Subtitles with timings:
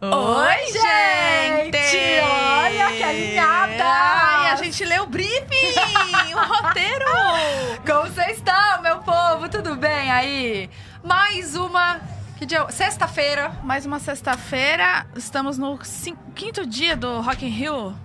[0.00, 2.20] Oi, gente!
[2.22, 3.84] Olha que alinhada!
[3.84, 5.74] Ai, a gente leu o briefing,
[6.34, 7.04] o roteiro!
[7.84, 9.48] Como vocês estão, meu povo?
[9.48, 10.70] Tudo bem aí?
[11.02, 12.00] Mais uma...
[12.36, 12.64] Que dia?
[12.70, 13.50] Sexta-feira.
[13.64, 17.96] Mais uma sexta-feira, estamos no cin- quinto dia do Rock in Rio.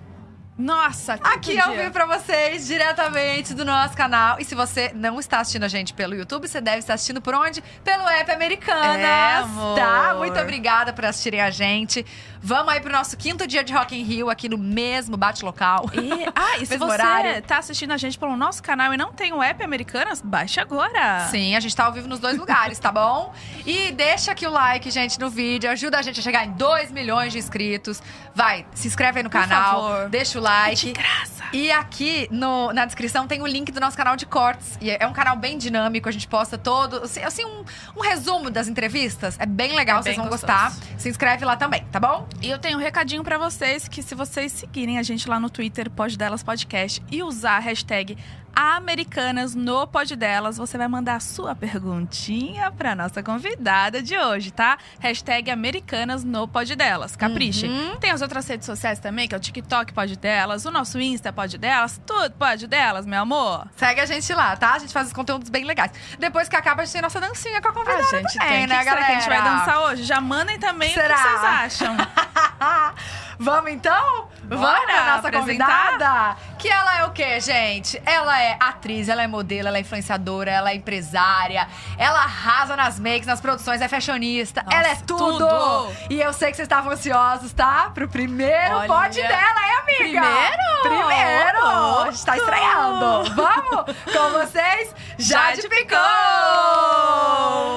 [0.56, 4.36] Nossa, quinto Aqui ao vivo pra vocês, diretamente do nosso canal.
[4.38, 7.34] E se você não está assistindo a gente pelo YouTube, você deve estar assistindo por
[7.34, 7.60] onde?
[7.82, 9.76] Pelo app Americanas, É, amor.
[9.76, 10.14] tá?
[10.16, 12.06] Muito obrigada por assistirem a gente.
[12.46, 15.88] Vamos aí pro nosso quinto dia de Rock in Rio, aqui no mesmo bate-local.
[15.94, 17.42] E, ah, e se você horário.
[17.42, 21.26] tá assistindo a gente pelo nosso canal e não tem o app Americanas, baixe agora.
[21.30, 23.32] Sim, a gente tá ao vivo nos dois lugares, tá bom?
[23.64, 25.70] E deixa aqui o like, gente, no vídeo.
[25.70, 28.02] Ajuda a gente a chegar em 2 milhões de inscritos.
[28.34, 30.08] Vai, se inscreve aí no Por canal, favor.
[30.10, 30.92] deixa o É de like.
[30.92, 31.44] graça.
[31.52, 34.76] E aqui no- na descrição tem o link do nosso canal de cortes.
[34.82, 37.04] E é um canal bem dinâmico, a gente posta todo.
[37.04, 37.64] Assim, assim, um,
[37.96, 39.36] um resumo das entrevistas.
[39.40, 40.52] É bem legal, É vocês bem vão gostoso.
[40.52, 40.72] gostar.
[40.98, 42.28] Se inscreve lá também, tá bom?
[42.42, 45.48] E eu tenho um recadinho pra vocês que se vocês seguirem a gente lá no
[45.48, 48.18] Twitter, Pod Delas Podcast, e usar a hashtag
[48.54, 54.50] Americanas no Pod Delas, você vai mandar a sua perguntinha pra nossa convidada de hoje,
[54.50, 54.78] tá?
[55.00, 57.16] Hashtag Americanas no Pod Delas.
[57.16, 57.66] Capriche.
[57.66, 57.96] Uhum.
[57.96, 61.32] Tem as outras redes sociais também, que é o TikTok Pod Delas, o nosso Insta
[61.32, 63.66] Pod Delas, tudo Pod Delas, meu amor.
[63.76, 64.74] Segue a gente lá, tá?
[64.74, 65.90] A gente faz os conteúdos bem legais.
[66.18, 68.66] Depois que acaba, a gente tem nossa dancinha com a convidada a gente também, tem.
[68.66, 69.06] né, que será galera?
[69.06, 70.02] que a gente vai dançar hoje?
[70.04, 71.14] Já mandem também Será?
[71.14, 71.96] o que vocês acham.
[73.38, 74.28] Vamos então?
[74.44, 75.90] Bora Vamos pra nossa apresentar?
[75.92, 76.36] convidada?
[76.58, 78.00] Que ela é o quê, gente?
[78.06, 81.66] Ela é atriz, ela é modelo, ela é influenciadora, ela é empresária,
[81.98, 85.38] ela arrasa nas makes, nas produções, é fashionista, Nossa, ela é tudo.
[85.38, 85.88] tudo.
[86.10, 87.90] E eu sei que vocês estavam ansiosos, tá?
[87.92, 88.88] Pro primeiro Olha.
[88.88, 90.20] pod dela, hein, amiga?
[90.20, 90.82] Primeiro?
[90.82, 91.60] Primeiro!
[91.64, 92.02] Louco!
[92.02, 93.34] A gente tá estreando.
[93.34, 93.96] Vamos?
[94.12, 95.98] Com vocês, Jade Jade Picou!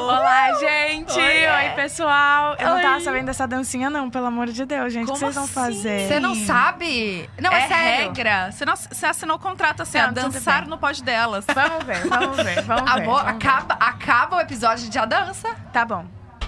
[0.08, 1.17] Olá, gente!
[1.17, 1.47] Oiê.
[1.49, 2.55] Oi, pessoal!
[2.59, 2.81] Eu não Oi.
[2.81, 5.08] tava sabendo dessa dancinha, não, pelo amor de Deus, gente.
[5.08, 6.07] Como vocês vão fazer?
[6.07, 7.29] Você não sabe?
[7.41, 8.07] Não, é, é sério.
[8.07, 8.51] regra.
[8.51, 11.45] Você, não- você assinou o contrato assim, Não, a dançar no pod delas.
[11.53, 13.02] Vamos ver, vamos ver, vamos ver.
[13.02, 13.30] Amor, vamos ver.
[13.30, 15.49] acaba, acaba o episódio, a gente já dança.
[15.73, 16.05] Tá bom.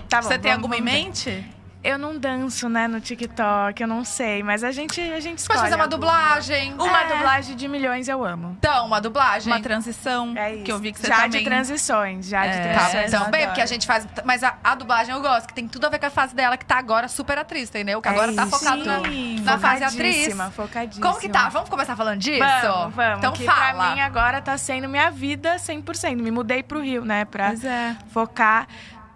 [0.07, 0.27] Tá bom.
[0.27, 1.49] Você tem vamos- alguma em vamos ver.
[1.81, 5.59] Eu não danço, né, no TikTok, eu não sei, mas a gente, a gente escolhe.
[5.59, 5.97] Pode fazer uma alguma.
[6.11, 6.73] dublagem.
[6.73, 7.07] Uma É.
[7.07, 8.57] dublagem de milhões eu amo.
[8.59, 9.51] Então, uma dublagem.
[9.53, 10.33] Uma transição?
[10.35, 10.63] É isso.
[10.65, 11.39] Que eu vi que você já também...
[11.39, 12.73] de transições, já de É.
[12.73, 13.13] Tá, transições.
[13.13, 14.05] eu então, bem, porque a gente faz.
[14.25, 16.57] Mas a, a dublagem eu gosto, que tem tudo a ver com a fase dela,
[16.57, 18.01] que tá agora super atriz, entendeu?
[18.01, 18.97] Que É agora tá focado na,
[19.43, 20.15] na fase atriz.
[20.15, 21.07] Focadíssima, focadíssima.
[21.07, 21.47] Como que tá?
[21.47, 22.39] Vamos começar falando disso?
[22.61, 23.17] Vamos, vamos.
[23.19, 23.73] Então que fala.
[23.85, 26.17] pra mim agora tá sendo minha vida 100%.
[26.21, 27.95] Me mudei pro Rio, né, pra Pois é.
[28.11, 28.67] focar.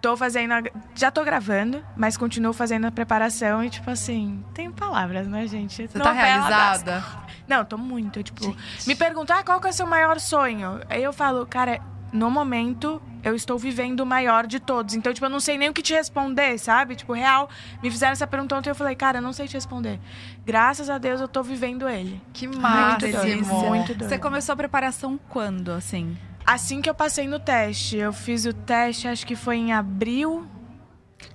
[0.04, 0.52] Tô fazendo.
[0.52, 0.62] a-
[0.94, 5.88] Já tô gravando, mas continuo fazendo a preparação e, tipo assim, tem palavras, né, gente?
[5.88, 7.02] Você tá realizada?
[7.48, 8.22] Não, tô muito.
[8.22, 8.54] Tipo,
[8.86, 10.80] me perguntam, ah, qual que é o seu maior sonho?
[10.90, 11.80] Aí eu falo, cara,
[12.12, 14.94] no momento eu estou vivendo o maior de todos.
[14.94, 16.94] Então, tipo, eu não sei nem o que te responder, sabe?
[16.96, 17.48] Tipo, real,
[17.82, 19.98] me fizeram essa pergunta ontem e eu falei, cara, eu não sei te responder.
[20.44, 22.20] Graças a Deus eu tô vivendo ele.
[22.34, 23.12] Que Muito máximo.
[23.12, 24.08] doido, muito doido.
[24.10, 26.14] Você começou a preparação quando, assim?
[26.46, 30.46] Assim que eu passei no teste, eu fiz o teste, acho que foi em abril.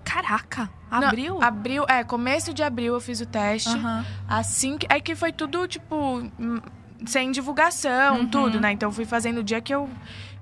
[0.04, 1.42] Caraca, Não, abril?
[1.42, 3.70] abril, é, começo de abril eu fiz o teste.
[3.70, 4.06] Aham.
[4.28, 4.86] Assim que.
[4.90, 5.96] Aí que foi tudo, tipo,
[6.40, 6.60] hum,
[7.06, 8.28] sem divulgação, Uhum.
[8.28, 8.72] tudo, né?
[8.72, 9.90] Então eu fui fazendo o dia que eu,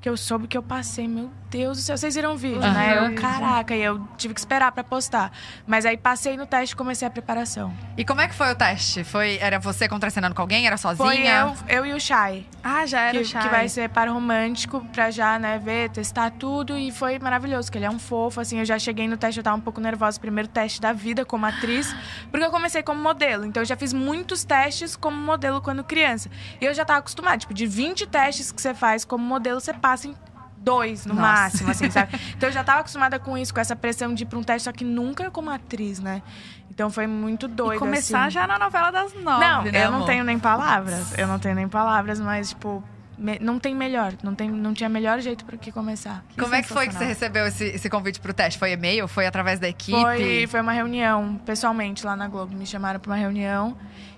[0.08, 1.06] que eu soube que eu passei.
[1.06, 1.98] Meu Deus do céu.
[1.98, 2.74] Vocês viram o vídeo, Uhum.
[2.74, 2.98] né?
[2.98, 5.32] Eu, caraca, e eu tive que esperar pra postar.
[5.66, 7.74] Mas aí passei no teste e comecei a preparação.
[7.98, 9.04] E como é que foi o teste?
[9.04, 10.66] Foi, era você contracenando com alguém?
[10.66, 11.54] Era sozinha?
[11.56, 12.46] Foi eu, eu e o Shai.
[12.64, 13.42] Ah, já era Que, o Shai.
[13.44, 16.78] que vai ser par romântico pra já, né, ver, testar tudo.
[16.78, 18.60] E foi maravilhoso, que ele é um fofo, assim.
[18.60, 20.18] Eu já cheguei no teste, eu tava um pouco nervosa.
[20.20, 21.94] Primeiro teste da vida como atriz.
[22.32, 23.46] Porque eu comecei como modelo.
[23.46, 26.30] Então eu já fiz muitos testes como modelo quando criança.
[26.62, 27.38] E eu já tava acostumada.
[27.38, 30.16] Tipo, de 20 testes que você faz como modelo, você passa em
[30.58, 31.28] dois no Nossa.
[31.28, 32.20] máximo, assim, sabe?
[32.36, 34.66] Então eu já tava acostumada com isso, com essa pressão de ir pra um teste,
[34.66, 36.22] só que nunca como atriz, né?
[36.70, 37.76] Então foi muito doido.
[37.78, 38.32] E começar assim.
[38.32, 40.08] já na novela das nove, Não, né, eu não amor?
[40.08, 41.18] tenho nem palavras.
[41.18, 42.84] Eu não tenho nem palavras, mas, tipo,
[43.18, 44.14] me- não tem melhor.
[44.22, 46.24] Não, tem, não tinha melhor jeito pra que começar.
[46.38, 48.60] Como é que foi que você recebeu esse, esse convite pro teste?
[48.60, 49.08] Foi e-mail?
[49.08, 50.00] Foi através da equipe?
[50.00, 52.56] Foi, foi uma reunião, pessoalmente, lá na Globo.
[52.56, 53.76] Me chamaram pra uma reunião.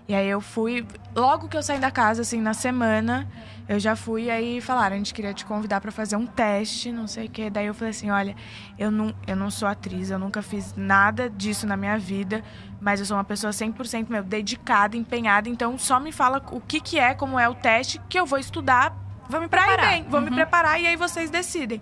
[0.07, 0.85] E aí eu fui.
[1.15, 3.25] Logo que eu saí da casa, assim, na semana,
[3.69, 4.29] eu já fui.
[4.29, 7.49] Aí falaram, a gente queria te convidar pra fazer um teste, não sei o quê.
[7.49, 8.35] Daí eu falei assim: olha,
[8.77, 12.43] eu não, eu não sou atriz, eu nunca fiz nada disso na minha vida.
[12.81, 15.47] Mas eu sou uma pessoa 100% meu, dedicada, empenhada.
[15.47, 18.39] Então só me fala o que, que é, como é o teste, que eu vou
[18.39, 18.93] estudar
[19.29, 19.91] Vou me preparar.
[19.91, 20.03] bem.
[20.09, 20.35] Vou me Uhum.
[20.35, 21.79] preparar e aí vocês decidem.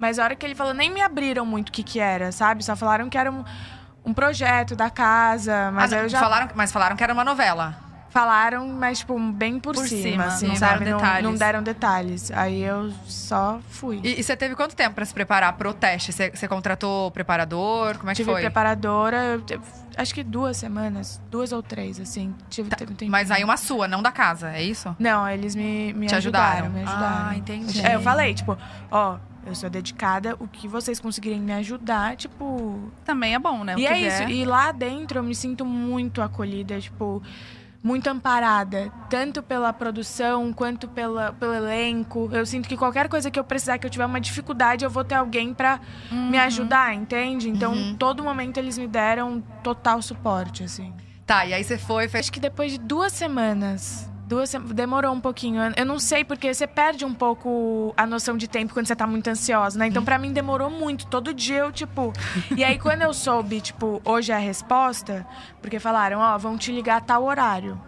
[0.00, 2.64] Mas a hora que ele falou, nem me abriram muito o que que era, sabe?
[2.64, 3.44] Só falaram que era um,
[4.04, 6.18] um projeto da casa, mas Ah, eu já...
[6.18, 7.76] falaram, mas falaram que era uma novela.
[8.18, 10.84] Falaram, mas, tipo, bem por, Por cima, cima, assim, não sabe?
[10.86, 12.32] deram Não, não deram detalhes.
[12.32, 14.00] Aí eu só fui.
[14.02, 16.12] E, e você teve quanto tempo pra se preparar pro teste?
[16.12, 17.96] Você, você contratou preparador?
[17.96, 18.40] Como é que Tive foi?
[18.40, 19.60] preparadora, eu
[19.96, 22.34] acho que duas semanas, duas ou três, assim.
[22.50, 23.12] Tive teve um tempinho.
[23.12, 24.96] Mas aí uma sua, não da casa, é isso?
[24.98, 26.70] Não, eles me, me Te ajudaram, ajudaram.
[26.70, 27.28] me ajudaram.
[27.28, 27.86] Ah, entendi.
[27.86, 28.58] É, eu falei, tipo,
[28.90, 32.90] ó, eu sou dedicada, o que vocês conseguirem me ajudar, tipo.
[33.04, 33.76] Também é bom, né?
[33.76, 34.22] O e é vier.
[34.22, 34.30] isso.
[34.32, 37.22] E lá dentro eu me sinto muito acolhida, tipo,
[37.88, 38.92] muito amparada.
[39.08, 42.28] Tanto pela produção quanto pela, pelo elenco.
[42.30, 45.02] Eu sinto que qualquer coisa que eu precisar, que eu tiver uma dificuldade, eu vou
[45.04, 45.80] ter alguém pra
[46.12, 46.30] Uhum.
[46.30, 47.48] me ajudar, entende?
[47.48, 47.96] Então, Uhum.
[47.98, 50.92] todo momento eles me deram total suporte, assim.
[51.24, 52.24] Tá, e aí você foi, fez.
[52.26, 54.10] Acho que depois de duas semanas.
[54.28, 55.60] Duas Demorou um pouquinho.
[55.74, 59.06] Eu- não sei, porque você perde um pouco a noção de tempo quando você tá
[59.06, 59.86] muito ansiosa, né?
[59.86, 61.06] Então, pra mim, demorou muito.
[61.06, 62.12] Todo dia eu, tipo.
[62.54, 65.26] E aí, quando eu soube, tipo, hoje é a resposta,
[65.62, 67.80] porque falaram, ó, vão te ligar a tal horário.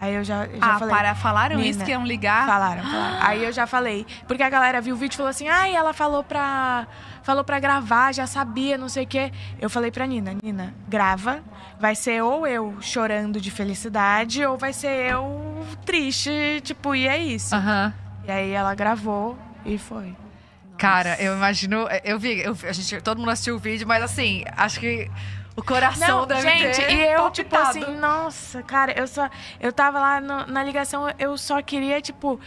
[0.00, 0.94] Aí eu já, eu já Ah, falei.
[0.94, 2.46] para, falaram isso que iam ligar?
[2.46, 3.18] Falaram, falaram.
[3.26, 4.06] Aí eu já falei.
[4.26, 6.86] Porque a galera viu o vídeo e falou assim: ai, ela falou pra,
[7.22, 9.30] falou pra gravar, já sabia, não sei o quê.
[9.60, 11.42] Eu falei pra Nina: Nina, grava.
[11.78, 17.18] Vai ser ou eu chorando de felicidade, ou vai ser eu triste, tipo, e é
[17.18, 17.54] isso.
[17.54, 17.92] Aham.
[18.26, 20.14] E aí ela gravou e foi.
[20.78, 21.86] Cara, eu imagino.
[22.02, 25.10] Eu vi, eu, a gente, todo mundo assistiu o vídeo, mas assim, acho que
[25.56, 27.68] o coração Não, deve gente, e eu, tipo palpitado.
[27.84, 29.28] assim, nossa, cara, eu só.
[29.58, 32.40] Eu tava lá no- na ligação, eu só queria, tipo.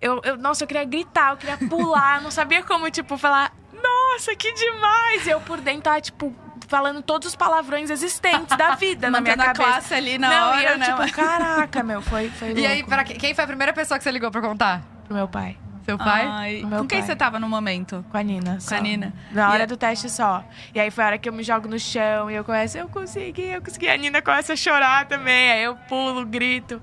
[0.00, 3.52] Eu, eu- nossa, eu queria gritar, eu queria pular, eu não sabia como, tipo, falar,
[3.72, 5.26] nossa, que demais!
[5.26, 6.34] E eu por dentro tava, tipo,
[6.68, 9.62] falando todos os palavrões existentes da vida na minha a cabeça.
[9.62, 10.86] classe ali na não, hora, e eu, né?
[10.86, 12.60] tipo, caraca, meu, foi, foi louco.
[12.62, 14.80] E aí, pra que- quem foi a primeira pessoa que você ligou pra contar?
[15.04, 15.56] Pro meu pai,
[15.90, 16.26] Seu pai?
[16.26, 17.06] Ai, com quem pai.
[17.06, 18.04] você tava no momento?
[18.10, 18.60] com a Nina.
[18.60, 18.76] Só.
[18.76, 19.12] a Nina.
[19.32, 20.44] Na hora E- do teste só.
[20.74, 22.88] E aí foi a hora que eu me jogo no chão e eu começo, eu
[22.88, 23.88] consegui, eu consegui.
[23.88, 25.50] A Nina começa a chorar também.
[25.52, 26.80] Aí eu pulo, grito.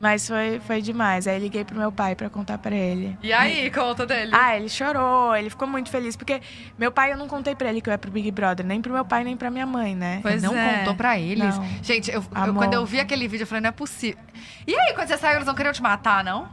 [0.00, 1.28] Mas foi, foi demais.
[1.28, 3.16] Aí liguei pro meu pai pra contar pra ele.
[3.22, 4.32] E aí, conta dele.
[4.34, 6.40] Ah, ele chorou, ele ficou muito feliz, porque
[6.76, 8.92] meu pai eu não contei pra ele que eu ia pro Big Brother, nem pro
[8.92, 10.18] meu pai, nem pra minha mãe, né?
[10.20, 10.78] Pois não é.
[10.78, 11.56] contou pra eles?
[11.56, 11.64] Não.
[11.84, 14.18] Gente, eu, eu- quando eu vi aquele vídeo, eu falei, não é possível.
[14.66, 16.48] E aí, quando você saiu, eles não queriam te matar, não?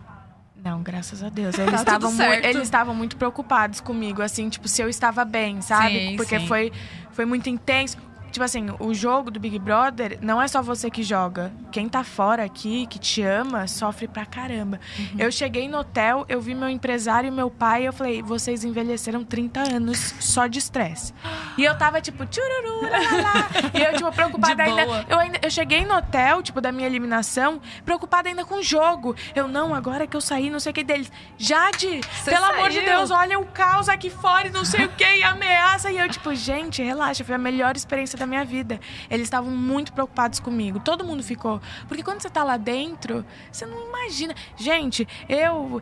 [0.64, 1.56] Não, graças a Deus.
[1.56, 2.46] Tá Eles tudo estavam mu- certo.
[2.46, 6.10] eles estavam muito preocupados comigo, assim, tipo, se eu estava bem, sabe?
[6.10, 6.48] Sim, Porque sim.
[6.48, 6.72] foi
[7.12, 7.98] foi muito intenso.
[8.32, 11.52] Tipo assim, o jogo do Big Brother não é só você que joga.
[11.72, 14.80] Quem tá fora aqui, que te ama, sofre pra caramba.
[14.98, 15.16] Uhum.
[15.18, 19.24] Eu cheguei no hotel, eu vi meu empresário e meu pai, eu falei, vocês envelheceram
[19.24, 21.14] 30 anos só de estresse.
[21.58, 22.90] E eu tava tipo, tchururu, lá,
[23.22, 23.50] lá.
[23.74, 25.06] E eu, tipo, preocupada ainda.
[25.10, 25.40] Eu, ainda.
[25.42, 29.16] eu cheguei no hotel, tipo, da minha eliminação, preocupada ainda com o jogo.
[29.36, 31.12] Eu, não, agora que eu saí, não sei o que deles.
[31.38, 32.90] Jade, pelo amor de saiu.
[32.90, 35.92] Deus, olha o caos aqui fora e não sei o que, e ameaça.
[35.92, 38.80] E eu, tipo, gente, relaxa, foi a melhor experiência da minha vida.
[39.10, 40.80] Eles estavam muito preocupados comigo.
[40.80, 41.62] Todo mundo ficou.
[41.88, 44.36] Porque quando você tá lá dentro, você não imagina.
[44.56, 45.82] Gente, eu,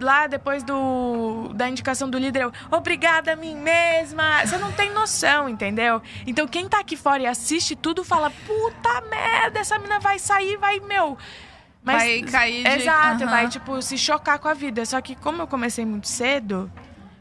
[0.00, 4.44] lá depois do, da indicação do líder, eu, obrigada a mim mesma.
[4.46, 6.00] Você não tem noção, entendeu?
[6.26, 10.56] Então quem tá aqui fora e assiste tudo fala, puta merda, essa mina vai sair,
[10.56, 11.16] vai, meu.
[11.82, 13.30] Vai cair de- Exato, Aham.
[13.30, 14.86] vai, tipo, se chocar com a vida.
[14.86, 16.70] Só que como eu comecei muito cedo.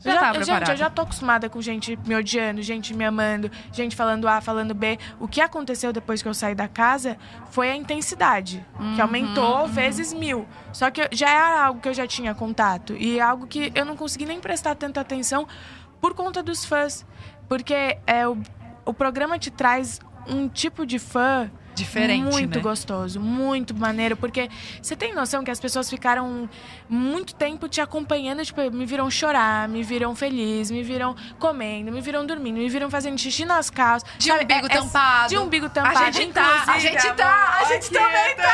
[0.03, 0.71] Já eu tá gente, preparada.
[0.73, 4.73] eu já tô acostumada com gente me odiando, gente me amando, gente falando A, falando
[4.73, 4.97] B.
[5.19, 7.17] O que aconteceu depois que eu saí da casa
[7.51, 10.47] foi a intensidade, que Uhum, aumentou vezes mil.
[10.71, 12.94] Só que eu- já era algo que eu já tinha contato.
[12.97, 15.47] E é algo que eu não consegui nem prestar tanta atenção
[16.01, 17.05] por conta dos fãs.
[17.47, 18.38] Porque é, o,
[18.85, 22.62] o programa te traz um tipo de fã Diferente, muito né?
[22.62, 24.50] gostoso, muito maneiro, porque
[24.82, 26.50] você tem noção que as pessoas ficaram
[26.88, 32.01] muito tempo te acompanhando, tipo, me viram chorar, me viram feliz, me viram comendo, me
[32.01, 34.10] viram dormindo, me viram fazendo xixi nas calças.
[34.18, 34.44] De sabe?
[34.44, 35.30] umbigo É- é- tampado.
[35.30, 35.98] De umbigo tampado.
[36.00, 38.53] A gente tá, a gente tá, a gente também tá.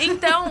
[0.00, 0.50] Então,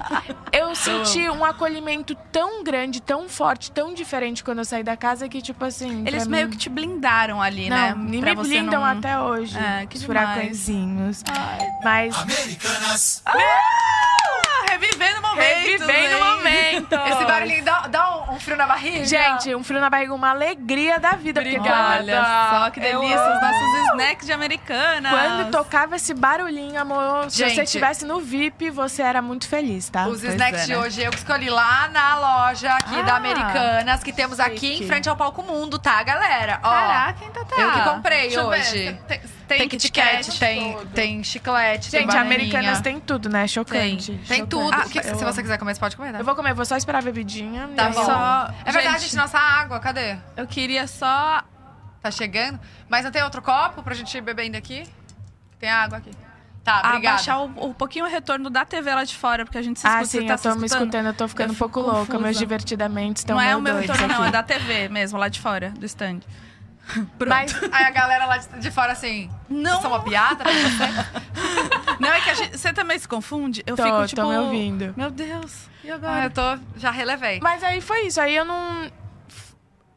[0.51, 5.29] eu senti um acolhimento tão grande, tão forte, tão diferente quando eu saí da casa
[5.29, 6.03] que, tipo assim.
[6.05, 7.95] Eles meio mim- que te blindaram ali, Não, né?
[7.97, 8.85] nem Pra me você blindam não...
[8.85, 9.57] até hoje.
[9.57, 11.23] É, que os furacõezinhos.
[11.83, 12.15] Mas.
[12.17, 13.21] Americanas.
[13.25, 13.31] Ah,
[14.69, 16.23] revivendo momentos, Revivendo hein?
[16.23, 16.95] momento.
[17.13, 19.05] Esse barulhinho dá, dá um, um frio na barriga.
[19.05, 21.41] Gente, um frio na barriga, uma alegria da vida.
[21.41, 25.09] porque Olha só que eu delícia, os nossos snacks de americana.
[25.09, 27.55] Quando tocava esse barulhinho, amor, se Gente.
[27.55, 30.07] você estivesse no VIP, você era muito feliz, tá?
[30.07, 30.77] Os Pois snacks é, de né?
[30.77, 34.83] hoje eu que escolhi lá na loja aqui Ah, da Americanas, que temos aqui chique.
[34.83, 36.59] em frente ao Palco Mundo, tá, galera?
[36.63, 37.55] Ó, Caraca, então tá.
[37.61, 38.97] Eu que comprei Deixa hoje.
[39.07, 42.35] Tem, tem, tem, Kit Kat, tem, tem chiclete, tem Gente, bananinha.
[42.35, 43.47] Americanas tem tudo, né?
[43.47, 44.11] Chocante.
[44.27, 44.45] Tem Chocante.
[44.49, 44.58] tudo.
[44.73, 46.19] Ah, O que- eu se você quiser comer, você pode comer, tá?
[46.19, 47.69] Eu vou comer, vou só esperar a bebidinha.
[47.75, 48.05] Tá bom.
[48.05, 49.01] Só- É verdade, Gente.
[49.11, 50.17] gente, nossa água, cadê?
[50.35, 51.43] Eu queria só...
[52.01, 52.59] Tá chegando?
[52.87, 54.87] Mas não tem outro copo pra gente ir bebendo aqui?
[55.59, 56.11] Tem água aqui.
[56.63, 57.15] Tá, a obrigada.
[57.17, 59.87] baixar o, um pouquinho o retorno da TV lá de fora, porque a gente se
[59.87, 60.07] Ah, escuta.
[60.07, 62.11] sim, você tá eu tô me escutando, eu tô ficando Eu um pouco fico louca.
[62.13, 62.39] Meus confusa.
[62.39, 64.27] divertidamente estão Não é o meu retorno, não, aqui.
[64.27, 66.19] é da TV mesmo, lá de fora, do stand.
[67.17, 67.29] Pronto.
[67.29, 69.29] Mas Aí a galera lá de, de fora assim.
[69.49, 69.77] Não.
[69.77, 71.99] Isso é uma piada pra você?
[71.99, 73.61] Não, é que a gente, você também se confunde?
[73.67, 74.27] Eu Tô, fico tô tipo.
[74.27, 74.93] me ouvindo.
[74.95, 76.23] Meu Deus, e Ah, agora?
[76.25, 76.59] eu tô.
[76.77, 77.39] Já relevei.
[77.41, 78.19] Mas aí foi isso.
[78.21, 78.89] Aí eu não.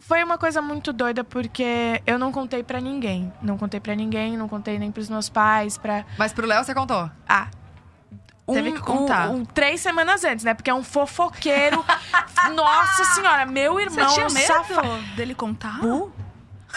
[0.00, 3.32] Foi uma coisa muito doida porque eu não contei pra ninguém.
[3.40, 6.04] Não contei pra ninguém, não contei nem pros meus pais, pra.
[6.18, 7.08] Mas pro Léo você contou.
[7.28, 7.46] Ah.
[8.52, 9.30] Teve que contar.
[9.30, 10.52] um- um- três semanas antes, né?
[10.52, 11.82] Porque é um fofoqueiro.
[12.54, 14.08] Nossa senhora, meu irmão.
[14.08, 14.82] Você tinha um medo safa-
[15.16, 15.78] dele contar?
[15.80, 16.12] Bu?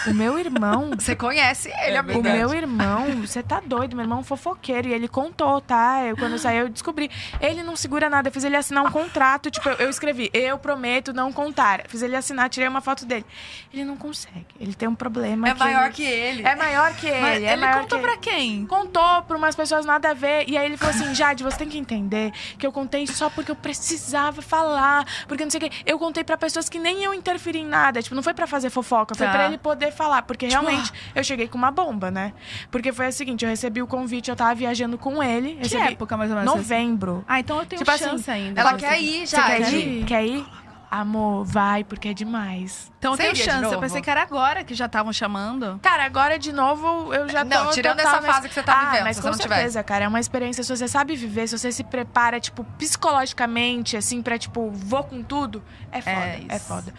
[0.08, 0.90] O meu irmão.
[0.98, 2.18] Você conhece ele, É amiga.
[2.18, 4.88] O meu irmão, você tá doido, meu irmão é um fofoqueiro.
[4.88, 6.02] E ele contou, tá?
[6.04, 7.10] Eu, quando eu saí, eu descobri.
[7.40, 9.50] Ele não segura nada, eu fiz ele assinar um contrato.
[9.50, 11.82] Tipo, eu, eu escrevi, eu prometo não contar.
[11.88, 13.24] Fiz ele assinar, tirei uma foto dele.
[13.72, 14.46] Ele não consegue.
[14.60, 15.48] Ele tem um problema.
[15.48, 16.42] É maior ele- que ele.
[16.46, 17.20] É maior que ele.
[17.20, 18.66] Mas é ele maior contou que pra quem?
[18.66, 20.48] Contou pra umas pessoas nada a ver.
[20.48, 23.50] E aí ele falou assim: Jade, você tem que entender que eu contei só porque
[23.50, 25.04] eu precisava falar.
[25.26, 25.70] Porque não sei o quê.
[25.84, 28.02] Eu contei pra pessoas que nem iam interferir em nada.
[28.02, 29.32] Tipo, não foi pra fazer fofoca, foi Tá.
[29.32, 30.22] pra ele poder falar.
[30.22, 32.32] Porque Tipo, realmente eu cheguei com uma bomba, né?
[32.70, 35.54] Porque foi o seguinte: eu recebi o convite, eu tava viajando com ele.
[35.56, 36.54] Que Recebi época mais ou menos?
[36.54, 37.24] novembro.
[37.28, 38.60] Ah, então eu tenho Tipo assim, chance ainda.
[38.60, 39.42] Ela quer ir Você já.
[39.46, 39.70] quer né?
[39.70, 40.04] ir?
[40.04, 40.46] Quer ir?
[40.88, 42.92] Amor, vai, porque é demais.
[42.98, 43.72] Então de chance.
[43.74, 45.80] Eu pensei que era agora que já estavam chamando.
[45.82, 47.48] Cara, agora de novo eu já tô.
[47.48, 50.08] Não, tirando total essa fase que você tá ah, vivendo, Mas com certeza, cara, é
[50.08, 50.62] uma experiência.
[50.62, 55.22] Se você sabe viver, se você se prepara, tipo, psicologicamente, assim, pra, tipo, vou com
[55.22, 56.16] tudo, é foda.
[56.16, 56.66] É É, isso.
[56.66, 56.94] foda.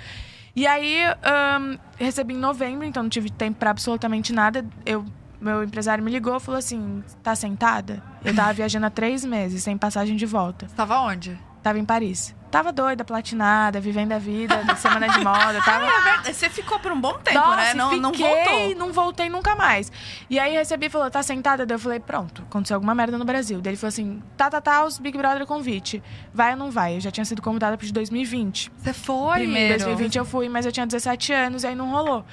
[0.58, 4.66] E aí, ahn, recebi em novembro, então não tive tempo pra absolutamente nada.
[4.84, 5.06] Eu.
[5.40, 8.02] Meu empresário me ligou e falou assim: tá sentada?
[8.26, 10.68] Eu tava viajando há três meses, sem passagem de volta.
[10.68, 11.40] Você tava onde?
[11.62, 12.36] Tava em Paris.
[12.50, 15.86] Tava doida, platinada, vivendo a vida, da semana de moda, tava.
[15.86, 16.34] É verdade.
[16.34, 17.74] Você ficou por um bom tempo, Nossa, né?
[17.74, 18.76] Não, não fiquei, voltou.
[18.76, 19.92] não voltei nunca mais.
[20.30, 21.66] E aí recebi e falou, tá sentada?
[21.66, 23.60] Daí eu falei, pronto, aconteceu alguma merda no Brasil.
[23.62, 26.02] Daí ele falou assim, tá, tá, tá, os Big Brother convite.
[26.34, 26.96] Vai ou não vai?
[26.96, 28.72] Eu já tinha sido convidada pro de 2020.
[28.78, 29.40] Você foi?
[29.40, 29.74] Primeiro.
[29.74, 32.26] Em 2020 eu fui, mas eu tinha 17 anos e aí não rolou.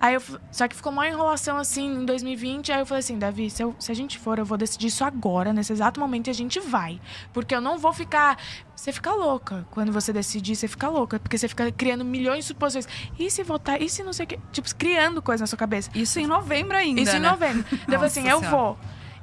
[0.00, 2.70] Aí eu, só que ficou uma enrolação assim em 2020.
[2.72, 5.02] Aí eu falei assim, Davi, se, eu- se a gente for, eu vou decidir isso
[5.04, 7.00] agora, nesse exato momento, e a gente vai.
[7.32, 8.38] Porque eu não vou ficar.
[8.76, 9.66] Você fica louca.
[9.72, 11.18] Quando você decidir, você fica louca.
[11.18, 12.86] Porque você fica criando milhões de suposições.
[13.18, 13.82] E se votar?
[13.82, 14.38] E se não sei o quê?
[14.52, 15.90] Tipo, criando coisa na sua cabeça.
[15.94, 17.28] Isso em novembro ainda, Isso em né?
[17.30, 17.64] novembro.
[17.70, 18.78] Daí eu falei assim, eu vou.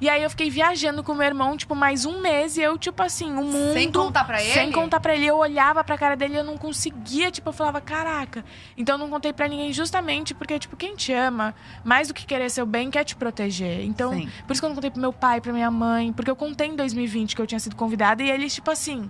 [0.06, 2.58] E aí eu fiquei viajando com meu irmão, tipo, mais um mês.
[2.58, 3.74] E eu, tipo assim, o mundo...
[3.74, 4.54] Sem contar pra ele?
[4.54, 5.26] Sem contar pra ele.
[5.26, 7.32] Eu olhava pra cara dele e eu não conseguia.
[7.32, 8.46] Tipo, eu falava, caraca.
[8.78, 12.24] Então eu não contei pra ninguém justamente porque, tipo, quem te ama, mais do que
[12.24, 13.84] querer seu bem, quer te proteger.
[13.84, 14.30] Então, Sim.
[14.46, 16.14] por isso que eu não contei pro meu pai, pra minha mãe.
[16.14, 18.22] Porque eu contei em 2020 que eu tinha sido convidada.
[18.22, 19.10] E eles, tipo assim,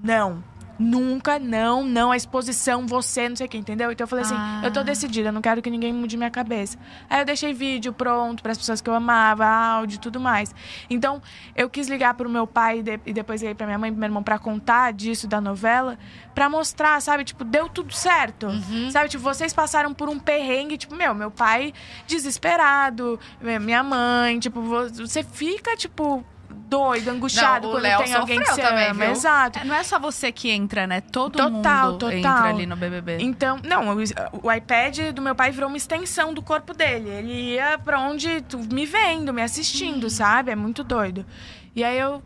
[0.00, 0.40] não.
[0.82, 3.92] Nunca, não, não, a exposição, você, não sei o que, entendeu?
[3.92, 4.62] Então eu falei assim, Ah.
[4.64, 6.76] eu tô decidida, eu não quero que ninguém mude minha cabeça.
[7.08, 10.54] Aí eu deixei vídeo pronto para as pessoas que eu amava, áudio e tudo mais.
[10.90, 11.22] Então,
[11.54, 13.92] eu quis ligar pro meu pai e, de- e depois liguei pra minha mãe e
[13.92, 15.98] pro meu irmão pra contar disso da novela,
[16.34, 17.22] pra mostrar, sabe?
[17.24, 18.48] Tipo, deu tudo certo.
[18.90, 19.08] Sabe?
[19.08, 21.72] Tipo, vocês passaram por um perrengue, tipo, meu, meu pai
[22.06, 28.40] desesperado, minha mãe, tipo, vo- você fica, tipo, doido, angustiado Não, quando Léo tem alguém
[28.40, 29.04] que você também, ama.
[29.04, 29.12] viu?
[29.12, 29.58] Exato.
[29.58, 31.00] É, Não é só você que entra, né?
[31.00, 31.50] Todo Total,
[31.92, 32.12] mundo total.
[32.12, 33.18] entra ali no BBB.
[33.20, 33.98] Então, não, o,
[34.42, 37.08] o iPad do meu pai virou uma extensão do corpo dele.
[37.08, 40.50] Ele ia pra onde tu, me vendo, me assistindo, sabe?
[40.50, 41.24] É muito doido.
[41.74, 42.22] E aí eu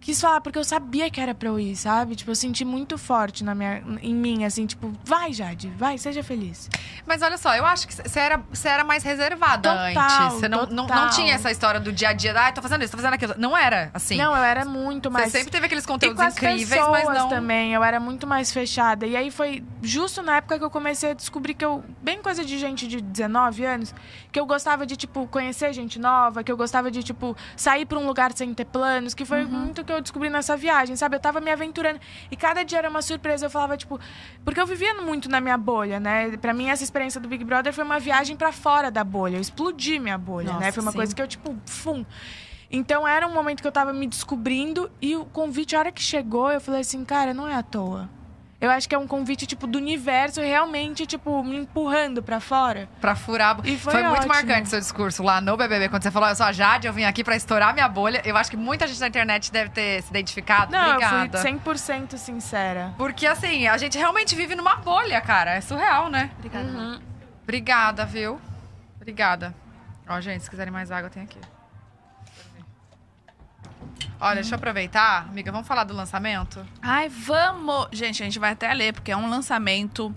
[0.00, 2.16] quis falar porque eu sabia que era pra eu ir, sabe?
[2.16, 6.22] Tipo, eu senti muito forte na minha, em mim, assim, tipo, vai, Jade, vai, seja
[6.22, 6.68] feliz.
[7.06, 10.40] Mas olha só, eu acho que você era, você era mais reservada Total, antes.
[10.40, 11.10] Você não, não, não total.
[11.10, 13.34] tinha essa história do dia a dia, ah, tô fazendo isso, tô fazendo aquilo.
[13.36, 14.16] Não era assim.
[14.16, 15.32] Não, eu era muito você mais.
[15.32, 17.28] sempre teve aqueles conteúdos com as incríveis, pessoas mas não.
[17.28, 19.06] também, eu era muito mais fechada.
[19.06, 22.44] E aí foi justo na época que eu comecei a descobrir que eu, bem coisa
[22.44, 23.94] de gente de 19 anos,
[24.30, 27.98] que eu gostava de, tipo, conhecer gente nova, que eu gostava de, tipo, sair pra
[27.98, 31.16] um lugar sem ter planos, que foi muito que eu descobri nessa viagem, sabe?
[31.16, 32.00] Eu tava me aventurando.
[32.30, 33.46] E cada dia era uma surpresa.
[33.46, 34.00] Eu falava, tipo,
[34.44, 36.36] porque eu vivia muito na minha bolha, né?
[36.38, 39.36] Pra mim, essa experiência do Big Brother foi uma viagem pra fora da bolha.
[39.36, 40.72] Eu explodi minha bolha, Nossa, né?
[40.72, 40.98] Foi uma sim.
[40.98, 42.04] coisa que eu, tipo, fum.
[42.70, 46.02] Então era um momento que eu tava me descobrindo e o convite, a hora que
[46.02, 48.10] chegou, eu falei assim, cara, não é à toa.
[48.60, 52.88] Eu acho que é um convite, tipo, do universo realmente, tipo, me empurrando pra fora.
[53.00, 53.56] Pra furar.
[53.64, 54.28] E foi muito ótimo.
[54.34, 57.04] marcante seu discurso lá no BBB, quando você falou, eu sou a Jade, eu vim
[57.04, 58.20] aqui pra estourar minha bolha.
[58.24, 60.72] Eu acho que muita gente na internet deve ter se identificado.
[60.72, 61.38] Não, Obrigada.
[61.38, 62.94] eu fui 100% sincera.
[62.98, 65.54] Porque assim, a gente realmente vive numa bolha, cara.
[65.54, 66.30] É surreal, né?
[66.38, 66.68] Obrigada.
[66.68, 67.00] Uhum.
[67.44, 68.40] Obrigada, viu?
[68.96, 69.54] Obrigada.
[70.08, 71.38] Ó, gente, se quiserem mais água, tem aqui.
[74.20, 75.26] Olha, deixa eu aproveitar.
[75.28, 76.66] Amiga, vamos falar do lançamento?
[76.82, 77.88] Ai, vamos!
[77.92, 80.14] Gente, a gente vai até ler, porque é um lançamento.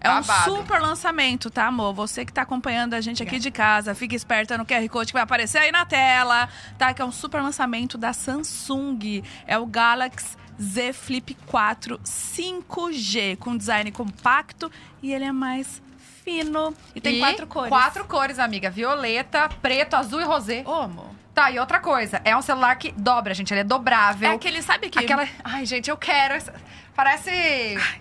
[0.00, 0.56] É um Babado.
[0.56, 1.92] super lançamento, tá, amor?
[1.94, 5.12] Você que tá acompanhando a gente aqui de casa, fica esperta no QR Code que
[5.12, 6.92] vai aparecer aí na tela, tá?
[6.92, 9.22] Que é um super lançamento da Samsung.
[9.46, 14.70] É o Galaxy Z Flip 4 5G, com design compacto
[15.02, 15.80] e ele é mais
[16.24, 16.74] fino.
[16.94, 17.68] E tem quatro cores.
[17.68, 18.70] Quatro cores, amiga.
[18.70, 20.62] Violeta, preto, azul e rosé.
[20.66, 21.21] Ô, amor.
[21.34, 22.20] Tá, e outra coisa.
[22.24, 23.52] É um celular que dobra, gente.
[23.52, 24.30] Ele é dobrável.
[24.30, 24.98] É aquele, sabe que...
[24.98, 25.26] Aquela...
[25.42, 26.34] Ai, gente, eu quero.
[26.34, 26.54] essa-
[26.94, 27.30] Parece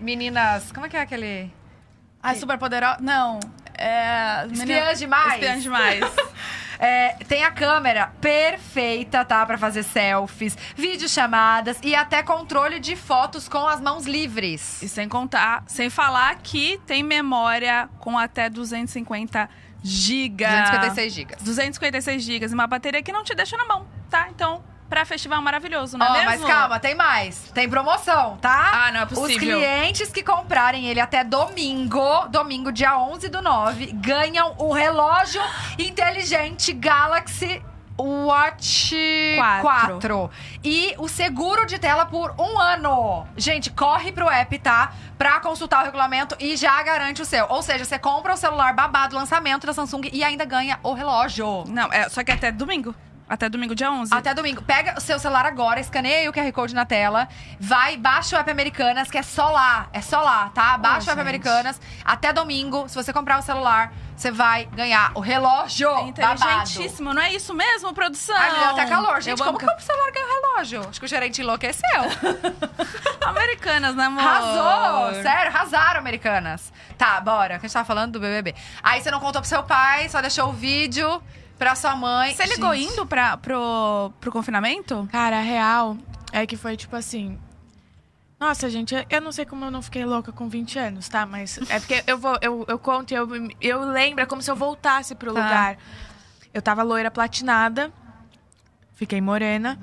[0.02, 0.72] meninas...
[0.72, 1.52] Como é que é aquele...
[2.22, 2.98] Ai, super poderosa.
[3.00, 3.40] Não.
[3.78, 4.46] É...
[4.52, 5.34] Espiãs demais.
[5.34, 6.04] Espiãs demais.
[6.84, 9.46] É, tem a câmera perfeita, tá?
[9.46, 14.82] Pra fazer selfies, videochamadas e até controle de fotos com as mãos livres.
[14.82, 19.48] E sem contar, sem falar que tem memória com até 250
[19.84, 20.50] gigas.
[20.52, 21.36] 256 GB.
[21.42, 24.28] 256 gigas e uma bateria que não te deixa na mão, tá?
[24.30, 26.48] Então, pra festival maravilhoso, não é mas mesmo?
[26.48, 27.50] calma, tem mais.
[27.54, 28.88] Tem promoção, tá?
[28.88, 29.40] Ah, não é Os possível.
[29.58, 35.42] clientes que comprarem ele até domingo, domingo, dia 11 do 9, ganham o relógio
[35.80, 37.62] inteligente Galaxy
[38.02, 38.96] Watch
[39.38, 40.00] Quatro.
[40.00, 40.32] 4.
[40.64, 43.26] E o seguro de tela por um ano.
[43.38, 44.94] Gente, corre pro app, tá?
[45.18, 47.46] Pra consultar o regulamento e já garante o seu.
[47.50, 51.64] Ou seja, você compra o celular babado, lançamento da Samsung e ainda ganha o relógio.
[51.68, 52.96] Não, é, só que até domingo.
[53.32, 54.14] Até domingo, dia 11.
[54.14, 54.62] Até domingo.
[54.62, 57.30] Pega o seu celular agora, escaneia aí o QR Code na tela.
[57.58, 59.88] Vai, baixa o app Americanas, que é só lá.
[59.94, 60.78] É só lá, tá?
[60.78, 61.22] Baixa o app gente.
[61.22, 61.80] Americanas.
[62.04, 66.44] Até domingo, se você comprar o celular, você vai ganhar o relógio É babado.
[66.44, 68.36] inteligentíssimo, não é isso mesmo, produção?
[68.38, 69.22] Ai, me deu até calor.
[69.22, 70.88] Gente, Eu como que o celular ganha o relógio?
[70.90, 72.02] Acho que o gerente enlouqueceu.
[73.26, 74.24] Americanas, né, amor?
[74.24, 75.22] Arrasou!
[75.24, 76.72] Sério, arrasaram, Americanas.
[76.98, 77.60] Tá, bora.
[77.60, 78.56] Que a gente tava falando do BBB.
[78.84, 81.22] Aí você não contou pro seu pai, só deixou o vídeo
[81.58, 82.36] pra sua mãe.
[82.36, 85.08] Você ligou Gente, indo pra, pro, pro confinamento?
[85.12, 85.98] Cara, a real
[86.32, 87.40] é que foi tipo assim.
[88.42, 91.28] Nossa, gente, eu- não sei como eu não fiquei louca com 20 anos, tá?
[91.28, 93.28] Mas é porque eu vou, eu, eu conto e eu,
[93.62, 95.40] eu lembro, é como se eu voltasse pro Tá.
[95.40, 95.78] lugar.
[96.52, 97.94] Eu tava loira platinada,
[98.96, 99.78] fiquei morena.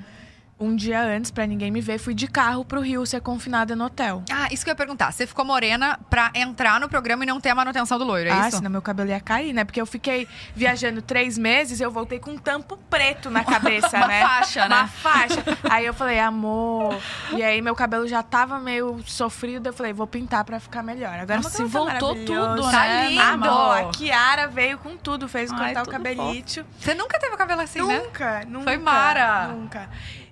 [0.59, 3.85] Um dia antes, pra ninguém me ver, fui de carro pro Rio ser confinada no
[3.85, 4.21] hotel.
[4.29, 5.09] Ah, isso que eu ia perguntar.
[5.13, 8.33] Você ficou morena pra entrar no programa e não ter a manutenção do loiro, é
[8.33, 8.57] ah, isso?
[8.57, 9.63] senão meu cabelo ia cair, né?
[9.63, 14.07] Porque eu fiquei viajando três meses, eu voltei com um tampo preto na cabeça, Uma
[14.07, 14.21] né?
[14.21, 14.75] faixa, né?
[14.75, 15.43] Uma faixa.
[15.69, 16.99] Aí eu falei, amor.
[17.31, 21.13] E aí meu cabelo já tava meio sofrido, eu falei, vou pintar pra ficar melhor.
[21.19, 23.07] Agora Nossa, sim, voltou tudo, Tá né?
[23.11, 23.21] lindo.
[23.21, 26.65] Amor, a Kiara veio com tudo, fez Ai, cortar o tudo cabelito.
[26.77, 27.99] Você nunca teve o cabelo assim, né?
[27.99, 28.63] Nunca, nunca.
[28.65, 29.47] Foi Mara.
[29.47, 29.89] Nunca.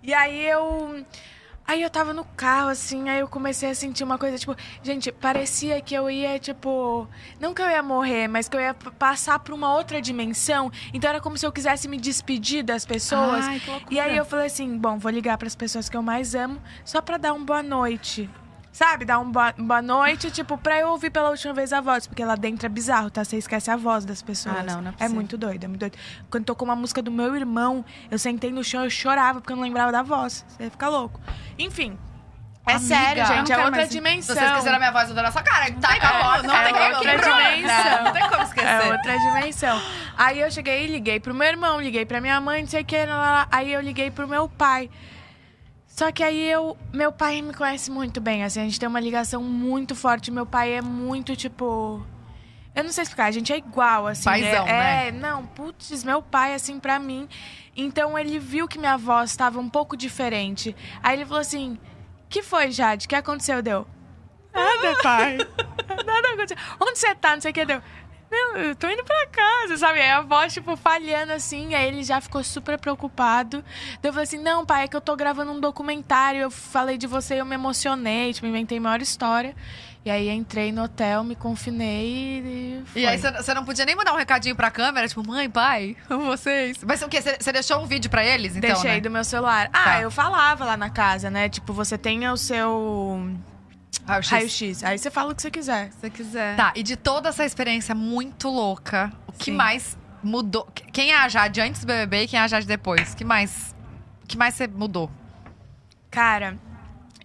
[0.07, 1.03] E aí eu.
[1.67, 5.11] Aí eu tava no carro, assim, aí eu comecei a sentir uma coisa, tipo, gente,
[5.11, 7.05] parecia que eu ia, tipo.
[7.41, 10.71] Não que eu ia morrer, mas que eu ia passar pra uma outra dimensão.
[10.93, 13.45] Então era como se eu quisesse me despedir das pessoas.
[13.45, 13.61] Ai.
[13.91, 17.01] E aí eu falei assim, bom, vou ligar pras pessoas que eu mais amo, só
[17.01, 18.29] pra dar um boa noite.
[18.77, 22.05] Sabe, dar um boa, boa noite, tipo, pra eu ouvir pela última vez a voz.
[22.05, 23.23] Porque lá dentro é bizarro, tá?
[23.25, 24.55] Você esquece a voz das pessoas.
[24.55, 25.97] Ah, não, não é é muito doido, é muito doido.
[26.29, 29.55] Quando tocou uma música do meu irmão, eu sentei no chão, eu chorava porque eu
[29.57, 30.45] não lembrava da voz.
[30.47, 31.19] Você ia ficar louco.
[31.57, 31.97] Enfim.
[32.67, 33.51] É Amiga, sério, gente.
[33.51, 34.35] É outra mais- Se dimensão.
[34.35, 35.71] vocês quiserem a minha voz, eu dou na sua cara.
[35.73, 38.03] Tá acabou, não tá tem como outra dimensão.
[38.03, 38.69] Não tem como esquecer.
[38.69, 39.81] É outra dimensão.
[40.15, 42.85] Aí eu cheguei e liguei pro meu irmão, liguei pra minha mãe, não sei o
[42.85, 43.47] que, lá, lá, lá.
[43.51, 44.87] aí eu liguei pro meu pai.
[45.97, 46.77] Só que aí eu.
[46.93, 50.29] Meu pai me conhece muito bem, assim, a gente tem uma ligação muito forte.
[50.29, 52.05] Meu pai é muito, tipo.
[52.75, 54.25] Eu não sei explicar, a gente é igual, assim.
[54.25, 57.27] Paizão, é, é, não, putz, meu pai, assim, pra mim.
[57.75, 60.75] Então ele viu que minha voz estava um pouco diferente.
[61.01, 61.79] Aí ele falou assim:
[62.29, 63.07] que foi, Jade?
[63.07, 63.63] O que aconteceu?
[63.63, 63.87] Deu.
[64.53, 65.37] Nada, pai.
[66.05, 66.57] Nada aconteceu.
[66.79, 67.33] Onde você tá?
[67.33, 67.81] Não sei o que deu.
[68.29, 70.01] Não, eu tô indo pra casa, sabe?
[70.01, 71.73] Aí a voz, tipo, falhando assim.
[71.73, 73.63] Aí ele já ficou super preocupado.
[74.01, 76.41] Daí eu falei assim: não, pai, é que eu tô gravando um documentário.
[76.41, 78.33] Eu falei de você eu me emocionei.
[78.33, 79.55] Tipo, inventei a maior história.
[80.05, 82.83] E aí entrei no hotel, me confinei e.
[82.85, 83.01] Foi.
[83.01, 86.25] E aí você- não podia nem mandar um recadinho pra câmera, tipo, mãe, pai, amo
[86.31, 86.77] vocês.
[86.85, 87.21] Mas o quê?
[87.21, 89.01] Você você deixou um vídeo pra eles, então, Deixei né?
[89.01, 89.69] do meu celular.
[89.73, 90.01] Ah, Tá.
[90.01, 91.49] eu falava lá na casa, né?
[91.49, 93.29] Tipo, você tem o seu
[94.05, 94.31] Raio-X.
[94.31, 94.83] raio-x.
[94.83, 95.91] Aí você fala o que você quiser.
[95.91, 96.55] Se você quiser.
[96.55, 99.51] Tá, e de toda essa experiência muito louca, o que Sim.
[99.51, 100.67] mais mudou?
[100.91, 103.13] Quem é a Jade antes do BBB e quem é a Jade depois?
[103.13, 103.75] que mais
[104.23, 105.09] o que mais você mudou?
[106.09, 106.57] Cara,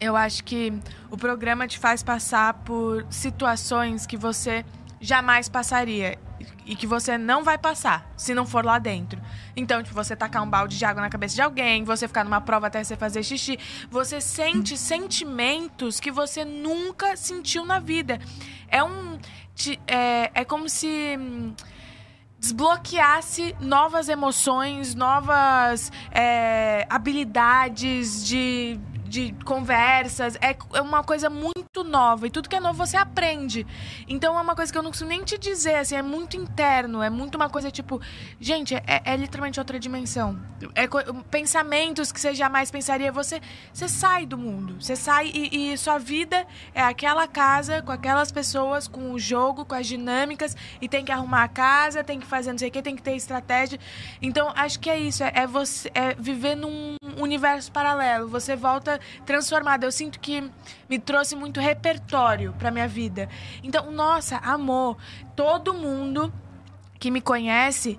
[0.01, 0.73] eu acho que
[1.11, 4.65] o programa te faz passar por situações que você
[5.01, 6.19] jamais passaria
[6.65, 9.21] e que você não vai passar se não for lá dentro.
[9.57, 12.41] Então, tipo, você tacar um balde de água na cabeça de alguém, você ficar numa
[12.41, 13.59] prova até você fazer xixi,
[13.91, 18.19] você sente sentimentos que você nunca sentiu na vida.
[18.69, 19.19] É um
[19.87, 21.55] é, é como se hum,
[22.39, 28.81] desbloqueasse novas emoções, novas é, habilidades de,
[29.13, 30.37] de conversas.
[30.37, 32.27] É, é uma coisa muito nova.
[32.27, 33.67] E tudo que é novo você aprende.
[34.09, 37.03] Então é uma coisa que eu não consigo nem te dizer, assim, é muito interno.
[37.03, 38.01] É muito uma coisa tipo.
[38.41, 40.41] Gente, é, é literalmente outra dimensão.
[40.75, 40.89] É
[41.31, 43.13] pensamentos que você jamais pensaria.
[43.13, 43.39] Você,
[43.71, 44.81] você sai do mundo.
[44.81, 49.67] Você sai e, e sua vida é aquela casa com aquelas pessoas, com o jogo,
[49.67, 50.57] com as dinâmicas.
[50.81, 53.03] E tem que arrumar a casa, tem que fazer não sei o que, tem que
[53.03, 53.79] ter estratégia.
[54.23, 55.23] Então, acho que é isso.
[55.23, 58.27] É, é você é viver num universo paralelo.
[58.29, 59.87] Você volta transformada.
[59.87, 60.51] Eu sinto que
[60.89, 63.29] me trouxe muito repertório pra minha vida.
[63.63, 64.97] Então, nossa, amor,
[65.37, 66.33] todo mundo
[66.99, 67.99] que me conhece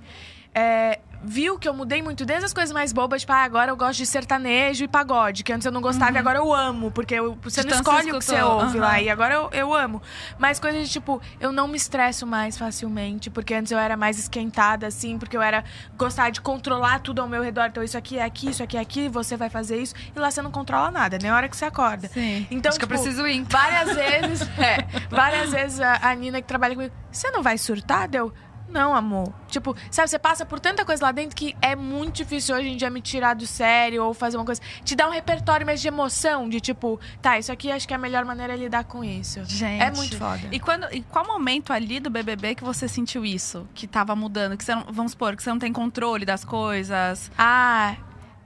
[0.54, 3.78] é, viu que eu mudei muito desde as coisas mais bobas, tipo, ah, agora eu
[3.78, 7.16] gosto de sertanejo e pagode, que antes eu não gostava e agora eu amo, porque
[7.16, 8.80] eu- você De não escolhe o que você ouve aham.
[8.80, 10.02] lá, e agora eu, eu amo.
[10.38, 14.20] Mas coisas de tipo, eu não me estresso mais facilmente, porque antes eu era mais
[14.20, 15.64] esquentada, assim, porque eu era
[15.98, 17.68] gostar de controlar tudo ao meu redor.
[17.68, 20.30] Então, isso aqui é aqui, isso aqui é aqui, você vai fazer isso, e lá
[20.30, 22.08] você não controla nada, nem a hora que você acorda.
[22.10, 22.46] Sim.
[22.52, 23.44] Então, Acho que eu tipo, preciso ir.
[23.50, 24.78] Várias vezes, é,
[25.10, 28.08] várias vezes a, a Nina que trabalha comigo, você não vai surtar?
[28.10, 28.34] Deu,
[28.74, 29.32] não, amor.
[29.48, 32.76] Tipo, sabe, você passa por tanta coisa lá dentro que é muito difícil hoje em
[32.76, 34.60] dia me tirar do sério ou fazer uma coisa.
[34.84, 37.98] Te dá um repertório mais de emoção, de tipo, tá, isso aqui acho que é
[37.98, 39.46] a melhor maneira de lidar com isso.
[39.46, 39.82] Gente.
[39.82, 40.42] É muito foda.
[40.52, 43.68] E, quando, e qual momento ali do BBB que você sentiu isso?
[43.76, 44.58] Que tava mudando?
[44.58, 47.32] Que você não, vamos supor, que você não tem controle das coisas.
[47.38, 47.96] Ah,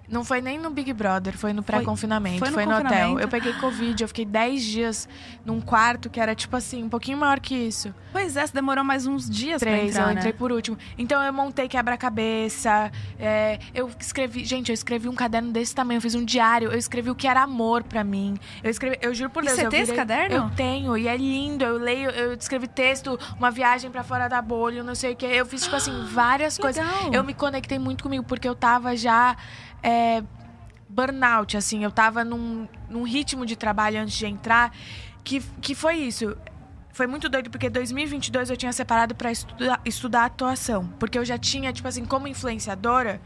[0.08, 3.20] não foi nem no Big Brother, foi no pré-confinamento, foi foi, no no, hotel.
[3.20, 5.10] Eu peguei Covid, eu fiquei 10 dias
[5.46, 7.94] num quarto que era, tipo assim, um pouquinho maior que isso.
[8.12, 10.14] Pois é, você demorou mais uns dias pra Três, entrar, eu né?
[10.16, 10.78] entrei por último.
[10.98, 12.92] Então eu montei quebra-cabeça.
[13.20, 14.44] é, eu escrevi.
[14.46, 16.72] Gente, eu escrevi um caderno desse tamanho, eu fiz um diário.
[16.72, 18.36] Eu escrevi o que era amor pra mim.
[18.64, 19.60] Eu escrevi, eu juro por E Deus.
[19.60, 20.36] você eu tem esse virei- caderno?
[20.36, 21.64] Eu tenho, e é lindo.
[21.66, 25.28] Eu leio, eu escrevi texto, uma viagem pra fora da bolha, não sei o quê.
[25.28, 26.84] Eu fiz, tipo assim, várias coisas.
[27.12, 29.36] Eu me conectei muito comigo, porque eu tava já.
[29.84, 30.24] É,
[30.90, 31.84] burnout, assim.
[31.84, 34.74] Eu tava num, num ritmo de trabalho antes de entrar
[35.24, 36.38] que, que foi isso.
[36.94, 40.88] Foi muito doido, porque em 2022 eu tinha separado pra estudar, estudar atuação.
[41.00, 43.22] Porque eu já tinha, tipo assim, como influenciadora,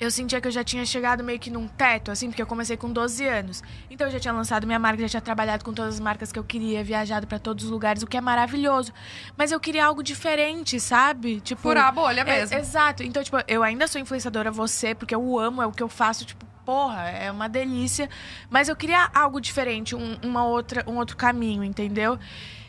[0.00, 2.76] eu sentia que eu já tinha chegado meio que num teto, assim, porque eu comecei
[2.76, 3.62] com 12 anos.
[3.90, 6.38] Então eu já tinha lançado minha marca, já tinha trabalhado com todas as marcas que
[6.38, 8.92] eu queria, viajado pra todos os lugares, o que é maravilhoso.
[9.36, 11.40] Mas eu queria algo diferente, sabe?
[11.40, 12.56] Tipo, Furar a bolha é, mesmo.
[12.56, 13.02] exato.
[13.02, 16.24] Então, tipo, eu ainda sou influenciadora você, porque eu amo, é o que eu faço,
[16.24, 18.08] tipo, porra, é uma delícia.
[18.48, 22.18] Mas eu queria algo diferente, um, uma outra, um outro caminho, entendeu?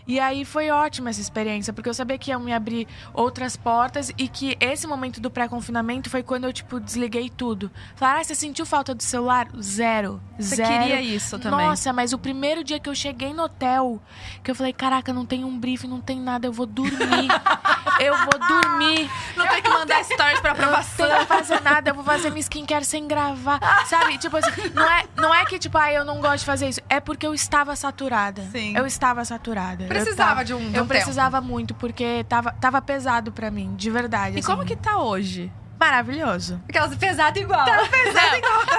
[0.09, 4.11] E aí foi ótima essa experiência, porque eu sabia que ia me abrir outras portas
[4.17, 7.69] e que esse momento do pré-confinamento foi quando eu, tipo, desliguei tudo.
[7.95, 9.47] Falar, ah, você sentiu falta do celular?
[9.61, 10.19] Zero.
[10.39, 10.67] Você Zero.
[10.67, 11.63] queria isso também.
[11.63, 14.01] Nossa, mas o primeiro dia que eu cheguei no hotel,
[14.43, 16.97] que eu falei, caraca, não tem um briefing, não tem nada, eu vou dormir.
[17.99, 19.09] eu vou dormir.
[19.35, 21.07] Não tem que mandar stories pra Eu não aprovação.
[21.07, 23.59] tenho que fazer nada, eu vou fazer minha skincare sem gravar.
[23.85, 24.17] Sabe?
[24.17, 26.81] Tipo assim, não é, não é que, tipo, ah, eu não gosto de fazer isso.
[26.89, 28.41] É porque eu estava saturada.
[28.51, 28.75] Sim.
[28.77, 29.85] Eu estava saturada.
[29.85, 33.75] Precisava tava- de um, de Eu um precisava muito, porque tava, tava pesado pra mim,
[33.75, 34.35] de verdade.
[34.35, 34.47] E assim.
[34.47, 35.51] como que tá hoje?
[35.79, 36.55] Maravilhoso.
[36.55, 36.65] tempo.
[36.69, 37.65] Aquelas pesadas igual.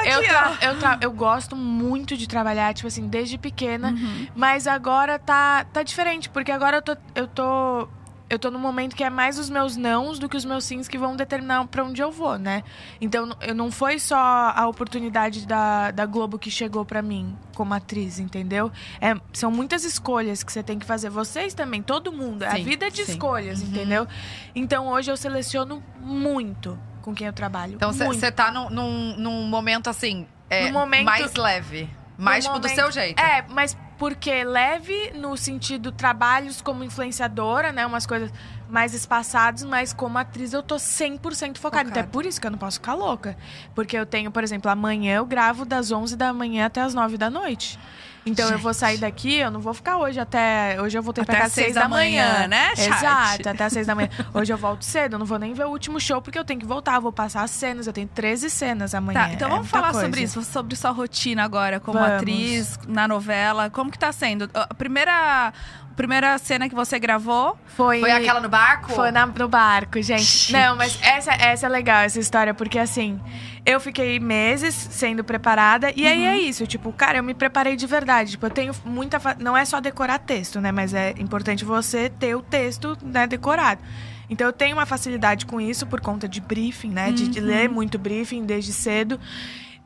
[0.04, 3.94] eu, tra- eu, tra- eu gosto muito de trabalhar, tipo assim, desde pequena.
[4.35, 7.88] Mas agora tá, tá diferente, porque agora eu tô, eu tô.
[8.30, 10.86] Eu tô num momento que é mais os meus nãos do que os meus sims
[10.86, 12.62] que vão determinar pra onde eu vou, né?
[13.00, 17.74] Então, eu não foi só a oportunidade da, da Globo que chegou pra mim como
[17.74, 18.70] atriz, entendeu?
[19.00, 21.10] É, são muitas escolhas que você tem que fazer.
[21.10, 22.44] Vocês também, todo mundo.
[22.44, 23.10] É a Sim, vida de sim.
[23.12, 24.06] escolhas, entendeu?
[24.54, 27.74] Então, hoje eu seleciono muito com quem eu trabalho.
[27.74, 31.90] Então você tá num, num, num momento assim, é, momento- mais leve.
[32.16, 33.18] Mais tipo, do momento- seu jeito.
[33.18, 37.84] É, mas porque leve no sentido trabalhos como influenciadora, né?
[37.84, 38.32] Umas coisas
[38.66, 41.82] mais espaçadas, mas como atriz eu tô 100% focada.
[41.82, 42.08] Então é Focada.
[42.08, 43.36] por isso que eu não posso ficar louca.
[43.74, 47.18] Porque eu tenho, por exemplo, amanhã eu gravo das 11 da manhã até as 9
[47.18, 47.78] da noite.
[48.26, 50.80] Então eu vou sair daqui, eu não vou ficar hoje até.
[50.80, 52.88] Hoje eu voltei pra Até às às seis 6 da da manhã, manhã, né, chat?
[52.88, 54.09] Exato, até às 6 da manhã.
[54.35, 56.61] Hoje eu volto cedo, eu não vou nem ver o último show, porque eu tenho
[56.61, 57.87] que voltar, vou passar as cenas.
[57.87, 59.20] Eu tenho 13 cenas amanhã.
[59.28, 60.06] Tá, então é vamos falar coisa.
[60.06, 62.14] sobre isso, sobre sua rotina agora como Vamos.
[62.16, 63.70] atriz na novela.
[63.70, 64.48] Como que tá sendo?
[64.54, 65.52] A primeira,
[65.96, 68.92] primeira cena que você gravou, Foi, Foi aquela no barco?
[68.92, 70.53] Foi na- no barco, gente.
[70.53, 73.20] Não, mas essa, essa é legal, essa história, porque assim,
[73.66, 77.87] eu fiquei meses sendo preparada, e aí é isso, tipo, cara, eu me preparei de
[77.87, 78.33] verdade.
[78.33, 79.18] Tipo, eu tenho muita.
[79.20, 80.72] fa- Não é só decorar texto, né?
[80.72, 83.81] Mas é importante você ter o texto né, decorado.
[84.29, 87.11] Então eu tenho uma facilidade com isso por conta de briefing, né?
[87.12, 89.18] De, de ler muito briefing desde cedo.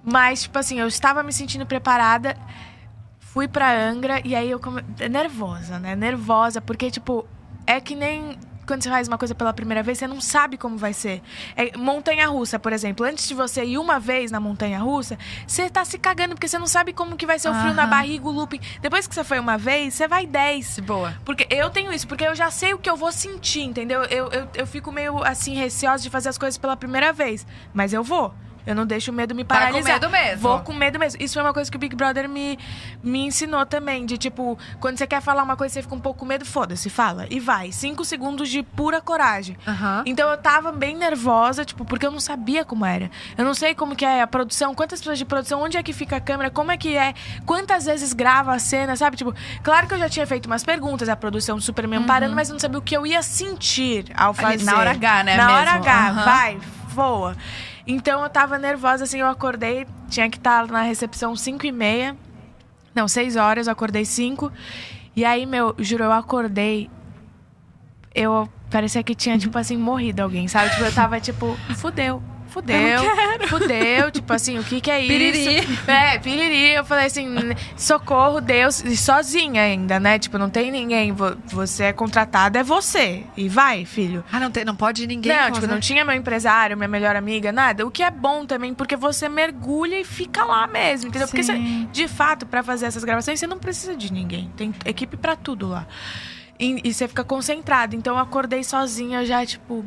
[0.04, 2.36] Mas, tipo assim, eu estava me sentindo preparada.
[3.34, 4.80] Fui pra Angra e aí eu come...
[5.10, 5.96] nervosa, né?
[5.96, 7.26] Nervosa, porque, tipo,
[7.66, 10.78] é que nem quando você faz uma coisa pela primeira vez, você não sabe como
[10.78, 11.20] vai ser.
[11.56, 13.04] É, montanha russa, por exemplo.
[13.04, 15.18] Antes de você ir uma vez na montanha russa,
[15.48, 17.88] você tá se cagando, porque você não sabe como que vai ser o frio na
[17.88, 18.60] barriga, o looping.
[18.80, 20.76] Depois que você foi uma vez, você vai 10.
[20.76, 21.12] De boa.
[21.24, 24.04] Porque eu tenho isso, porque eu já sei o que eu vou sentir, entendeu?
[24.04, 27.44] Eu, eu, eu fico meio assim, receosa de fazer as coisas pela primeira vez.
[27.74, 28.32] Mas eu vou.
[28.66, 29.94] Eu não deixo o medo me Vai com paralisar.
[29.94, 30.38] medo mesmo.
[30.40, 31.22] Vou com medo mesmo.
[31.22, 32.58] Isso foi uma coisa que o Big Brother me,
[33.02, 34.06] me ensinou também.
[34.06, 36.88] De tipo, quando você quer falar uma coisa, você fica um pouco com medo, foda-se,
[36.88, 37.26] fala.
[37.30, 37.72] E vai.
[37.72, 39.56] Cinco segundos de pura coragem.
[39.66, 40.02] Aham.
[40.06, 43.10] Então eu tava bem nervosa, tipo, porque eu não sabia como era.
[43.36, 45.92] Eu não sei como que é a produção, quantas pessoas de produção, onde é que
[45.92, 49.16] fica a câmera, como é que é, quantas vezes grava a cena, sabe?
[49.16, 52.48] Tipo, claro que eu já tinha feito umas perguntas, a produção super me amparando, mas
[52.48, 54.46] eu não sabia o que eu ia sentir ao Uhum.
[54.46, 54.64] Ali, fazer.
[54.70, 55.78] na hora H, né, Na hora mesmo?
[55.88, 56.24] H, Aham.
[56.24, 57.36] vai, voa.
[57.86, 62.16] Então eu tava nervosa, assim, eu acordei, tinha que estar na recepção 5 e meia.
[62.94, 64.50] Não, 6 horas, eu acordei 5.
[65.16, 66.90] E aí, meu, juro, eu acordei.
[68.14, 70.70] Eu parecia que tinha, tipo assim, morrido alguém, sabe?
[70.70, 72.22] Tipo, eu tava tipo, fudeu.
[72.54, 73.02] Fudeu,
[73.48, 75.08] fudeu, tipo assim, o que que é isso?
[75.08, 75.78] Piriri.
[75.88, 76.70] É, piriri.
[76.74, 77.26] Eu falei assim,
[77.76, 80.20] socorro, Deus, e sozinha ainda, né?
[80.20, 83.24] Tipo, não tem ninguém, vo- você é contratada, é você.
[83.36, 84.24] E vai, filho.
[84.30, 85.36] Ah, não, tem, não pode ninguém.
[85.36, 87.84] Não, tipo, não tinha meu empresário, minha melhor amiga, nada.
[87.84, 91.26] O que é bom também, porque você mergulha e fica lá mesmo, entendeu?
[91.26, 91.88] Porque você, Sim.
[91.92, 94.48] de fato, pra fazer essas gravações, você não precisa de ninguém.
[94.56, 95.88] Tem equipe pra tudo lá.
[96.56, 97.96] E, e você fica concentrado.
[97.96, 99.84] Então eu acordei sozinha já, tipo.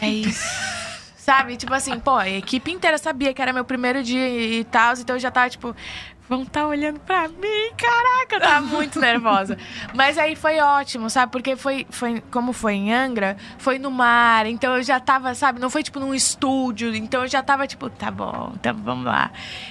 [0.00, 0.42] É isso.
[1.22, 1.56] Sabe?
[1.56, 5.14] Tipo assim, pô, a equipe inteira sabia que era meu primeiro dia e, tal, então
[5.14, 5.72] eu já tava, tipo,
[6.28, 9.56] vão estar olhando pra mim, caraca, eu tava muito nervosa.
[9.94, 11.30] Mas aí foi ótimo, sabe?
[11.30, 15.60] Porque foi, foi, como foi em Angra, foi no mar, então eu já tava, sabe?
[15.60, 19.30] Não foi tipo num estúdio, então eu já tava, tipo, tá bom, então vamos lá.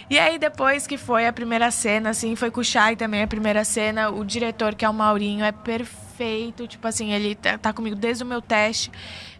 [0.09, 3.27] E aí depois que foi a primeira cena, assim, foi com o Shai também a
[3.27, 7.73] primeira cena, o diretor, que é o Maurinho, é perfeito, tipo assim, ele tá, tá
[7.73, 8.89] comigo desde o meu teste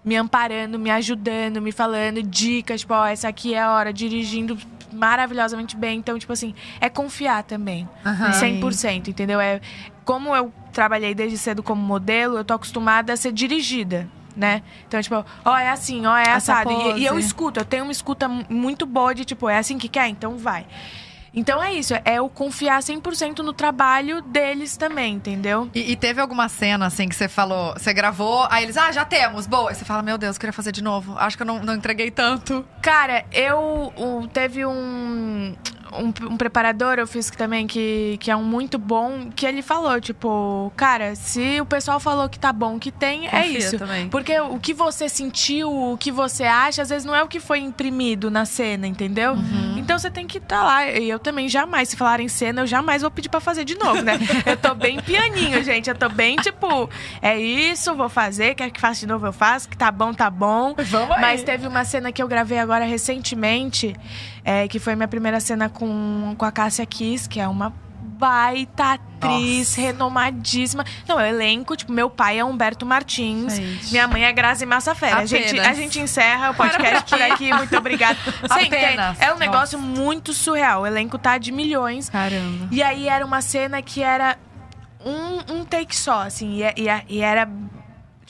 [0.04, 4.58] me amparando, me ajudando, me falando dicas, tipo, ó, essa aqui é a hora, dirigindo
[4.92, 6.00] maravilhosamente bem.
[6.00, 7.88] Então, tipo assim, é confiar também.
[8.06, 8.32] Aham.
[8.34, 9.40] 100%, entendeu?
[9.40, 9.62] É
[10.04, 14.08] como eu trabalhei desde cedo como modelo, eu tô acostumada a ser dirigida.
[14.36, 14.64] Né?
[14.88, 16.72] Então, tipo, ó, é assim, ó, é assado.
[16.72, 19.78] E, e eu escuto, eu tenho uma escuta mu- muito boa de, tipo, é assim
[19.78, 20.08] que quer?
[20.08, 20.66] Então vai.
[21.34, 25.70] Então é isso, é eu confiar 100% no trabalho deles também, entendeu?
[25.74, 29.06] E, e teve alguma cena, assim, que você falou, você gravou, aí eles, ah, já
[29.06, 29.72] temos, boa.
[29.72, 31.16] E você fala, meu Deus, queria fazer de novo.
[31.18, 32.66] Acho que eu não, não entreguei tanto.
[32.82, 35.56] Cara, eu o- teve um,
[35.94, 40.00] um, um preparador, eu fiz também, que, que é um muito bom, que ele falou,
[40.00, 43.78] tipo, cara, se o pessoal falou que tá bom, que tem, é Confia isso.
[43.78, 44.10] também.
[44.10, 47.40] Porque o que você sentiu, o que você acha, às vezes não é o que
[47.40, 49.36] foi imprimido na cena, entendeu?
[49.78, 50.86] Então você tem que estar lá.
[50.88, 53.76] E eu também jamais, se falar em cena, eu jamais vou pedir pra fazer de
[53.78, 54.20] novo, né?
[54.46, 55.90] eu tô bem pianinho, gente.
[55.90, 56.90] Eu tô bem, tipo,
[57.22, 60.30] é isso, vou fazer, quer que faça de novo, eu faço, que tá bom, tá
[60.30, 60.76] bom.
[60.78, 61.22] Vamos aí.
[61.22, 63.96] Mas teve uma cena que eu gravei agora recentemente,
[64.44, 65.81] é, que foi minha primeira cena com,
[66.38, 67.74] com a Cássia Kiss, que é uma
[68.18, 70.86] baita atriz, renomadíssima.
[71.08, 73.92] Não, é elenco, tipo, meu pai é Humberto Martins, Gente.
[73.92, 75.18] minha mãe é Grazi Massafera.
[75.18, 78.18] A gente, a gente encerra o podcast por aqui, muito obrigada.
[78.42, 78.86] Você entende?
[78.86, 79.20] Apenas.
[79.20, 82.10] É um negócio muito surreal, o elenco tá de milhões.
[82.10, 82.68] Caramba.
[82.72, 84.38] E aí era uma cena que era
[85.04, 87.50] um, um take só, assim, e, e- e era.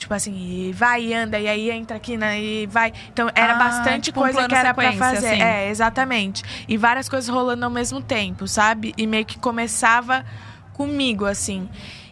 [0.02, 2.92] Tipo assim, e vai e anda, e aí entra aqui né, e vai.
[3.12, 5.28] Então era Ah, bastante tipo um coisa plano que era pra fazer.
[5.28, 5.40] assim.
[5.42, 6.42] É, exatamente.
[6.66, 8.92] E várias coisas rolando ao mesmo tempo, sabe?
[8.98, 10.24] E meio que começava
[10.72, 11.68] comigo, assim.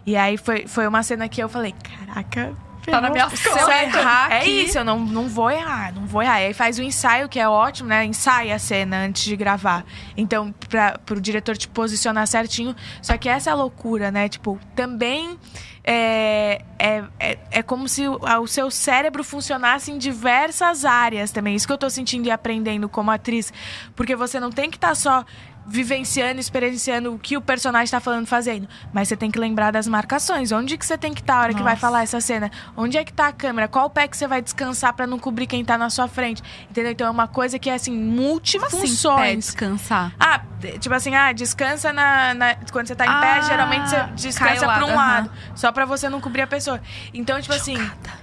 [0.07, 2.53] E aí foi, foi uma cena que eu falei, caraca.
[2.87, 6.07] Tá na minha se eu errar É aqui- isso, eu não, não vou errar, não
[6.07, 6.41] vou errar.
[6.41, 8.05] E aí faz o ensaio, que é ótimo, né?
[8.05, 9.85] Ensaia a cena antes de gravar.
[10.17, 12.75] Então, pra, pro diretor te posicionar certinho.
[13.03, 14.29] Só que essa é loucura, né?
[14.29, 15.39] Tipo, também
[15.85, 21.55] é, é, é, é como se o, o seu cérebro funcionasse em diversas áreas também.
[21.55, 23.53] Isso que eu tô sentindo e aprendendo como atriz.
[23.97, 25.25] Porque você não tem que estar só
[25.67, 28.69] vivenciando, experienciando o que o personagem está falando, fazendo.
[28.93, 30.51] Mas você tem que lembrar das marcações.
[30.53, 31.81] Onde que você tem que estar a hora que vai Nossa.
[31.81, 32.51] falar essa cena?
[32.77, 33.69] Onde é que tá a câmera?
[33.69, 36.43] Qual pé que você vai descansar para não cobrir quem tá na sua frente?
[36.69, 36.93] Entendeu?
[36.93, 39.37] Então é uma coisa que é assim, Como assim, pé multifunções.
[39.47, 40.13] descansar?
[40.19, 40.41] Ah,
[40.81, 44.67] tipo assim, ah, descansa na, na- Quando você tá em pé, Ah, geralmente você descansa
[44.67, 44.97] pra um aham.
[44.97, 45.31] lado.
[45.55, 46.81] Só pra você não cobrir a pessoa.
[47.15, 47.77] Então, tipo assim.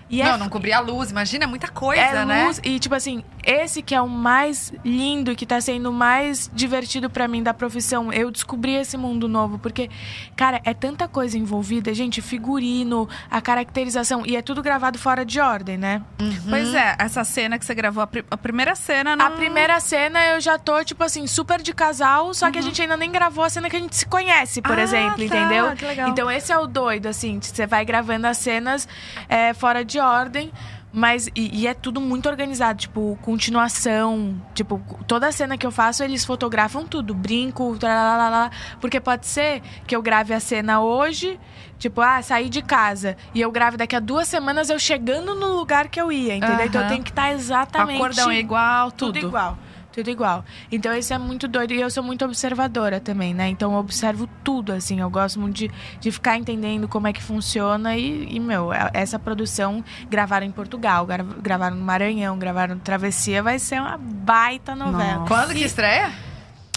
[0.10, 2.46] E não, é não cobrir a luz, imagina, é muita coisa, é né?
[2.46, 5.94] luz, e tipo assim, esse que é o mais lindo e que tá sendo o
[5.94, 8.12] mais divertido pra mim da profissão.
[8.12, 9.90] Eu descobri esse mundo novo, porque,
[10.36, 15.40] cara, é tanta coisa envolvida, gente, figurino, a caracterização, e é tudo gravado fora de
[15.40, 16.02] ordem, né?
[16.50, 19.26] Pois é, essa cena que você gravou, a, pri- a primeira cena não...
[19.26, 22.82] A primeira cena eu já tô, tipo assim, super de casal, só que a gente
[22.82, 25.76] ainda nem gravou a cena que a gente se conhece, por Ah, exemplo, tá, entendeu?
[25.76, 26.10] que legal.
[26.10, 28.88] Então esse é o doido, assim, você vai gravando as cenas
[29.28, 30.52] é, fora de ordem.
[30.92, 34.42] Mas, e, e é tudo muito organizado, tipo, continuação.
[34.54, 39.96] Tipo, toda cena que eu faço, eles fotografam tudo, brinco, tralalala, porque pode ser que
[39.96, 41.40] eu grave a cena hoje,
[41.78, 45.58] tipo, ah, saí de casa, e eu grave daqui a duas semanas eu chegando no
[45.58, 46.66] lugar que eu ia, entendeu?
[46.66, 48.00] Então eu tenho que estar A exatamente.
[48.00, 49.14] cordão é igual, tudo.
[49.14, 49.58] Tudo igual.
[49.98, 50.46] Tudo igual.
[50.72, 51.74] Então isso é muito doido.
[51.74, 53.48] E eu sou muito observadora também, né?
[53.50, 55.00] Então eu observo tudo, assim.
[55.02, 57.98] Eu gosto muito de, de ficar entendendo como é que funciona.
[57.98, 62.82] E, e, meu, a- essa produção gravaram em Portugal, gra- gravaram no Maranhão, gravaram no
[62.82, 63.42] Travessia.
[63.42, 65.22] Vai ser uma baita novela.
[65.22, 65.28] Nossa.
[65.34, 66.12] Quando que estreia?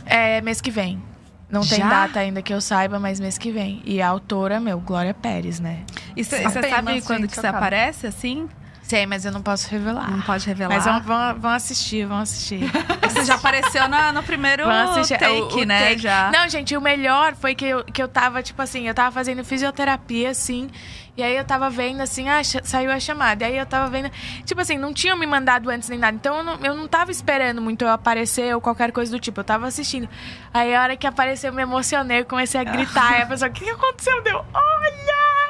[0.07, 1.03] É mês que vem.
[1.51, 1.91] Não tem Já?
[1.91, 3.83] data ainda que eu saiba, mas mês que vem.
[3.85, 5.81] E a autora, meu, Glória Pérez, né?
[6.17, 8.49] E você sabe quando que você aparece, assim?
[8.91, 10.11] Sei, mas eu não posso revelar.
[10.11, 10.75] Não pode revelar.
[10.75, 12.61] Mas vão, vão, vão assistir, vão assistir.
[13.09, 15.17] Você já apareceu na- no primeiro assistir.
[15.17, 15.91] take, O- o né?
[15.91, 16.03] take.
[16.03, 16.31] Já.
[16.33, 19.45] Não, gente, o melhor foi que eu, que eu tava, tipo assim, eu tava fazendo
[19.45, 20.69] fisioterapia, assim.
[21.17, 23.45] E aí eu tava vendo, assim, ah, saiu a chamada.
[23.45, 24.11] E aí eu tava vendo.
[24.45, 26.17] Tipo assim, não tinham me mandado antes nem nada.
[26.17, 29.39] Então eu não, eu não tava esperando muito eu aparecer ou qualquer coisa do tipo.
[29.39, 30.09] Eu tava assistindo.
[30.53, 33.13] Aí a hora que apareceu, eu me emocionei, eu comecei a gritar.
[33.13, 34.21] Aí a pessoa, o que, que aconteceu?
[34.23, 35.50] Deu, olha!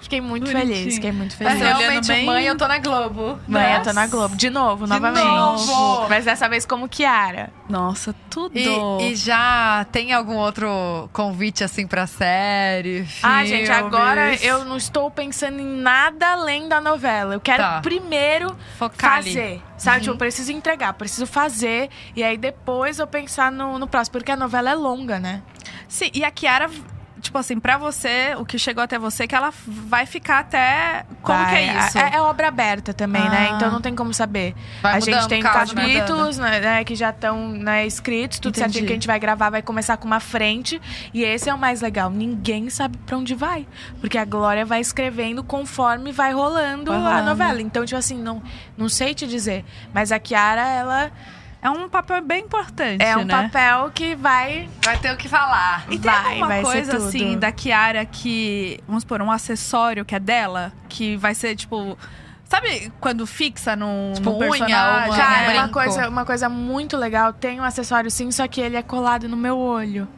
[0.00, 0.74] Fiquei muito Bonitinho.
[0.74, 1.60] feliz, fiquei muito É feliz.
[1.60, 2.26] olhando realmente, bem?
[2.26, 3.38] mãe, eu tô na Globo.
[3.46, 3.92] Mãe, eu tô Nossa.
[3.92, 4.36] na Globo.
[4.36, 5.24] De novo, novamente.
[5.24, 6.08] novo!
[6.08, 7.50] Mas dessa vez como Kiara.
[7.68, 8.56] Nossa, tudo.
[8.58, 13.06] E, e já tem algum outro convite, assim, pra série?
[13.22, 14.44] Ah, gente, agora filmes?
[14.44, 17.34] eu não estou pensando em nada além da novela.
[17.34, 17.80] Eu quero Tá.
[17.80, 19.62] primeiro Focar fazer.
[19.76, 20.00] Sabe?
[20.00, 21.88] Tipo, eu preciso entregar, preciso fazer.
[22.14, 24.12] E aí depois eu pensar no, no próximo.
[24.12, 25.42] Porque a novela é longa, né?
[25.88, 26.68] Sim, e a Kiara,
[27.20, 31.04] tipo assim, pra você, o que chegou até você, que ela vai ficar até.
[31.22, 31.50] Como Vai.
[31.50, 31.98] que é isso?
[31.98, 33.50] É, é obra aberta também, né?
[33.50, 33.56] Ah.
[33.56, 34.54] Então não tem como saber.
[34.82, 38.52] Vai a gente mudando, tem caso capítulos né, né, que já estão né, escritos, tudo
[38.56, 38.72] Entendi.
[38.72, 40.80] certinho que a gente vai gravar, vai começar com uma frente.
[41.12, 42.10] E esse é o mais legal.
[42.10, 43.66] Ninguém sabe pra onde vai.
[44.00, 47.24] Porque a Glória vai escrevendo conforme vai rolando, Vai a rolando.
[47.26, 47.60] novela.
[47.60, 48.42] Então, tipo assim, não,
[48.76, 49.64] não sei te dizer.
[49.92, 51.12] Mas a Kiara, ela
[51.62, 53.42] É um papel bem importante, é um né?
[53.42, 54.68] papel que vai.
[54.82, 55.84] Vai ter o que falar.
[55.90, 60.04] E tem Vai, alguma vai ser coisa assim da Kiara que, vamos supor, um acessório
[60.04, 61.98] que é dela, que vai ser tipo.
[62.44, 65.58] Sabe quando fixa num, Tipo, num unha, uma- Cara, brinco.
[65.58, 67.32] uma coisa, uma coisa muito legal.
[67.32, 70.08] Tem um acessório sim, só que ele é colado no meu olho.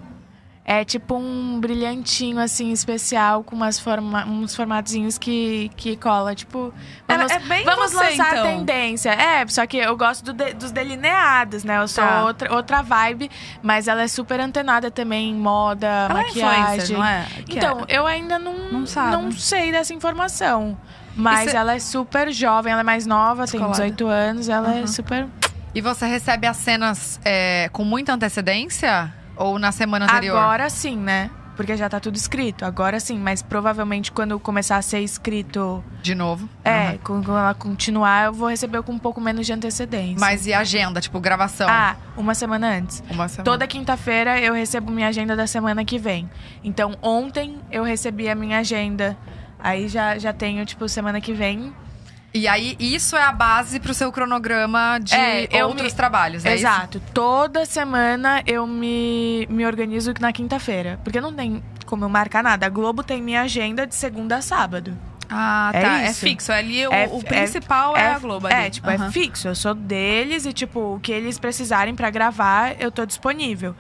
[0.64, 6.37] É tipo um brilhantinho, assim, especial, com umas forma, uns formatinhos que, que cola.
[6.37, 6.72] Tipo,
[7.09, 8.44] vamos, é bem vamos você, lançar então.
[8.44, 9.11] a tendência.
[9.11, 11.79] É, só que eu gosto do de- dos delineados, né?
[11.79, 12.22] Eu sou Tá.
[12.25, 13.29] outra, outra vibe,
[13.61, 16.62] mas ela é super antenada também em moda, Ela é maquiagem.
[16.62, 17.27] influencer, não é?
[17.48, 19.35] Então, eu ainda não, Não sabe.
[19.40, 20.79] sei dessa informação.
[21.16, 23.72] Mas cê- ela é super jovem, ela é mais nova, tem Descolada.
[23.83, 24.83] 18 anos, ela Aham.
[24.85, 25.27] é super.
[25.75, 29.12] E você recebe as cenas é, com muita antecedência?
[29.36, 30.36] Ou na semana anterior?
[30.36, 31.30] Agora sim, né?
[31.56, 32.64] Porque já tá tudo escrito.
[32.64, 35.84] Agora sim, mas provavelmente quando começar a ser escrito.
[36.02, 36.48] De novo?
[36.64, 36.98] É, Aham.
[37.04, 40.18] quando ela continuar, eu vou receber com um pouco menos de antecedência.
[40.18, 41.00] Mas e agenda?
[41.00, 41.68] Tipo, gravação?
[41.68, 43.02] Ah, uma semana antes.
[43.10, 43.44] Uma semana.
[43.44, 46.28] Toda quinta-feira eu recebo minha agenda da semana que vem.
[46.64, 49.16] Então, ontem eu recebi a minha agenda.
[49.58, 51.72] Aí já, já tenho, tipo, semana que vem.
[52.34, 56.54] E aí, isso é a base pro seu cronograma de É, outros me- trabalhos, é
[56.54, 56.66] isso?
[56.66, 57.02] Exato.
[57.12, 60.98] Toda semana eu me, me organizo na quinta-feira.
[61.04, 62.64] Porque não tem como eu marcar nada.
[62.64, 64.96] A Globo tem minha agenda de segunda a sábado.
[65.28, 66.00] Ah, É tá.
[66.02, 66.20] É, isso.
[66.20, 66.52] fixo.
[66.52, 68.46] Ali o, É- o é- principal é, a Globo.
[68.46, 68.54] Ali.
[68.66, 69.06] É, tipo, Aham.
[69.08, 69.48] é fixo.
[69.48, 73.74] Eu sou deles e, tipo, o que eles precisarem pra gravar, eu tô disponível.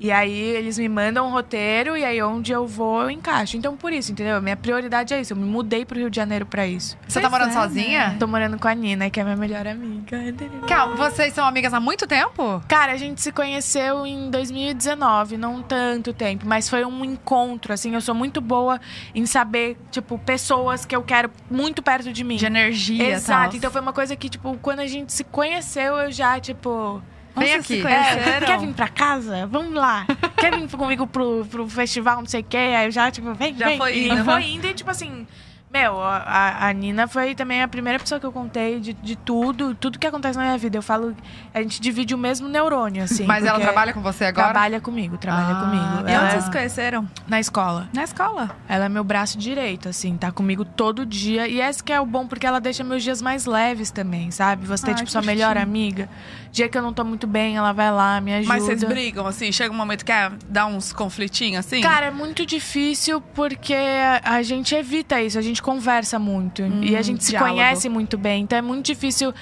[0.00, 3.58] E aí eles me mandam um roteiro e aí onde eu vou, eu encaixo.
[3.58, 4.40] Então, por isso, entendeu?
[4.40, 5.34] Minha prioridade é isso.
[5.34, 6.96] Eu me mudei pro Rio de Janeiro pra isso.
[7.06, 8.16] Você tá Pois morando é, sozinha?
[8.18, 10.18] Tô morando com a Nina, que é minha melhor amiga.
[10.66, 12.62] Calma, vocês são amigas há muito tempo?
[12.66, 17.94] Cara, a gente se conheceu em 2019, não tanto tempo, mas foi um encontro, assim.
[17.94, 18.80] Eu sou muito boa
[19.14, 22.36] em saber, tipo, pessoas que eu quero muito perto de mim.
[22.36, 23.50] De energia Exato.
[23.50, 23.56] tal.
[23.58, 27.02] Então foi uma coisa que, tipo, quando a gente se conheceu, eu já, tipo.
[27.36, 27.86] Vem Vocês aqui.
[27.86, 29.46] É, quer vir pra casa?
[29.46, 30.06] Vamos lá.
[30.36, 32.56] quer vir comigo pro, pro festival, não sei o quê?
[32.56, 33.78] Aí eu já, tipo, vem, Já vem.
[33.78, 34.40] foi e indo, foi aham.
[34.42, 35.26] indo e, tipo assim,
[35.72, 39.72] Meu, a, a Nina foi também a primeira pessoa que eu contei de, de tudo,
[39.72, 40.76] tudo que acontece na minha vida.
[40.78, 41.14] Eu falo,
[41.54, 43.22] a gente divide o mesmo neurônio, assim.
[43.24, 44.48] Mas ela trabalha com você agora?
[44.50, 45.60] Trabalha comigo, trabalha Ah.
[45.60, 46.08] comigo.
[46.08, 47.08] E Ela onde é vocês se conheceram?
[47.28, 47.88] na escola.
[47.94, 48.50] Na escola.
[48.68, 51.46] Ela é meu braço direito, assim, tá comigo todo dia.
[51.46, 54.66] E esse que é o bom, porque ela deixa meus dias mais leves também, sabe?
[54.66, 56.08] Você tem, Ai, tipo, sua melhor amiga.
[56.52, 58.54] Dia que eu não tô muito bem, ela vai lá, me ajuda.
[58.54, 59.52] Mas vocês brigam, assim?
[59.52, 61.80] Chega um momento que é, dá uns conflitinhos, assim?
[61.80, 63.76] Cara, é muito difícil porque
[64.22, 66.62] a gente evita isso, a gente conversa muito.
[66.82, 67.54] e a gente se diálogo.
[67.54, 68.42] conhece muito bem.
[68.42, 69.32] Então é muito difícil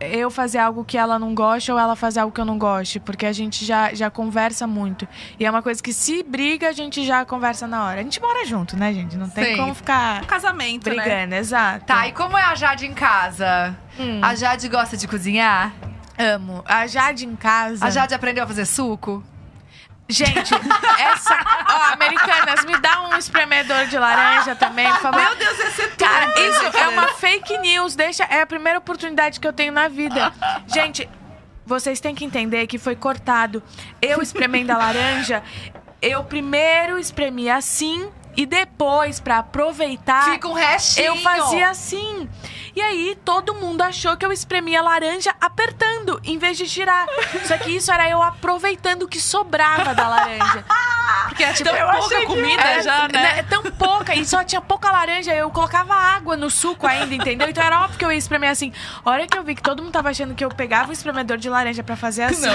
[0.00, 2.98] eu fazer algo que ela não gosta ou ela fazer algo que eu não goste.
[2.98, 5.06] Porque a gente já, já conversa muito.
[5.38, 8.00] E é uma coisa que se briga, a gente já conversa na hora.
[8.00, 9.16] A gente mora junto, né, gente?
[9.16, 9.56] Não tem Sim.
[9.56, 10.96] como ficar um casamento, né?
[10.96, 11.86] brigando, exato.
[11.86, 13.76] Tá, e como é a Jade em casa?
[13.98, 14.20] Hum.
[14.22, 15.72] A Jade gosta de cozinhar?
[16.20, 16.62] Amo.
[16.66, 17.84] A Jade em casa.
[17.84, 19.24] A Jade aprendeu a fazer suco?
[20.06, 20.52] Gente,
[20.98, 21.38] essa.
[21.68, 25.22] Ó, americanas, me dá um espremedor de laranja também, por favor.
[25.22, 25.98] Meu Deus, esse é tudo.
[25.98, 27.94] Cara, isso é uma fake news.
[27.94, 30.32] Deixa, é a primeira oportunidade que eu tenho na vida.
[30.66, 31.08] Gente,
[31.64, 33.62] vocês têm que entender que foi cortado.
[34.02, 35.42] Eu espremendo a laranja,
[36.02, 38.10] eu primeiro espremi assim
[38.40, 41.08] e depois, pra aproveitar, Fica um restinho.
[41.08, 42.26] eu fazia assim.
[42.74, 47.06] E aí, todo mundo achou que eu espremia laranja apertando, em vez de tirar.
[47.44, 50.64] Só que isso era eu aproveitando o que sobrava da laranja.
[51.28, 53.40] Porque é tão Eu pouca comida é, já, né?
[53.40, 57.48] É tão pouca, e só tinha pouca laranja, eu colocava água no suco ainda, entendeu?
[57.48, 58.72] Então era óbvio que eu ia espremer assim.
[59.04, 61.36] A hora que eu vi que todo mundo tava achando que eu pegava o espremedor
[61.36, 62.52] de laranja pra fazer assim Não,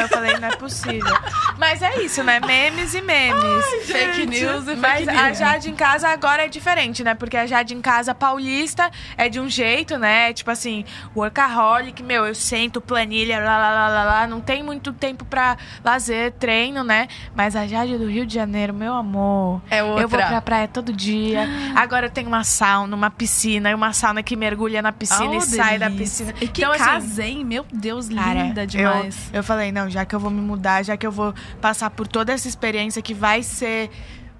[0.00, 1.16] eu falei, não é possível.
[1.58, 2.40] Mas é isso, né?
[2.40, 3.64] Memes e memes.
[3.86, 5.32] Fake news e fake Mas a.
[5.32, 7.14] Jade em casa agora é diferente, né?
[7.14, 10.32] Porque a Jade em casa paulista é de um jeito, né?
[10.32, 14.26] Tipo assim, workaholic, meu, eu sento, planilha, lá, lá, lá, lá, lá.
[14.26, 17.08] Não tem muito tempo pra lazer, treino, né?
[17.34, 19.60] Mas a Jade do Rio de Janeiro, meu amor.
[19.70, 20.02] É outra.
[20.02, 21.46] Eu vou pra praia todo dia.
[21.74, 25.34] Agora eu tenho uma sauna, uma piscina, e uma sauna que mergulha na piscina Oh,
[25.38, 26.26] e sai da delícia.
[26.26, 26.38] piscina.
[26.40, 27.44] E que Então, assim, casa, hein?
[27.44, 29.28] Meu Deus, Cara, linda demais.
[29.32, 31.90] Eu, eu falei, não, já que eu vou me mudar, já que eu vou passar
[31.90, 33.90] por toda essa experiência que vai ser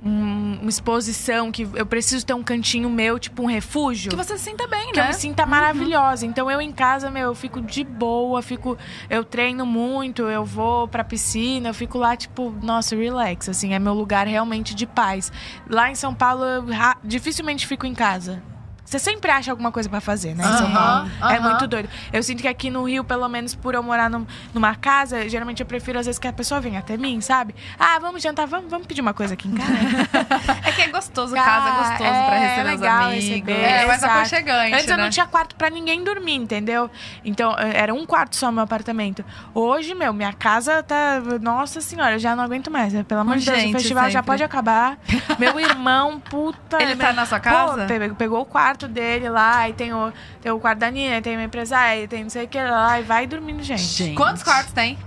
[0.07, 4.11] um- uma exposição, que eu preciso ter um cantinho meu, tipo um refúgio.
[4.11, 5.09] Que você se sinta bem, que eu né?
[5.09, 6.25] me sinta maravilhosa.
[6.27, 8.77] Então eu em casa, meu, eu fico de boa, fico,
[9.11, 13.79] eu treino muito, eu vou pra piscina, eu fico lá tipo, nossa, relax, assim, é
[13.79, 15.33] meu lugar realmente de paz.
[15.69, 16.65] Lá em São Paulo, eu
[17.03, 18.43] dificilmente fico em casa.
[18.87, 20.45] Você sempre acha alguma coisa pra fazer, né?
[20.45, 21.41] É aham.
[21.43, 21.89] muito doido.
[22.13, 24.25] Eu sinto que aqui no Rio, pelo menos por eu morar num-
[24.55, 27.55] numa casa, geralmente eu prefiro às vezes que a pessoa venha até mim, sabe?
[27.79, 29.67] Ah, vamos jantar, vamos, vamos pedir uma coisa aqui em casa.
[30.67, 33.25] É que é gostoso, casa é gostoso pra é receber os legal amigos.
[33.25, 33.53] receber.
[33.61, 34.19] É, mais Exato.
[34.19, 35.03] aconchegante, Antes eu né?
[35.03, 36.91] não tinha quarto pra ninguém dormir, entendeu?
[37.25, 39.25] Então, eh, era um quarto só meu apartamento.
[39.55, 41.21] Hoje, meu, minha casa tá.
[41.41, 42.93] Nossa senhora, eu já não aguento mais.
[42.93, 43.03] né?
[43.05, 44.27] Pelo amor de Deus, o festival já sempre.
[44.27, 44.99] pode acabar.
[45.39, 46.83] Meu irmão, puta.
[46.83, 47.87] Ele tá meu- na sua Pô, casa?
[47.87, 50.13] pe- pegou o quarto dele lá, e tem o,
[50.43, 53.03] tem o quarto da Nina, tem uma empresária, tem não sei o que lá, e
[53.03, 53.81] vai dormindo, gente.
[53.83, 54.15] Gente.
[54.15, 54.99] Quantos quartos tem?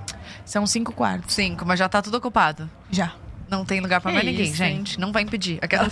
[0.43, 1.35] São cinco quartos.
[1.35, 2.67] Cinco, mas já tá tudo ocupado.
[2.89, 3.11] Já.
[3.49, 4.99] Não tem lugar pra Que mais ninguém, isso, gente.
[4.99, 5.57] Não vai impedir.
[5.61, 5.87] Aquela.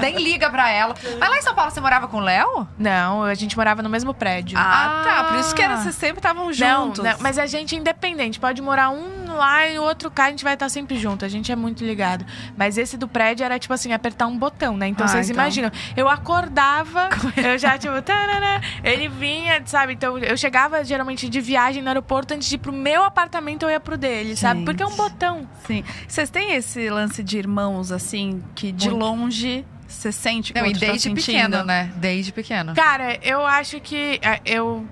[0.00, 0.94] Nem liga pra ela.
[1.18, 2.66] Mas lá em São Paulo você morava com o Léo?
[2.76, 4.58] Não, a gente morava no mesmo prédio.
[4.58, 5.20] Ah, tá.
[5.20, 5.24] Ah.
[5.24, 7.04] Por isso que era, vocês sempre estavam Não, juntos.
[7.04, 8.40] não, mas a gente é independente.
[8.40, 11.24] Pode morar um lá e o outro cá, a gente vai estar sempre junto.
[11.24, 12.24] A gente é muito ligado.
[12.56, 14.88] Mas esse do prédio era tipo assim, apertar um botão, né?
[14.88, 15.42] Então Ah, vocês então.
[15.42, 15.70] imaginam.
[15.96, 19.94] Eu acordava, eu já tipo, tarará, ele vinha, sabe?
[19.94, 23.70] Então eu chegava geralmente de viagem no aeroporto antes de ir pro meu apartamento, eu
[23.70, 24.60] ia pro dele, sabe?
[24.60, 24.66] Gente.
[24.66, 25.48] Porque é um botão.
[25.66, 25.84] Sim.
[26.06, 29.04] Vocês têm esse lance de irmãos, assim, que de Muito.
[29.04, 31.24] longe você sente que Não, o e outro tá desde sentindo?
[31.26, 31.92] pequeno, né?
[31.96, 32.74] Desde pequeno.
[32.74, 34.86] Cara, eu acho que é, eu.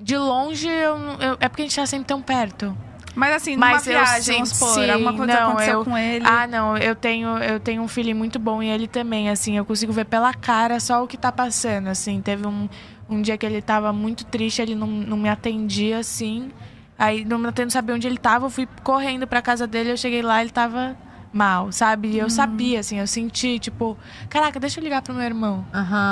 [0.00, 2.76] De longe, eu, eu- é porque a gente tá sempre tão perto.
[3.14, 5.84] Mas assim, numa Mas eu viagem, sim- vamos supor, sim, alguma coisa não, aconteceu eu-
[5.84, 6.24] com ele.
[6.26, 9.64] Ah, não, eu tenho, eu tenho um filho muito bom e ele também, assim, eu
[9.64, 12.22] consigo ver pela cara só o que tá passando, assim.
[12.22, 12.68] Teve um,
[13.08, 16.50] um dia que ele tava muito triste, ele não, não me atendia, assim.
[16.98, 19.96] Aí, não me atendendo, sabia onde ele tava, eu fui correndo pra casa dele, eu
[19.96, 20.96] cheguei lá, ele tava
[21.32, 22.08] mal, sabe?
[22.08, 23.96] E eu sabia, assim, eu senti, tipo,
[24.28, 25.66] caraca, deixa eu ligar pro meu irmão.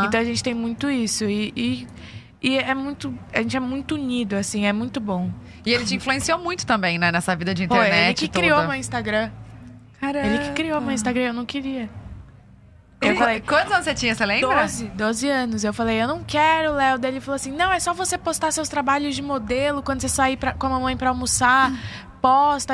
[0.07, 1.25] Então a gente tem muito isso.
[1.25, 1.87] E, e,
[2.43, 3.15] e é muito.
[3.33, 5.31] A gente é muito unido, assim, é muito bom.
[5.65, 7.13] E ele te influenciou muito também, né?
[7.13, 8.07] Nessa vida de Pô, internet.
[8.07, 8.39] ele que toda.
[8.47, 9.31] criou meu Instagram.
[10.01, 10.27] Caramba.
[10.27, 11.89] Ele que criou meu Instagram, eu não queria.
[13.03, 14.61] Eu Eu falei, Quantos anos você tinha, você lembra?
[14.63, 15.65] 12, 12 anos.
[15.65, 16.99] Eu falei, eu não quero, Léo.
[16.99, 20.09] Daí ele falou assim: não, é só você postar seus trabalhos de modelo quando você
[20.09, 21.73] sair pra, com a mamãe pra almoçar.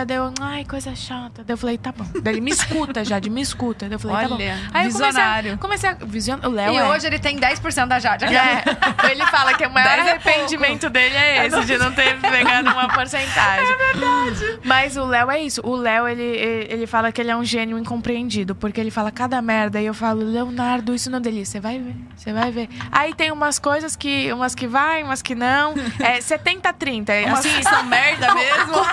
[0.07, 1.45] Deu, ai, coisa chata.
[1.45, 2.05] Daí eu falei, tá bom.
[2.23, 3.87] Daí ele me escuta já, de me escuta.
[3.87, 4.35] Daí eu falei, tá bom.
[4.35, 5.59] Olha, Aí eu visionário.
[5.59, 5.95] comecei a.
[5.97, 6.41] Comecei a vision...
[6.45, 6.85] O Léo E é.
[6.85, 8.25] hoje ele tem 10% da Jade.
[8.25, 8.63] É,
[9.11, 12.71] ele fala que o maior 10 é arrependimento dele é esse, de não ter pegado
[12.71, 13.67] uma porcentagem.
[13.77, 14.61] É verdade.
[14.65, 15.61] Mas o Léo é isso.
[15.65, 18.55] O Léo, ele, ele fala que ele é um gênio incompreendido.
[18.55, 19.81] Porque ele fala cada merda.
[19.81, 21.47] E eu falo, Leonardo, isso não é delícia.
[21.53, 22.69] Você vai ver, você vai ver.
[22.91, 25.75] Aí tem umas coisas que, umas que vai, umas que não.
[26.01, 27.27] É 70-30.
[27.33, 28.73] Assim, são merda mesmo.
[28.73, 28.85] Com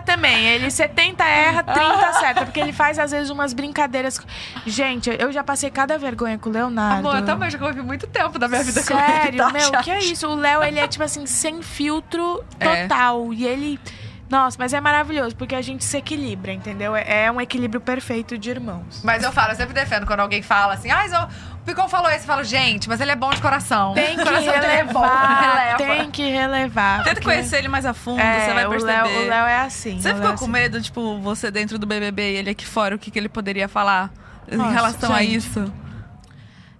[0.00, 0.46] piada também.
[0.46, 2.44] Ele 70 erra, 30 acerta.
[2.44, 4.20] Porque ele faz, às vezes, umas brincadeiras.
[4.66, 7.08] Gente, eu já passei cada vergonha com o Leonardo.
[7.08, 9.36] Amor, eu também já convivi muito tempo da minha vida Sério, com ele.
[9.38, 9.84] tá, meu, chat?
[9.84, 10.28] que é isso?
[10.28, 12.82] O Léo, ele é, tipo assim, sem filtro É.
[12.86, 13.32] total.
[13.32, 13.80] E ele...
[14.28, 16.94] Nossa, mas é maravilhoso, porque a gente se equilibra, entendeu?
[16.94, 19.02] É é um equilíbrio perfeito de irmãos.
[19.02, 22.20] Mas eu falo, eu sempre defendo quando alguém fala assim, ah, o Picon falou isso,
[22.20, 23.92] eu falo, gente, mas ele é bom de coração.
[23.94, 25.76] Tem que o coração é relevar, releva.
[25.76, 26.98] tem que relevar.
[27.04, 28.92] Tenta porque- conhecer ele mais a fundo, É, você vai o perceber.
[28.92, 30.00] Léo, o Léo é assim.
[30.00, 30.52] Você o ficou Léo é com assim.
[30.52, 33.68] medo, tipo, você dentro do BBB e ele aqui fora, o que, que ele poderia
[33.68, 34.10] falar
[34.50, 35.36] em Nossa, relação a gente.
[35.36, 35.72] isso?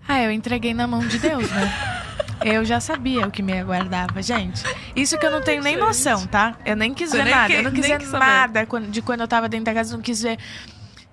[0.08, 1.72] Ah, eu entreguei na mão de Deus, né?
[2.42, 4.62] Eu já sabia o que me aguardava, gente.
[4.96, 6.54] Isso que eu não tenho nem noção, tá?
[6.64, 7.46] Eu nem quis ver nem nada.
[7.48, 9.92] que- eu não quis ver nada de quando eu tava dentro da casa.
[9.92, 10.38] Eu não quis ver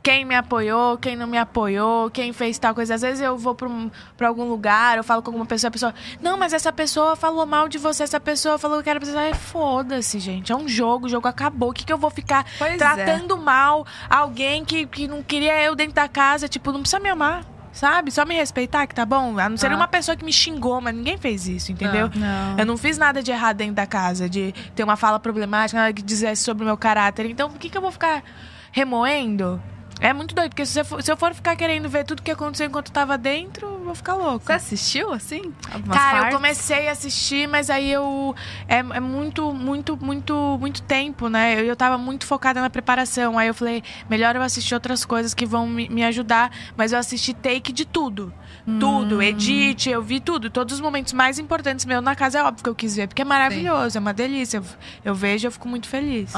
[0.07, 2.95] quem me apoiou, quem não me apoiou, quem fez tal coisa.
[2.95, 3.91] Às vezes eu vou pra, um,
[4.21, 5.93] algum lugar, eu falo com alguma pessoa, a pessoa...
[6.21, 9.33] Não, mas essa pessoa falou mal de você, essa pessoa falou que era pra você...
[9.33, 10.49] Foda-se, gente.
[10.49, 11.71] É um jogo, o jogo acabou.
[11.71, 12.77] O que, que eu vou ficar Pois é.
[12.77, 16.47] tratando mal alguém que, que não queria eu dentro da casa?
[16.47, 17.43] Tipo, não precisa me amar.
[17.73, 18.09] Sabe?
[18.09, 19.37] Só me respeitar, que tá bom?
[19.37, 19.75] A não ser Ah.
[19.75, 22.09] uma pessoa que me xingou, mas ninguém fez isso, entendeu?
[22.15, 22.57] Não.
[22.57, 25.91] Eu não fiz nada de errado dentro da casa, de ter uma fala problemática, nada
[25.91, 27.25] que dissesse sobre o meu caráter.
[27.25, 28.23] Então, por que, que eu vou ficar
[28.71, 29.61] remoendo?
[29.99, 32.29] É muito doido, porque se, você for- se eu for ficar querendo ver tudo que
[32.29, 34.55] aconteceu enquanto eu tava dentro, eu vou ficar Você louca.
[34.55, 35.41] assistiu, assim?
[35.73, 36.35] Algumas Cara, eu partes?
[36.37, 38.35] comecei a assistir, mas aí eu.
[38.67, 41.59] É, é muito, muito, muito, muito tempo, né?
[41.59, 43.39] Eu, eu tava muito focada na preparação.
[43.39, 46.51] Aí eu falei, melhor eu assistir outras coisas que vão me, me ajudar.
[46.75, 48.31] Mas eu assisti take de tudo.
[48.79, 50.49] Tudo, edit, eu vi tudo.
[50.49, 53.21] Todos os momentos mais importantes meus na casa é óbvio que eu quis ver, porque
[53.21, 54.57] é maravilhoso, é uma delícia.
[54.57, 54.65] Eu,
[55.05, 56.35] eu vejo e eu fico muito feliz.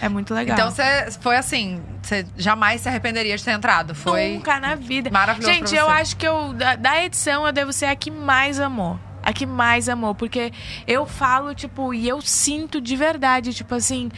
[0.00, 0.56] É muito legal.
[0.56, 3.94] Então você foi assim, você jamais se arrependeria de ter entrado.
[3.94, 5.10] Foi Nunca na vida.
[5.10, 8.58] maravilhoso Gente, eu acho que eu, da, da edição, eu devo ser a que mais
[8.58, 8.98] amou.
[9.22, 10.12] A que mais amou.
[10.12, 10.52] Porque
[10.88, 14.10] eu falo, tipo, e eu sinto de verdade, tipo assim.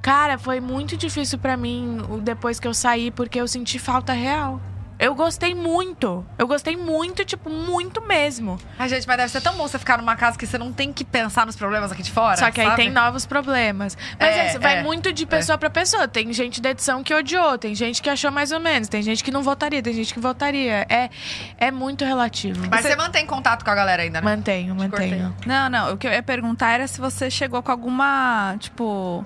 [0.00, 4.60] Cara, foi muito difícil pra mim depois que eu saí, porque eu senti falta real.
[5.00, 6.26] Eu gostei muito.
[6.36, 8.60] Eu gostei muito, tipo, muito mesmo.
[8.78, 10.92] Ai, gente, mas deve ser tão bom você ficar numa casa que você não tem
[10.92, 12.36] que pensar nos problemas aqui de fora.
[12.36, 12.82] Só que aí sabe?
[12.82, 13.96] tem novos problemas.
[14.18, 16.06] Mas É, é, vai é, muito de pessoa pra pessoa.
[16.06, 19.24] Tem gente da edição que odiou, tem gente que achou mais ou menos, tem gente
[19.24, 20.86] que não votaria, tem gente que votaria.
[20.86, 21.08] É,
[21.56, 22.68] é muito relativo.
[22.70, 24.36] Mas você mantém contato com a galera ainda, né?
[24.36, 25.34] Mantenho, mantenho.
[25.46, 25.94] Não, não.
[25.94, 29.24] O que eu ia perguntar era se você chegou com alguma, tipo...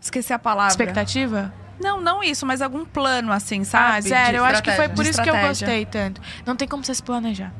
[0.00, 0.70] Esqueci a palavra.
[0.70, 1.52] Expectativa?
[1.80, 3.98] Não, não isso, mas algum plano, assim, sabe?
[3.98, 6.20] Ah, sério, eu acho que foi por isso que eu gostei tanto.
[6.44, 7.52] Não tem como você se planejar.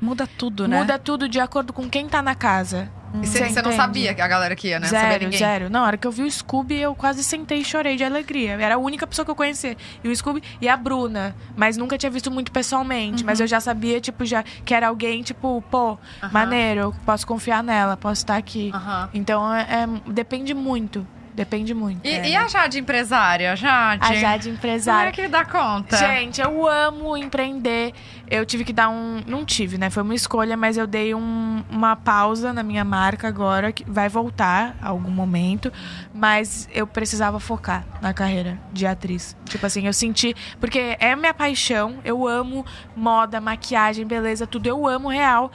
[0.00, 0.78] Muda tudo, né?
[0.78, 2.90] Muda tudo de acordo com quem tá na casa.
[3.22, 4.88] E você, você não sabia que a galera que ia, né?
[4.88, 5.38] Sabia Zero, ninguém.
[5.38, 5.70] zero.
[5.70, 8.52] Na hora que eu vi o Scooby, eu quase sentei e chorei de alegria.
[8.60, 9.76] Era a única pessoa que eu conhecia.
[10.02, 11.34] E o Scooby e a Bruna.
[11.56, 13.24] Mas nunca tinha visto muito pessoalmente.
[13.24, 16.32] Mas eu já sabia, tipo, já que era alguém, tipo, pô, Aham.
[16.32, 18.72] maneiro, eu posso confiar nela, posso estar aqui.
[18.74, 19.08] Aham.
[19.14, 21.06] Então, é, é- depende muito.
[21.34, 22.06] Depende muito.
[22.06, 22.28] E, É.
[22.30, 23.56] e a Jade empresária?
[23.56, 24.04] Jade?
[24.06, 25.08] A Jade Como empresária.
[25.08, 25.96] é que dá conta?
[25.96, 27.92] Gente, eu amo empreender.
[28.30, 29.20] Eu tive que dar um.
[29.26, 29.90] Não tive, né?
[29.90, 34.08] Foi uma escolha, mas eu dei um- uma pausa na minha marca agora, que vai
[34.08, 35.72] voltar a algum momento.
[36.14, 39.36] Mas eu precisava focar na carreira de atriz.
[39.46, 40.34] Tipo assim, eu senti.
[40.60, 41.96] Porque é minha paixão.
[42.04, 42.64] Eu amo
[42.94, 44.68] moda, maquiagem, beleza, tudo.
[44.68, 45.50] Eu amo real.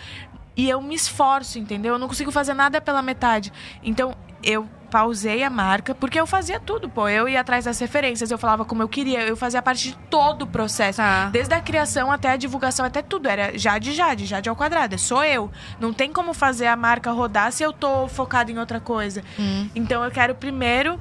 [0.58, 1.94] E eu me esforço, entendeu?
[1.94, 3.54] Eu não consigo fazer nada pela metade.
[3.82, 4.14] Então,
[4.44, 7.08] eu pausei a marca, porque eu fazia tudo, pô.
[7.08, 10.44] Eu ia atrás das referências, eu falava como eu queria, eu fazia parte de todo
[10.44, 10.98] o processo.
[10.98, 11.30] Tá.
[11.30, 13.30] Desde a criação até a divulgação, até tudo.
[13.30, 14.98] Era Jade Jade, Jade ao quadrado.
[14.98, 15.52] Sou eu.
[15.80, 19.24] Não tem como fazer a marca rodar se eu tô focada em outra coisa.
[19.76, 21.00] Então eu quero primeiro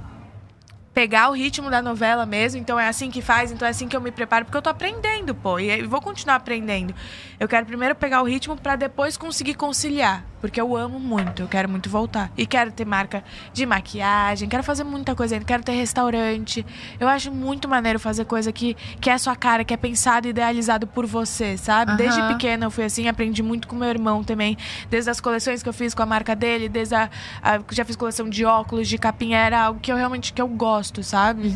[0.98, 2.60] pegar o ritmo da novela mesmo.
[2.60, 4.68] Então é assim que faz, então é assim que eu me preparo, porque eu tô
[4.68, 5.58] aprendendo, pô.
[5.58, 6.92] E vou continuar aprendendo.
[7.38, 10.24] Eu quero primeiro pegar o ritmo pra depois conseguir conciliar.
[10.40, 12.30] Porque eu amo muito, eu quero muito voltar.
[12.36, 16.64] E quero ter marca de maquiagem, quero fazer muita coisa ainda, quero ter restaurante.
[16.98, 20.26] Eu acho muito maneiro fazer coisa que, que é a sua cara, que é pensado
[20.26, 21.96] e idealizado por você, sabe?
[21.96, 22.28] Desde Aham.
[22.28, 24.56] pequena eu fui assim, aprendi muito com meu irmão também.
[24.88, 27.10] Desde as coleções que eu fiz com a marca dele, desde a.
[27.42, 30.48] a já fiz coleção de óculos, de capinha, era algo que eu realmente que eu
[30.48, 31.48] gosto, sabe?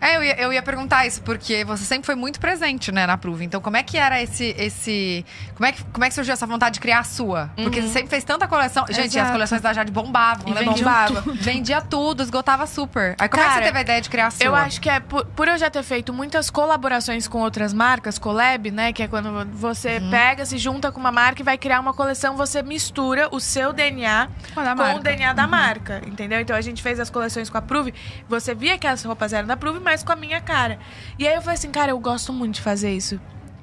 [0.00, 3.16] É, eu ia, eu ia perguntar isso, porque você sempre foi muito presente, né, na
[3.16, 3.44] Prove.
[3.44, 4.54] Então, como é que era esse.
[4.58, 5.24] esse
[5.54, 7.50] como, é que, como é que surgiu essa vontade de criar a sua?
[7.56, 8.84] Porque você sempre fez tanta coleção.
[8.88, 9.32] Gente, as Exato.
[9.32, 10.52] coleções da Jade bombavam.
[10.52, 11.20] E de- bombava.
[11.40, 13.14] Vendia tudo, esgotava super.
[13.18, 14.44] Aí como é que Cara, você teve a ideia de criar a sua?
[14.44, 18.18] Eu acho que é por, por eu já ter feito muitas colaborações com outras marcas,
[18.18, 18.92] collab, né?
[18.92, 20.10] Que é quando você Uhum.
[20.10, 23.72] pega, se junta com uma marca e vai criar uma coleção, você mistura o seu
[23.72, 26.40] DNA Com com o DNA da marca, entendeu?
[26.40, 27.94] Então a gente fez as coleções com a Prove,
[28.28, 30.78] você via que as roupas eram da Prove, mas com a minha cara.
[31.18, 33.20] E aí eu falei assim, cara, eu gosto muito de fazer isso,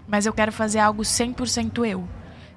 [0.08, 2.08] mas eu quero fazer algo 100% eu.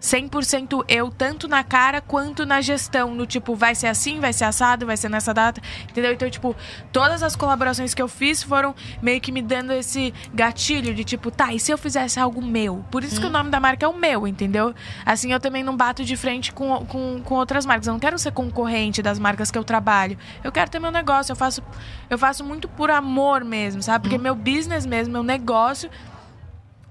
[0.00, 3.14] 100% eu, tanto na cara quanto na gestão.
[3.14, 5.60] No tipo, vai ser assim, vai ser assado, vai ser nessa data.
[5.88, 6.12] Entendeu?
[6.12, 6.54] Então, tipo,
[6.92, 11.30] todas as colaborações que eu fiz foram meio que me dando esse gatilho de tipo,
[11.30, 12.84] tá, e se eu fizesse algo meu?
[12.90, 14.74] Por isso que o nome da marca é o meu, entendeu?
[15.04, 17.86] Assim, eu também não bato de frente com, com, com outras marcas.
[17.86, 20.16] Eu não quero ser concorrente das marcas que eu trabalho.
[20.42, 21.32] Eu quero ter meu negócio.
[21.32, 21.62] Eu faço,
[22.08, 24.02] eu faço muito por amor mesmo, sabe?
[24.02, 25.90] Porque meu business mesmo, meu negócio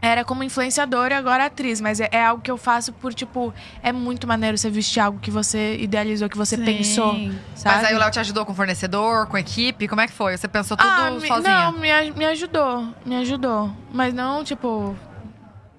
[0.06, 3.54] era como influenciadora e agora atriz, mas é, é algo que eu faço por, tipo,
[3.82, 6.64] é muito maneiro você vestir algo que você idealizou, que você Sim.
[6.66, 7.14] pensou,
[7.56, 7.76] sabe?
[7.78, 9.88] Mas aí o Léo te ajudou com fornecedor, com equipe?
[9.88, 10.38] Como é que foi?
[10.38, 11.72] Você pensou tudo ah, me- sozinha?
[11.72, 13.72] Não, me, me ajudou, me ajudou.
[13.92, 14.96] Mas não, tipo,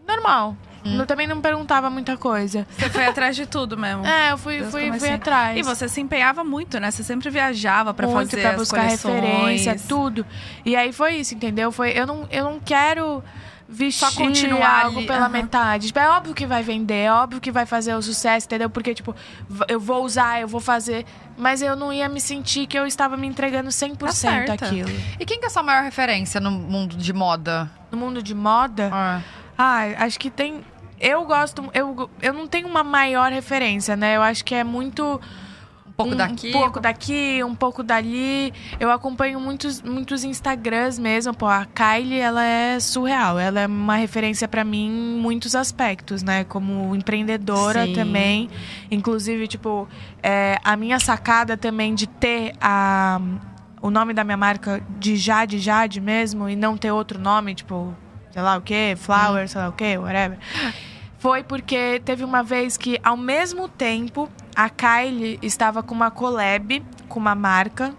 [0.07, 0.57] normal.
[0.85, 1.01] Hum.
[1.01, 2.65] Eu também não perguntava muita coisa.
[2.71, 4.07] Você foi atrás de tudo mesmo.
[4.07, 5.15] É, eu fui, Desde o fui, fui comecinho.
[5.17, 5.59] atrás.
[5.59, 6.91] E você se empenhava muito, né?
[6.93, 9.15] Você sempre viajava pra muito fazer pra as buscar coleções.
[9.15, 10.25] referência, tudo.
[10.65, 11.73] E aí foi isso, entendeu?
[11.73, 13.23] Foi, eu, não, eu não quero
[13.69, 15.29] vestir Só continuar algo ali, pela aham.
[15.29, 15.89] metade.
[15.89, 18.71] Tipo, é óbvio que vai vender, é óbvio que vai fazer o sucesso, entendeu?
[18.71, 19.15] Porque, tipo,
[19.69, 21.05] eu vou usar, eu vou fazer.
[21.37, 24.53] Mas eu não ia me sentir que eu estava me entregando 100% certa.
[24.55, 24.89] aquilo.
[25.19, 27.71] E quem que é a sua maior referência no mundo de moda?
[27.91, 29.21] No mundo de moda, Ah.
[29.57, 30.65] ah, acho que tem.
[30.99, 31.69] Eu gosto.
[31.75, 34.17] Eu, eu não tenho uma maior referência, né?
[34.17, 35.21] Eu acho que é muito.
[35.99, 36.49] Um pouco daqui?
[36.49, 38.53] Um pouco daqui, um pouco dali.
[38.79, 41.33] Eu acompanho muitos, muitos Instagrams mesmo.
[41.33, 43.39] Pô, a Kylie, ela é surreal.
[43.39, 46.45] Ela é uma referência pra mim em muitos aspectos, né?
[46.45, 47.95] Como empreendedora Sim.
[47.95, 48.51] também.
[48.91, 49.89] Inclusive, tipo,
[50.23, 53.19] é, a minha sacada também de ter a,
[53.81, 57.97] o nome da minha marca de Jade Jade mesmo e não ter outro nome, tipo,
[58.33, 60.39] sei lá o quê, Flower, sei lá o quê, whatever.
[61.19, 66.83] Foi porque teve uma vez que, ao mesmo tempo, a Kylie estava com uma collab
[67.09, 67.95] com uma marca,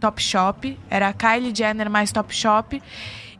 [0.00, 0.78] Topshop.
[0.88, 2.82] Era a Kylie Jenner mais Topshop.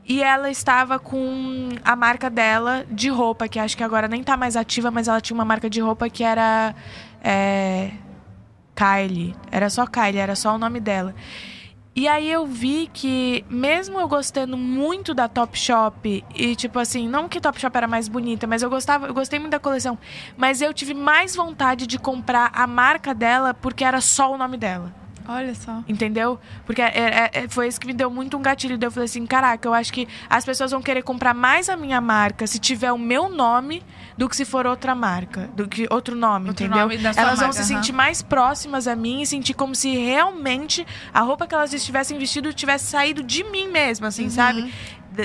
[0.07, 4.37] E ela estava com a marca dela de roupa, que acho que agora nem tá
[4.37, 6.75] mais ativa, mas ela tinha uma marca de roupa que era.
[7.23, 7.91] é,
[8.75, 9.35] Kylie.
[9.51, 11.15] Era só Kylie, era só o nome dela.
[11.97, 17.29] E aí eu vi que, mesmo eu gostando muito da Topshop, e tipo assim, não
[17.29, 19.97] que Topshop era mais bonita, mas eu gostava, eu gostei muito da coleção,
[20.37, 24.57] mas eu tive mais vontade de comprar a marca dela porque era só o nome
[24.57, 25.04] dela.
[25.27, 25.83] Olha só.
[25.89, 26.39] Entendeu?
[26.67, 28.77] Porque é- é- é- foi isso que me deu muito um gatilho.
[28.77, 31.77] Daí eu falei assim: caraca, eu acho que as pessoas vão querer comprar mais a
[31.77, 33.83] minha marca se tiver o meu nome
[34.19, 36.83] do que se for outra marca, do que outro nome, Outro entendeu?
[36.89, 37.83] nome elas vão marca, se aham.
[37.83, 42.19] sentir mais próximas a mim e sentir como se realmente a roupa que elas estivessem
[42.19, 44.73] vestido tivesse saído de mim mesmo, assim, sabe?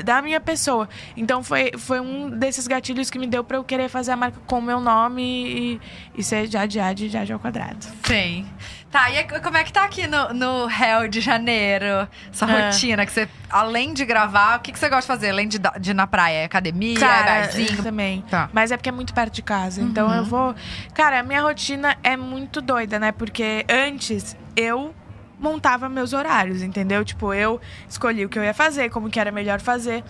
[0.03, 0.87] Da minha pessoa.
[1.17, 4.39] Então foi, foi um desses gatilhos que me deu pra eu querer fazer a marca
[4.45, 5.81] com o meu nome e,
[6.15, 7.85] e ser Jade Jade Jade ao quadrado.
[8.03, 8.45] Sim.
[8.91, 12.07] Tá, e aí, como é que tá aqui no, no Rio de Janeiro?
[12.31, 12.65] Sua É.
[12.71, 15.29] rotina, que você, além de gravar, o que, que você gosta de fazer?
[15.29, 16.37] Além de, de ir na praia?
[16.37, 17.83] É Academia, é barzinho?
[17.83, 18.23] também.
[18.29, 18.49] Tá.
[18.51, 19.79] Mas é porque é muito perto de casa.
[19.79, 20.15] Então Uhum.
[20.15, 20.55] eu vou.
[20.95, 23.11] Cara, a minha rotina é muito doida, né?
[23.11, 24.93] Porque antes eu
[25.39, 27.03] montava meus horários, entendeu?
[27.05, 30.03] Tipo, eu escolhi o que eu ia fazer, como que era melhor fazer.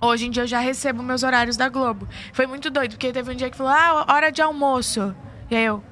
[0.00, 2.08] Hoje em dia eu já recebo meus horários da Globo.
[2.32, 5.14] Foi muito doido, porque teve um dia que falou: ah, hora de almoço.
[5.50, 5.82] E aí eu,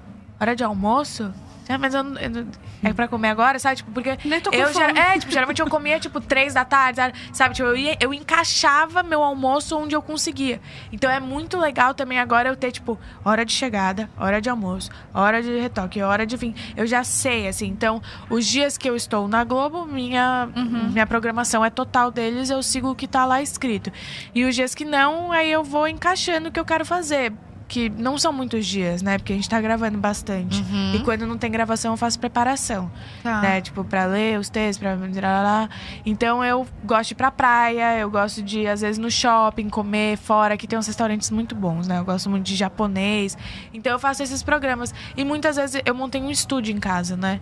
[0.41, 1.33] hora de almoço?
[1.69, 2.47] É, mas eu, eu
[2.83, 3.77] é pra comer agora, sabe?
[3.77, 4.99] Tipo, porque Nem tô com eu fome.
[4.99, 7.01] é, tipo, geralmente eu comia tipo três da tarde,
[7.33, 7.55] sabe?
[7.55, 10.61] Tipo, eu, ia, eu encaixava meu almoço onde eu conseguia.
[10.93, 14.91] Então é muito legal também agora eu ter, tipo, hora de chegada, hora de almoço,
[15.13, 16.55] hora de retoque, hora de fim.
[16.77, 17.67] Eu já sei, assim.
[17.67, 18.01] Então,
[18.31, 20.49] os dias que eu estou na Globo, minha,
[20.93, 23.93] minha programação é total deles, eu sigo o que tá lá escrito.
[24.35, 27.33] E os dias que não, aí eu vou encaixando o que eu quero fazer.
[27.69, 29.19] Que não são muitos dias, né?
[29.19, 30.65] Porque a gente tá gravando bastante.
[30.95, 32.91] E quando não tem gravação, eu faço preparação
[33.23, 33.43] Tá.
[33.43, 33.61] né?
[33.61, 34.97] Tipo, pra ler os textos, pra...
[35.43, 35.69] lá.
[36.07, 40.17] Então, eu gosto de ir pra praia, eu gosto de, às vezes, no shopping, comer
[40.17, 40.55] fora.
[40.55, 41.99] Aqui tem uns restaurantes muito bons, né?
[41.99, 43.37] Eu gosto muito de japonês.
[43.75, 44.95] Então, eu faço esses programas.
[45.15, 47.39] E muitas vezes eu montei um estúdio em casa, né?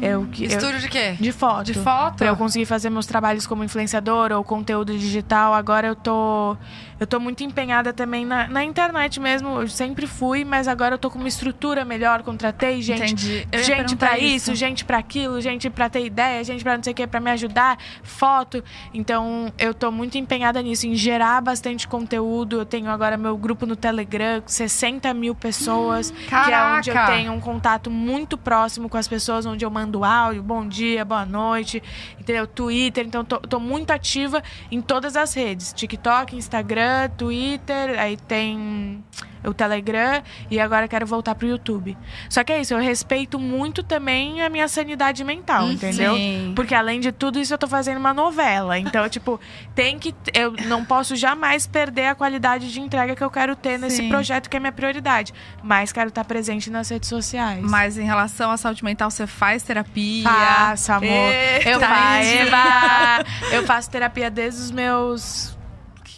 [0.00, 1.16] eu, que- eu- Estúdio de quê?
[1.20, 1.64] de foto.
[1.66, 2.16] De foto?
[2.16, 5.52] Pra eu conseguir fazer meus trabalhos como influenciadora ou conteúdo digital.
[5.52, 6.56] Agora eu tô.
[6.98, 9.60] Eu tô muito empenhada também na, na internet mesmo.
[9.60, 13.02] eu sempre fui, mas agora eu tô com uma estrutura melhor, contratei gente.
[13.02, 13.46] Entendi.
[13.52, 16.82] Eu Gente perguntar pra isso, gente pra aquilo, gente pra ter ideia, gente pra não
[16.82, 18.64] sei o que, pra me ajudar, foto.
[18.94, 22.60] Então, eu tô muito empenhada nisso, em gerar bastante conteúdo.
[22.60, 27.06] Eu tenho agora meu grupo no Telegram, com 60 mil pessoas, que é onde eu
[27.06, 31.26] tenho um contato muito próximo com as pessoas, onde eu mando áudio, bom dia, boa
[31.26, 31.82] noite,
[32.18, 32.46] entendeu?
[32.46, 36.85] Twitter, então tô, tô muito ativa em todas as redes: TikTok, Instagram,
[37.16, 39.02] Twitter, aí tem
[39.48, 41.96] o Telegram e agora quero voltar pro YouTube.
[42.28, 46.16] Só que é isso, eu respeito muito também a minha sanidade mental, entendeu?
[46.16, 46.52] Sim.
[46.54, 48.78] Porque além de tudo isso eu tô fazendo uma novela.
[48.78, 49.40] Então, tipo,
[49.74, 53.78] tem que eu não posso jamais perder a qualidade de entrega que eu quero ter
[53.78, 54.08] nesse Sim.
[54.08, 55.32] projeto que é minha prioridade,
[55.62, 57.62] mas quero estar presente nas redes sociais.
[57.62, 60.24] Mas em relação à saúde mental, você faz terapia?
[60.24, 61.06] Faço, amor.
[61.10, 63.26] Eita, eu faço.
[63.52, 65.55] Eu faço terapia desde os meus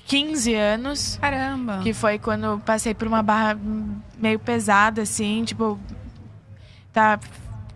[0.09, 1.19] 15 anos.
[1.21, 1.81] Caramba.
[1.83, 3.59] Que foi quando passei por uma barra
[4.17, 5.79] meio pesada, assim, tipo.
[6.93, 7.21] Tá.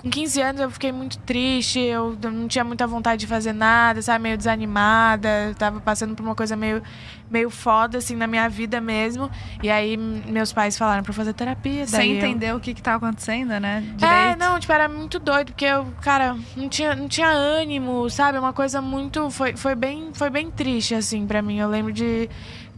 [0.03, 4.03] Com 15 anos eu fiquei muito triste, eu não tinha muita vontade de fazer nada,
[4.03, 4.21] sabe?
[4.25, 6.83] Meio desanimada, tava passando por uma coisa meio,
[7.31, 9.31] meio foda, assim, na minha vida mesmo.
[9.63, 11.87] E aí meus pais falaram pra fazer terapia.
[11.87, 13.81] daí Sem eu- entender o que que tá acontecendo, né?
[13.97, 14.05] Direito.
[14.05, 18.39] é, não, tipo, era muito doido, porque eu, cara, não tinha, não tinha ânimo, sabe?
[18.39, 19.31] Uma coisa muito.
[19.31, 21.59] Foi, foi, bem, foi bem triste, assim, pra mim.
[21.61, 22.29] Eu lembro de,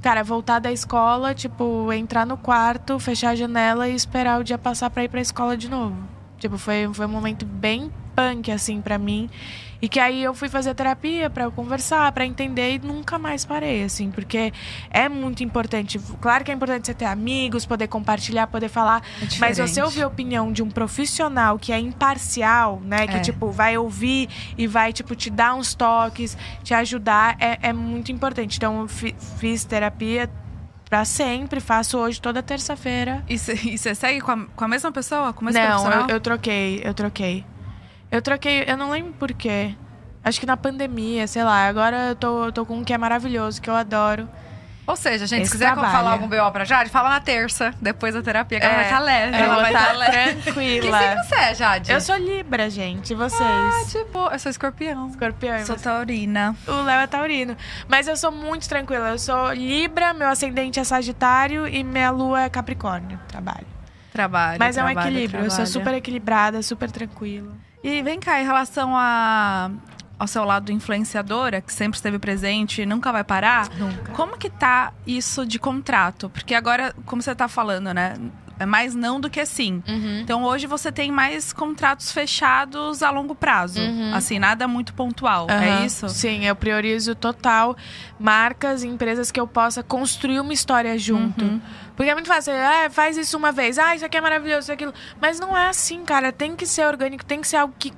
[0.03, 4.59] cara, voltar da escola, tipo, entrar no quarto, fechar a janela e esperar o dia
[4.59, 5.97] passar pra ir pra escola de novo.
[6.45, 9.31] Tipo, foi, foi um momento bem punk, assim, pra mim.
[9.81, 13.47] E que aí eu fui fazer terapia pra eu conversar, pra entender e nunca mais
[13.47, 14.53] parei, assim, porque
[14.91, 15.99] é muito importante.
[16.21, 19.03] Claro que é importante você ter amigos, poder compartilhar, poder falar.
[19.23, 23.07] É Mas você ouvir a opinião de um profissional que é imparcial, né?
[23.07, 23.21] Que, É.
[23.21, 24.29] tipo, vai ouvir
[24.59, 28.59] e vai, tipo, te dar uns toques, te ajudar, é, é muito importante.
[28.59, 30.31] Então, eu fi- fiz terapia
[30.95, 33.25] pra sempre, faço hoje toda terça-feira.
[33.29, 35.33] E você segue com a, com a mesma pessoa?
[35.33, 37.45] Com o mesmo Não, eu, eu troquei, eu troquei.
[38.13, 39.75] Eu troquei, eu não lembro por quê.
[40.23, 41.67] Acho que na pandemia, sei lá.
[41.67, 44.29] Agora eu tô, eu tô com um que é maravilhoso, que eu adoro.
[44.87, 45.93] Ou seja, gente, Esse se quiser trabalho.
[45.93, 48.85] falar algum BO pra Jade, fala na terça, depois da terapia, que ela É, vai
[48.85, 49.37] estar leve.
[49.37, 50.35] ela Ela vai estar tá leve.
[50.35, 50.99] Que Tranquila.
[50.99, 51.93] signo você é, Jade?
[51.93, 53.13] eu sou Libra, gente.
[53.13, 53.41] E vocês?
[53.43, 55.09] Ah, tipo, eu sou escorpião.
[55.09, 55.65] Escorpião.
[55.65, 55.85] Sou você?
[55.85, 56.55] taurina.
[56.69, 57.57] O Léo é taurino.
[57.89, 59.09] Mas eu sou muito tranquila.
[59.09, 63.19] Eu sou Libra, meu ascendente é Sagitário e minha lua é Capricórnio.
[63.29, 63.67] Trabalho.
[64.13, 64.59] Trabalho.
[64.61, 65.39] Mas é um trabalho, equilíbrio.
[65.41, 65.73] Eu sou trabalho.
[65.73, 67.53] super equilibrada, super tranquila.
[67.83, 69.71] E vem cá, em relação a,
[70.19, 74.13] ao seu lado influenciadora, que sempre esteve presente e nunca vai parar, Nunca.
[74.13, 76.31] como que tá isso de contrato?
[76.31, 78.15] Porque agora, como você tá falando, né?
[78.57, 79.83] É mais não do que sim.
[80.23, 83.81] Então hoje você tem mais contratos fechados a longo prazo.
[83.81, 84.15] Uhum.
[84.15, 85.49] Assim, nada muito pontual.
[85.51, 85.83] Aham.
[85.83, 86.09] É isso?
[86.09, 87.77] Sim, eu priorizo total
[88.17, 91.45] marcas e empresas que eu possa construir uma história junto.
[91.45, 91.61] Uhum.
[91.97, 94.73] Porque é muito fácil, ah, faz isso uma vez, ah, isso aqui é maravilhoso, isso
[94.73, 94.95] aquilo.
[95.21, 96.31] Mas não é assim, cara.
[96.31, 97.93] Tem que ser orgânico, tem que ser algo que.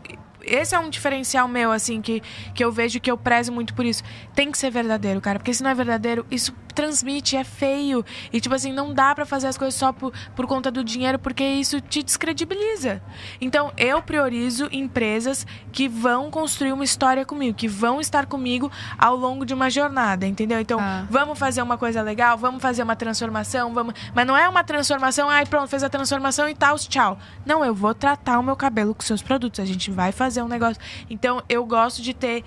[0.47, 2.23] Esse é um diferencial meu, assim, que,
[2.55, 4.03] que eu vejo que eu prezo muito por isso.
[4.35, 5.39] Tem que ser verdadeiro, cara.
[5.39, 8.05] Porque se não é verdadeiro, isso transmite, é feio.
[8.33, 11.19] E, tipo assim, não dá pra fazer as coisas só por, por conta do dinheiro,
[11.19, 13.03] porque isso te descredibiliza.
[13.41, 19.17] Então, eu priorizo empresas que vão construir uma história comigo, que vão estar comigo ao
[19.17, 20.61] longo de uma jornada, entendeu?
[20.61, 21.07] Então, Ah.
[21.11, 23.95] vamos fazer uma coisa legal, vamos fazer uma transformação, vamos.
[24.15, 27.19] Mas não é uma transformação, ai, pronto, fez a transformação e tal, tchau.
[27.47, 29.59] Não, eu vou tratar o meu cabelo com seus produtos.
[29.61, 30.77] A gente vai fazer um negócio.
[31.09, 32.45] Então, eu gosto de ter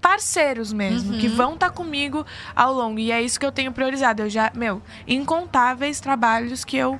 [0.00, 1.18] parceiros mesmo, Uhum.
[1.18, 2.24] que vão estar comigo
[2.54, 2.98] ao longo.
[2.98, 4.22] E é isso que eu tenho priorizado.
[4.22, 6.96] Eu já, meu, incontáveis trabalhos que eu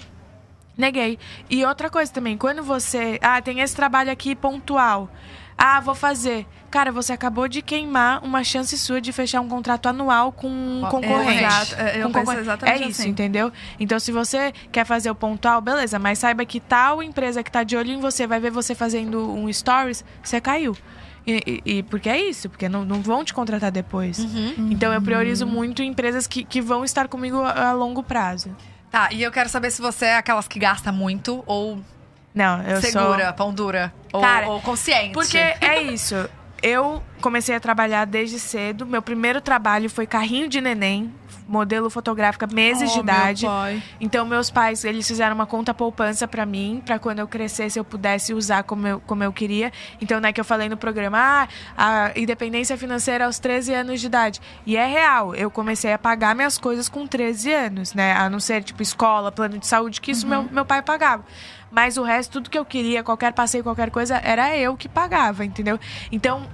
[0.76, 1.18] neguei.
[1.48, 3.18] E outra coisa também, quando você.
[3.22, 5.08] Ah, tem esse trabalho aqui pontual.
[5.60, 6.46] Ah, vou fazer.
[6.70, 10.86] Cara, você acabou de queimar uma chance sua de fechar um contrato anual com um
[10.86, 11.42] É, concorrente.
[11.44, 11.74] exato.
[11.82, 12.42] É, eu Com concorrente.
[12.42, 13.10] exatamente É isso, assim.
[13.10, 13.50] entendeu?
[13.80, 17.64] Então, se você quer fazer o pontual, beleza, mas saiba que tal empresa que tá
[17.64, 20.76] de olho em você vai ver você fazendo um stories, você caiu.
[21.30, 24.18] E, e- e porque é isso, porque não, não vão te contratar depois.
[24.70, 28.54] Então, eu priorizo muito empresas que, que vão estar comigo a, a longo prazo.
[28.90, 31.78] Tá, e eu quero saber se você é aquelas que gasta muito ou
[32.34, 32.90] Não, eu sou.
[32.90, 33.92] segura, pão dura.
[34.12, 35.12] Ou, Cara, ou consciente.
[35.12, 36.14] Porque é isso.
[36.62, 38.86] Eu comecei a trabalhar desde cedo.
[38.86, 41.12] Meu primeiro trabalho foi carrinho de neném,
[41.48, 43.46] modelo fotográfica, meses Oh, de meu idade.
[43.46, 43.82] pai.
[44.00, 47.84] Então meus pais, eles fizeram uma conta poupança pra mim, pra quando eu crescesse eu
[47.84, 49.72] pudesse usar como eu, como eu queria.
[50.00, 54.06] Então, né, que eu falei no programa, ah, a independência financeira aos 13 anos de
[54.06, 54.40] idade.
[54.66, 58.12] E é real, eu comecei a pagar minhas coisas com 13 anos, né?
[58.12, 61.24] A não ser, tipo, escola, plano de saúde, que isso meu, meu pai pagava.
[61.70, 65.44] Mas o resto, tudo que eu queria, qualquer passeio, qualquer coisa, era eu que pagava,
[65.44, 65.78] entendeu?
[66.10, 66.46] Então,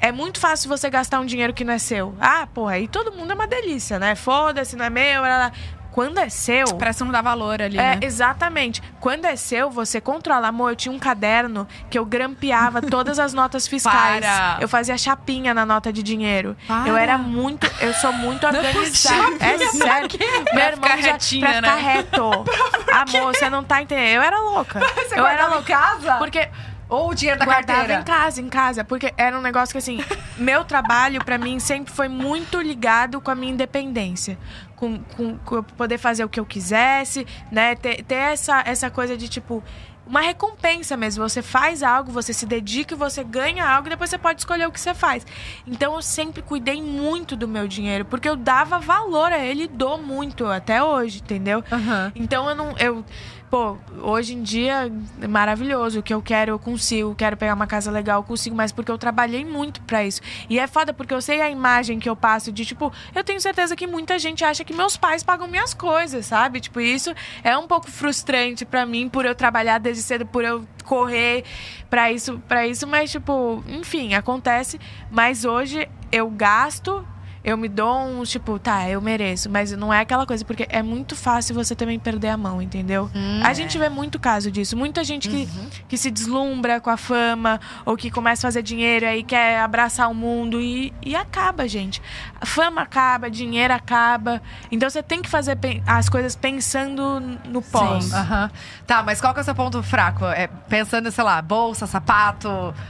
[0.00, 2.14] é muito fácil você gastar um dinheiro que não é seu.
[2.20, 4.14] Ah, porra, aí todo mundo é uma delícia, né?
[4.14, 5.22] Foda-se, não é meu.
[5.22, 5.52] blá, blá.
[5.92, 6.76] Quando é seu.
[6.76, 7.98] Parece não dar valor ali, É, né?
[8.02, 8.80] exatamente.
[9.00, 10.46] Quando é seu, você controla.
[10.46, 14.20] Amor, eu tinha um caderno que eu grampeava todas as notas fiscais.
[14.24, 14.58] Para.
[14.60, 16.56] Eu fazia chapinha na nota de dinheiro.
[16.68, 16.88] Para.
[16.88, 17.68] Eu era muito.
[17.80, 19.36] Eu sou muito organizada.
[19.40, 20.08] É, sério.
[20.54, 21.82] Meu irmão ficar já, retinha, pra ficar né?
[21.94, 22.30] reto.
[23.18, 24.14] Amor, você não tá entendendo.
[24.14, 24.78] Eu era louca.
[24.78, 25.76] Você eu era guardava em louca.
[25.76, 26.14] casa?
[26.18, 26.48] Porque
[26.90, 28.00] Ou o dinheiro da guardava carteira?
[28.00, 30.00] em casa, em casa, porque era um negócio que assim,
[30.36, 34.36] meu trabalho pra mim sempre foi muito ligado com a minha independência,
[34.74, 38.90] com, com, com eu poder fazer o que eu quisesse, né, ter, ter essa essa
[38.90, 39.62] coisa de tipo
[40.10, 41.26] uma recompensa mesmo.
[41.26, 44.72] Você faz algo, você se dedica, você ganha algo e depois você pode escolher o
[44.72, 45.24] que você faz.
[45.64, 49.68] Então eu sempre cuidei muito do meu dinheiro, porque eu dava valor a ele e
[49.68, 51.62] dou muito até hoje, entendeu?
[51.70, 52.12] Aham.
[52.16, 52.74] Então eu não.
[52.76, 53.04] Eu,
[53.50, 54.90] pô, hoje em dia
[55.20, 55.98] é maravilhoso.
[55.98, 57.14] O que eu quero, eu consigo.
[57.14, 60.20] Quero pegar uma casa legal, eu consigo, mas porque eu trabalhei muito pra isso.
[60.48, 63.40] E é foda porque eu sei a imagem que eu passo de, tipo, eu tenho
[63.40, 66.60] certeza que muita gente acha que meus pais pagam minhas coisas, sabe?
[66.60, 70.64] Tipo, isso é um pouco frustrante pra mim por eu trabalhar desde cedo, por eu
[70.84, 71.44] correr
[71.88, 74.80] pra isso, para isso, mas tipo, enfim, acontece,
[75.10, 77.04] mas hoje eu gasto
[77.42, 79.48] eu me dou um, tipo, tá, eu mereço.
[79.50, 83.10] Mas não é aquela coisa, porque é muito fácil você também perder a mão, entendeu?
[83.44, 84.76] a gente vê muito caso disso.
[84.76, 85.48] Muita gente que,
[85.88, 90.10] que se deslumbra com a fama, ou que começa a fazer dinheiro aí quer abraçar
[90.10, 92.02] o mundo e, e acaba, gente.
[92.40, 94.40] A fama acaba, dinheiro acaba.
[94.70, 98.12] Então você tem que fazer as coisas pensando no pós.
[98.12, 98.50] Aham.
[98.86, 100.24] Tá, mas qual que é o seu ponto fraco?
[100.26, 102.48] É, pensando, sei lá, bolsa, sapato,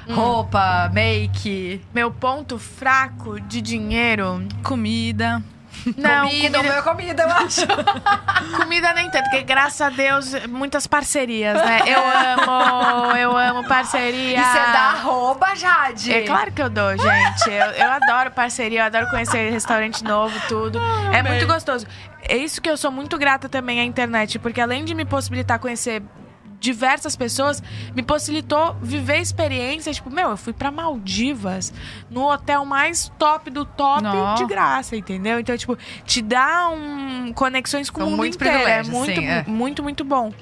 [0.08, 0.14] Hum.
[0.14, 1.80] roupa, make.
[1.94, 4.39] Meu ponto fraco de dinheiro.
[4.62, 5.42] Comida.
[5.96, 7.66] Não, comida, o comida, meu é comida, eu acho.
[8.60, 11.80] comida nem tanto, porque graças a Deus, muitas parcerias, né?
[11.86, 14.38] Eu amo, eu amo parceria.
[14.38, 16.12] E você dá arroba, Jade?
[16.12, 17.50] É claro que eu dou, gente.
[17.50, 20.78] Eu, eu adoro parceria, eu adoro conhecer restaurante novo, tudo.
[21.14, 21.86] é muito gostoso.
[22.22, 25.58] É isso que eu sou muito grata também à internet, porque além de me possibilitar
[25.58, 26.02] conhecer
[26.60, 27.62] diversas pessoas,
[27.94, 29.96] me possibilitou viver experiências.
[29.96, 31.72] Tipo, meu, eu fui pra Maldivas,
[32.10, 34.34] no hotel mais top do top, Nó.
[34.34, 35.40] de graça, entendeu?
[35.40, 38.68] Então, tipo, te dá um, conexões com São o mundo inteiro.
[38.68, 39.44] É muito, sim, é.
[39.48, 40.32] muito, muito bom.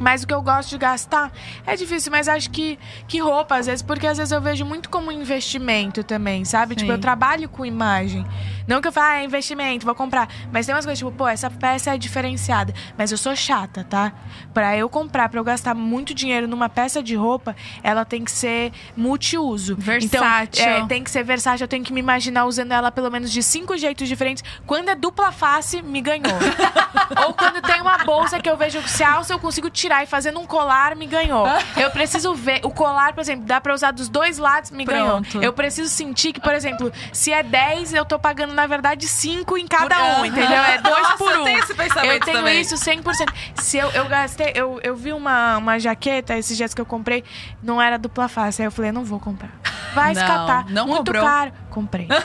[0.00, 1.32] Mas o que eu gosto de gastar
[1.66, 4.88] é difícil, mas acho que, que roupa, às vezes, porque às vezes eu vejo muito
[4.88, 6.74] como investimento também, sabe?
[6.74, 6.92] Tipo, Sim.
[6.92, 8.24] eu trabalho com imagem.
[8.66, 10.28] Não que eu fale, ah, é investimento, vou comprar.
[10.52, 12.74] Mas tem umas coisas, tipo, pô, essa peça é diferenciada.
[12.98, 14.12] Mas eu sou chata, tá?
[14.52, 18.30] Pra eu comprar, pra eu gastar muito dinheiro numa peça de roupa, ela tem que
[18.30, 19.74] ser multiuso.
[19.74, 20.62] Versátil.
[20.62, 23.32] Então, é, tem que ser versátil, eu tenho que me imaginar usando ela pelo menos
[23.32, 24.44] de cinco jeitos diferentes.
[24.66, 26.38] Quando é dupla face, me ganhou.
[27.26, 30.06] Ou quando tem uma bolsa que eu vejo que se alça eu consigo tirar e
[30.06, 31.46] fazer num colar, me ganhou.
[31.76, 32.60] Eu preciso ver.
[32.64, 35.28] O colar, por exemplo, dá pra usar dos dois lados, me Pronto.
[35.32, 35.42] ganhou.
[35.44, 39.56] Eu preciso sentir que, por exemplo, se é 10, eu tô pagando, na verdade, 5
[39.56, 40.58] em cada Por- um, entendeu?
[40.62, 41.44] É dois Nossa, por eu um.
[41.44, 42.60] tenho esse pensamento Eu tenho também.
[42.60, 43.32] isso 100%.
[43.56, 47.22] Se eu, eu gastei, eu, eu vi uma, uma jaqueta esses dias que eu comprei,
[47.62, 48.60] não era dupla face.
[48.62, 49.50] Aí eu falei, não vou comprar.
[49.94, 50.66] Vai Não, escatar.
[50.70, 51.24] não muito comprou.
[51.24, 51.52] caro.
[51.70, 52.08] Comprei.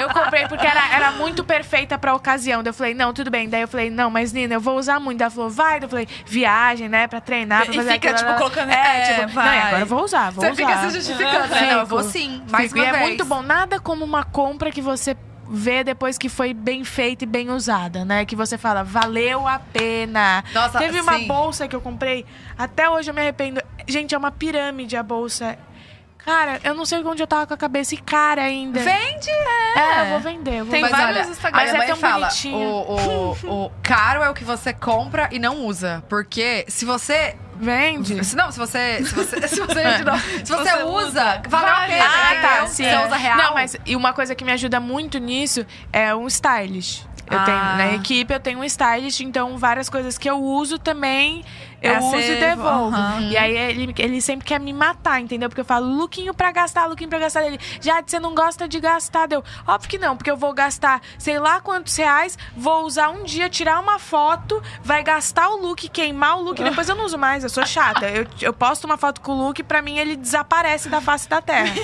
[0.00, 2.62] Eu comprei porque era, era muito perfeita pra ocasião.
[2.62, 3.48] Daí eu falei, não, tudo bem.
[3.48, 5.20] Daí eu falei, não, mas Nina, eu vou usar muito.
[5.20, 5.80] Ela falou, vai.
[5.80, 7.06] Daí eu falei, viagem, né?
[7.06, 9.46] Pra treinar, pra E fazer fica, aquilo, tipo, colocando- É, é, tipo, vai.
[9.46, 10.66] não, e agora eu vou usar, vou Você usar.
[10.66, 11.72] fica se justificando, né?
[11.72, 12.78] Não, eu vou sim, mais Fico.
[12.78, 13.02] uma e vez.
[13.02, 13.42] é muito bom.
[13.42, 15.16] Nada como uma compra que você
[15.48, 18.24] vê depois que foi bem feita e bem usada, né?
[18.24, 20.42] Que você fala, valeu a pena.
[20.52, 21.26] Nossa, Teve uma sim.
[21.28, 22.26] bolsa que eu comprei,
[22.58, 23.62] até hoje eu me arrependo.
[23.86, 25.56] Gente, é uma pirâmide a bolsa.
[26.26, 28.80] Cara, eu não sei onde eu tava com a cabeça e cara ainda.
[28.80, 29.30] Vende!
[29.76, 30.54] É, eu vou vender.
[30.56, 31.58] eu vou Tem Mas vários olha, Instagram.
[31.58, 32.58] a Mas minha é mãe tão fala, bonitinho.
[32.58, 36.02] o, o, o caro é o que você compra e não usa.
[36.08, 37.36] Porque se você...
[37.58, 38.22] Vende.
[38.24, 39.02] Se, não, se você...
[39.04, 42.04] Se você, se você, não, se você você usa, valeu a pena.
[42.04, 42.34] Ah, tá.
[42.48, 42.66] entendeu?
[42.66, 42.84] Sim.
[42.90, 43.38] Você usa real.
[43.38, 47.04] Não, mas e uma coisa que me ajuda muito nisso é um stylist.
[47.30, 47.44] Eu Ah.
[47.44, 51.44] tenho, na equipe eu tenho um stylist, então várias coisas que eu uso também
[51.86, 52.94] eu É uso e devolvo.
[52.96, 53.20] aham.
[53.22, 55.48] E aí ele, ele sempre quer me matar, entendeu?
[55.48, 57.44] Porque eu falo, lookinho pra gastar, lookinho pra gastar.
[57.44, 59.26] Ele, Jade, você não gosta de gastar?
[59.26, 63.24] Deu, óbvio que não, porque eu vou gastar sei lá quantos reais, vou usar um
[63.24, 67.18] dia, tirar uma foto, vai gastar o look, queimar o look, depois eu não uso
[67.18, 68.08] mais, eu sou chata.
[68.08, 71.40] Eu, eu posto uma foto com o look, pra mim ele desaparece da face da
[71.40, 71.74] terra.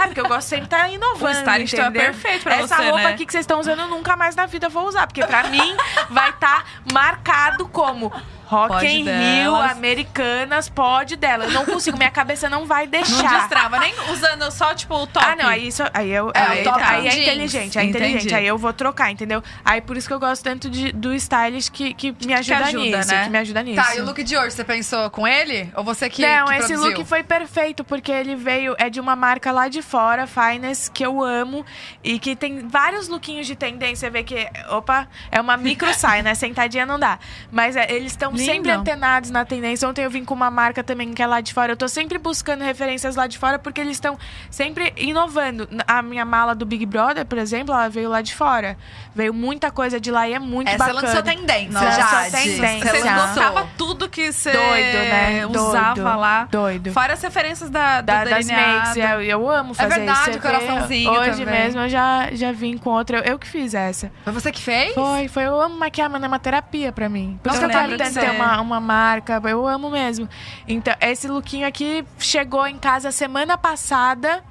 [0.00, 1.26] É, porque eu gosto sempre de estar inovando.
[1.26, 3.06] O stylist é perfeito pra Essa você, roupa né?
[3.06, 5.06] aqui que vocês estão usando, eu nunca mais na vida vou usar.
[5.06, 5.74] Porque pra mim
[6.10, 8.12] vai estar marcado como
[8.50, 9.54] Rock Pode in Rio.
[9.54, 11.44] Americanas, pode dela.
[11.44, 13.38] Eu não consigo, minha cabeça não vai Não deixar.
[13.40, 15.24] destrava, nem usando só, tipo, o top.
[15.24, 17.98] Ah, não, aí, isso, aí, eu, É, aí, top aí é inteligente, é Entendi.
[17.98, 18.34] inteligente.
[18.34, 19.40] Aí eu vou trocar, entendeu?
[19.64, 22.98] Aí por isso que eu gosto tanto de, do stylish que, que me ajuda, ajuda,
[22.98, 23.08] nisso.
[23.14, 23.24] né?
[23.24, 23.82] Que me ajuda nisso.
[23.82, 25.70] Tá, e o look de hoje, você pensou com ele?
[25.76, 26.90] Ou você que, não, que esse produziu?
[26.98, 31.06] look foi perfeito, porque ele veio, é de uma marca lá de fora, Finest, que
[31.06, 31.64] eu amo,
[32.02, 34.08] e que tem vários lookinhos de tendência.
[34.08, 36.34] Você vê que, opa, é uma micro saia, né?
[36.34, 37.18] Sentadinha não dá.
[37.52, 38.32] Mas é, eles estão.
[38.44, 39.88] Sempre antenados na tendência.
[39.88, 41.72] Ontem eu vim com uma marca também que é lá de fora.
[41.72, 44.18] Eu tô sempre buscando referências lá de fora, porque eles estão
[44.50, 45.68] sempre inovando.
[45.86, 48.76] A minha mala do Big Brother, por exemplo, ela veio lá de fora.
[49.14, 51.00] Veio muita coisa de lá e é muito Essa bacana.
[51.02, 52.30] lançou tendência, Nossa, Jade.
[52.30, 52.90] tendência.
[52.92, 55.46] Você gostava tudo que você Doido, né?
[55.46, 56.18] usava Doido.
[56.20, 56.44] lá.
[56.50, 56.92] Doido.
[56.92, 60.30] Fora as referências da, do Da- das makes, eu, eu amo fazer verdade, isso.
[60.30, 61.60] o Você vê, coraçãozinho Hoje também.
[61.62, 63.18] mesmo eu já, já vim com outra.
[63.18, 64.10] Eu, eu que fiz essa.
[64.24, 64.94] Foi você que fez?
[64.94, 65.44] Foi, foi.
[65.46, 66.24] Eu amo maquiar, mano.
[66.24, 67.38] É uma terapia pra mim.
[67.42, 69.40] Por isso Eu que eu quero tanto você- uma, uma marca.
[69.44, 70.28] Eu amo mesmo.
[70.66, 74.42] Então, esse lookinho aqui chegou em casa semana passada.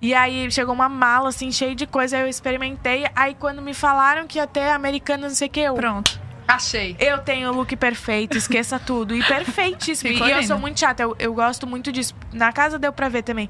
[0.00, 2.16] E aí chegou uma mala, assim, cheia de coisa.
[2.16, 3.06] Aí eu experimentei.
[3.14, 5.74] Aí quando me falaram que ia ter americana, não sei o que, eu.
[5.74, 6.20] Pronto.
[6.48, 6.96] Achei.
[6.98, 9.14] Eu tenho o look perfeito, esqueça tudo.
[9.14, 10.12] E perfeitíssimo.
[10.12, 10.48] Ficou e eu lindo.
[10.48, 12.14] sou muito chata, eu, eu gosto muito disso.
[12.32, 13.48] Na casa deu pra ver também.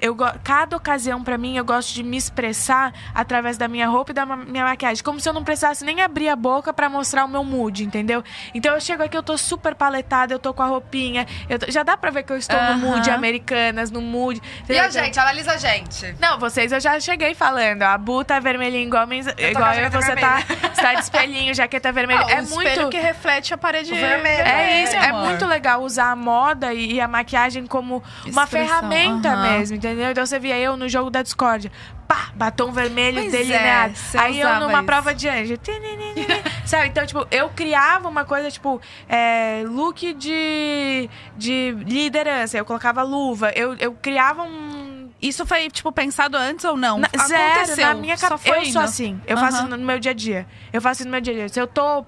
[0.00, 4.14] Eu Cada ocasião pra mim, eu gosto de me expressar através da minha roupa e
[4.14, 5.02] da ma- minha maquiagem.
[5.02, 8.22] Como se eu não precisasse nem abrir a boca pra mostrar o meu mood, entendeu?
[8.54, 11.26] Então eu chego aqui, eu tô super paletada, eu tô com a roupinha.
[11.48, 12.76] eu tô- Já dá pra ver que eu estou Aham.
[12.76, 14.40] no mood americanas, no mood.
[14.68, 15.18] E a gente?
[15.18, 16.14] Analisa a gente.
[16.20, 17.82] Não, vocês eu já cheguei falando.
[17.82, 20.38] A Bu tá vermelhinha igual, men- com a igual eu, você tá,
[20.74, 22.24] você tá de espelhinho, jaqueta vermelha.
[22.26, 22.88] Ah, é muito.
[22.88, 24.42] que reflete a parede vermelho.
[24.42, 28.46] É isso, é muito legal usar a moda e e a maquiagem como uma Expressão,
[28.46, 29.42] ferramenta aham.
[29.58, 29.87] mesmo, entendeu?
[30.10, 31.70] Então você via eu no jogo da Discord,
[32.06, 33.94] pá, batom vermelho Pois delineado.
[34.14, 34.84] é, Aí eu numa isso.
[34.84, 35.54] prova de anjo.
[36.64, 36.88] Sabe?
[36.88, 42.58] Então, tipo, eu criava uma coisa, tipo, é, look de, de liderança.
[42.58, 43.50] Eu colocava luva.
[43.54, 45.10] Eu, eu criava um.
[45.20, 46.98] Isso foi, tipo, pensado antes ou não?
[46.98, 47.76] Na, Aconteceu.
[47.76, 48.38] zero, na minha cabeça.
[48.38, 48.80] foi Eu sou indo.
[48.80, 49.20] assim.
[49.26, 49.46] Eu Aham.
[49.46, 50.46] faço isso no meu dia a dia.
[50.72, 51.48] Eu faço isso no meu dia a dia.
[51.48, 52.04] Se eu tô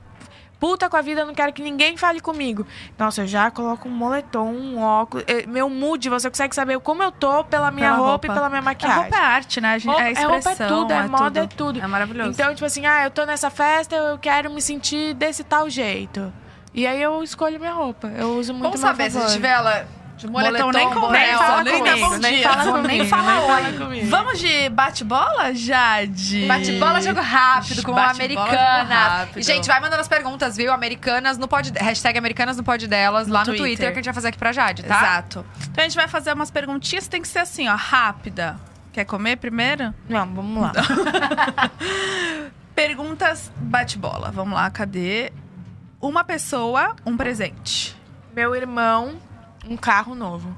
[0.60, 2.66] puta com a vida, eu não quero que ninguém fale comigo.
[2.98, 5.24] Nossa, eu já coloco um moletom, um óculos.
[5.26, 8.26] Eh, Meu mood, você consegue saber como eu tô pela minha Pela roupa, roupa.
[8.26, 9.00] e pela minha A maquiagem.
[9.00, 9.72] roupa é arte, né?
[9.74, 11.80] A gente, Roupa- é é roupa, é expressão, tudo, é moda, é tudo.
[11.82, 12.30] É maravilhoso.
[12.30, 16.32] Então, tipo assim, ah, eu tô nessa festa, eu quero me sentir desse tal jeito.
[16.74, 18.06] E aí eu escolho minha roupa.
[18.08, 19.32] Eu uso muito Vamos saber, se favor.
[19.32, 19.88] tiver ela
[20.20, 23.40] de moletom, Moletom nem conversa, nem fala nem comigo, bom nem fala comigo, nem fala
[23.40, 24.00] oi.
[24.02, 26.46] Vamos de bate-bola, Jade?
[26.46, 29.28] Bate-bola, jogo rápido com Americanas.
[29.36, 30.72] E, gente, vai mandando as perguntas, viu?
[30.72, 31.72] Americanas no pod...
[31.78, 33.66] Hashtag Americanas no pod delas, lá no Twitter.
[33.66, 33.86] Twitter.
[33.86, 34.96] que a gente vai fazer aqui pra Jade, tá?
[34.96, 35.46] Exato.
[35.70, 38.56] Então a gente vai fazer umas perguntinhas, tem que ser assim, ó, rápida.
[38.92, 39.94] Quer comer primeiro?
[40.08, 40.72] Não, vamos lá.
[42.74, 44.30] Perguntas bate-bola.
[44.30, 45.32] Vamos lá, cadê?
[46.00, 47.96] Uma pessoa, um presente.
[48.34, 49.18] Meu irmão,
[49.68, 50.56] um carro novo.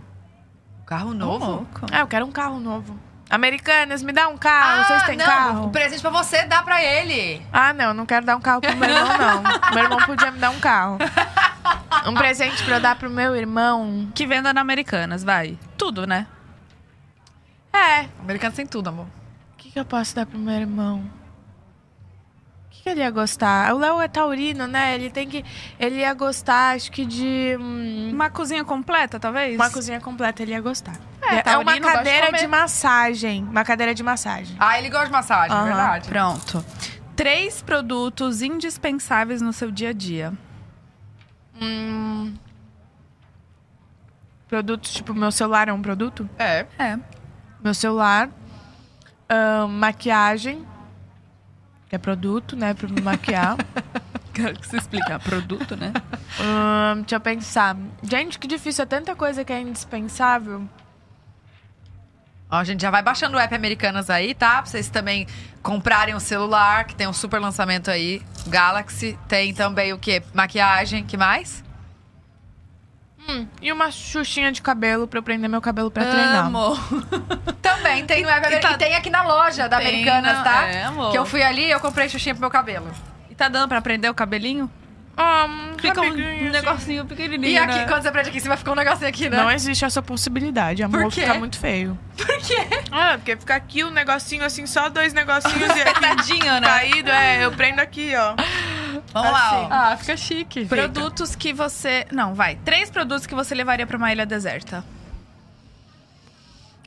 [0.87, 1.47] Carro novo?
[1.47, 1.87] louco.
[1.91, 2.99] Ah, eu quero um carro novo.
[3.31, 4.85] Americanas, me dá um carro.
[4.85, 5.67] Vocês têm não, carro?
[5.67, 7.41] o presente pra você dá pra ele.
[7.51, 9.43] Ah, não, não quero dar um carro pro meu irmão, não.
[9.73, 10.99] meu irmão podia me dar um carro.
[12.05, 14.11] Um presente pra eu dar pro meu irmão.
[14.15, 15.59] Que venda na Americanas, vai.
[15.79, 16.27] Tudo, né?
[17.73, 18.07] É.
[18.21, 19.07] Americanas tem tudo, amor.
[19.55, 21.03] O que, que eu posso dar pro meu irmão?
[22.83, 23.73] O que, que ele ia gostar?
[23.73, 24.97] O Léo é taurino, né?
[24.97, 25.45] Ele tem que.
[25.79, 27.57] Ele ia gostar, acho que de.
[27.61, 29.55] hum, Uma cozinha completa, talvez?
[29.55, 30.97] uma cozinha completa, ele ia gostar.
[31.23, 32.39] É, É, uma taurino gosta de cadeira comer.
[32.41, 33.45] de massagem.
[33.45, 34.57] Uma cadeira de massagem.
[34.59, 35.65] Ah, ele gosta de massagem, Aham.
[35.65, 36.09] verdade.
[36.09, 36.65] Pronto.
[37.15, 40.33] Três produtos indispensáveis no seu dia a dia.
[41.61, 42.35] Hum,
[44.49, 46.29] produtos, tipo, meu celular é um produto?
[46.37, 46.67] É.
[46.77, 46.99] É.
[47.63, 48.29] Meu celular.
[49.69, 50.67] maquiagem.
[51.93, 52.73] Que é produto, né?
[52.73, 53.55] Pra me maquiar.
[54.33, 55.07] Quero que você explique.
[55.19, 55.93] Produto, né?
[56.41, 57.77] Ahn, deixa eu pensar.
[58.03, 58.85] Gente, que difícil.
[58.85, 60.67] É tanta coisa que é indispensável.
[62.51, 64.63] Ó, a gente já vai baixando o app Americanas aí, tá?
[64.63, 65.27] Pra vocês também
[65.63, 68.23] comprarem o celular, que tem um super lançamento aí.
[68.47, 69.19] Galaxy.
[69.29, 70.23] Tem também o quê?
[70.33, 71.63] Maquiagem, que mais?
[73.29, 76.47] Hum, e uma xuxinha de cabelo pra eu prender meu cabelo pra treinar.
[76.47, 76.77] Amo.
[77.63, 78.79] Também tem no app E Americanas.
[78.79, 80.65] tá- E tem aqui na loja da Tem, Americanas, tá?
[80.67, 81.13] é, amor.
[81.13, 82.91] Que eu fui ali e eu comprei xuxinha pro meu cabelo.
[83.31, 84.71] E tá dando pra prender o cabelinho?
[85.17, 86.49] Ah, um Fica um assim.
[86.49, 87.85] negocinho pequenininho, E aqui, né?
[87.87, 89.37] quando você prende aqui em cima, fica um negocinho aqui, né?
[89.37, 91.03] Não existe essa possibilidade, amor.
[91.03, 91.21] Por quê?
[91.21, 91.99] Fica muito feio.
[92.17, 92.67] Por quê?
[92.91, 96.67] Ah, porque fica aqui um negocinho assim, só dois negocinhos e aqui Tadinho, né?
[96.67, 97.11] caído.
[97.11, 98.35] É, eu prendo aqui, ó.
[99.13, 99.69] Vamos lá, ó.
[99.71, 100.65] Ah, fica chique.
[100.67, 102.07] Produtos que você...
[102.11, 102.57] Não, vai.
[102.65, 104.83] Três produtos que você levaria pra uma ilha deserta.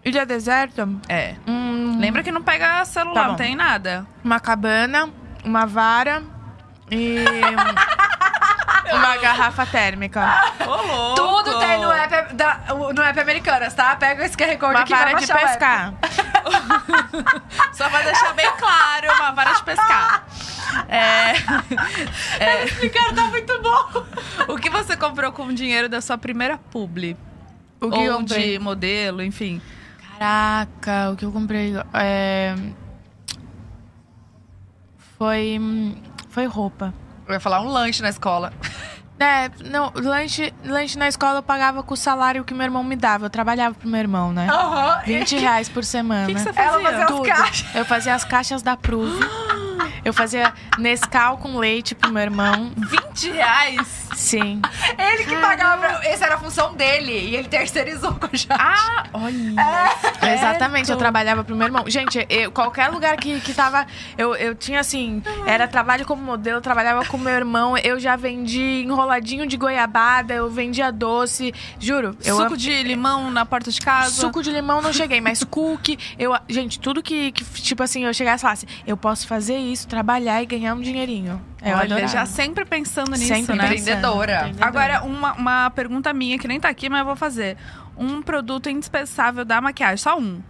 [0.03, 1.36] Ilha deserta, É.
[1.47, 4.05] hum, Lembra que não pega celular, Tá não tem nada.
[4.23, 5.09] uma cabana,
[5.43, 6.21] uma vara
[6.91, 7.17] e...
[8.93, 10.53] Uma garrafa térmica.
[10.65, 11.15] Louco.
[11.15, 12.59] Tudo tem no app, da,
[12.93, 13.95] no app Americanas, tá?
[13.95, 15.93] Pega esse QR Code Uma aqui vara de pescar.
[17.73, 20.25] Só pra deixar bem claro, uma vara de pescar.
[20.88, 21.33] É,
[22.63, 24.05] Esse cara tá muito bom.
[24.53, 27.17] o que você comprou com o dinheiro da sua primeira publi?
[27.79, 29.61] O que Ou de modelo, enfim.
[30.17, 32.55] Caraca, o que eu comprei é...
[35.17, 35.59] foi
[36.29, 36.93] foi roupa.
[37.28, 38.53] Eu ia falar um lanche na escola.
[39.17, 42.97] É, não, lanche, lanche na escola eu pagava com o salário que meu irmão me
[42.97, 43.28] dava.
[43.28, 44.45] Eu trabalhava pro meu irmão, né?
[44.51, 45.03] Aham.
[45.05, 46.26] 20 reais por semana.
[46.26, 46.91] O que, que você Ela fazia?
[46.91, 47.76] fazia as caixas.
[47.76, 49.17] Eu fazia as caixas da Pruve.
[50.06, 52.72] Eu fazia Nescau com leite pro meu irmão.
[52.78, 54.06] 20 reais?
[54.16, 54.62] Sim.
[54.97, 55.78] Ele que pagava.
[55.78, 57.12] pra- Essa era a função dele.
[57.12, 58.47] E ele terceirizou com a Jade.
[58.62, 59.56] Ah, olha.
[60.34, 61.84] Exatamente, eu trabalhava pro meu irmão.
[61.88, 63.86] Gente, eu- qualquer lugar que, que tava.
[64.18, 65.22] Eu, eu tinha assim.
[65.45, 67.78] Era trabalho como modelo, eu trabalhava com meu irmão.
[67.78, 71.53] Eu já vendi enroladinho de goiabada, eu vendia doce.
[71.80, 72.16] Juro.
[72.24, 74.12] Eu Suco de limão na porta de casa?
[74.22, 78.14] Suco de limão não cheguei, mas cookie, eu, gente, tudo que, que, tipo assim, eu
[78.14, 81.41] chegasse e falasse, eu posso fazer isso, trabalhar e ganhar um dinheirinho.
[81.64, 83.70] Eu Olha, já sempre pensando nisso, Sempre né?
[83.70, 83.80] pensando.
[83.82, 84.34] Empreendedora.
[84.50, 84.68] Empreendedora.
[84.68, 87.56] Agora, uma, uma pergunta minha que nem tá aqui, mas eu vou fazer.
[87.98, 90.41] Um produto indispensável da maquiagem, só um.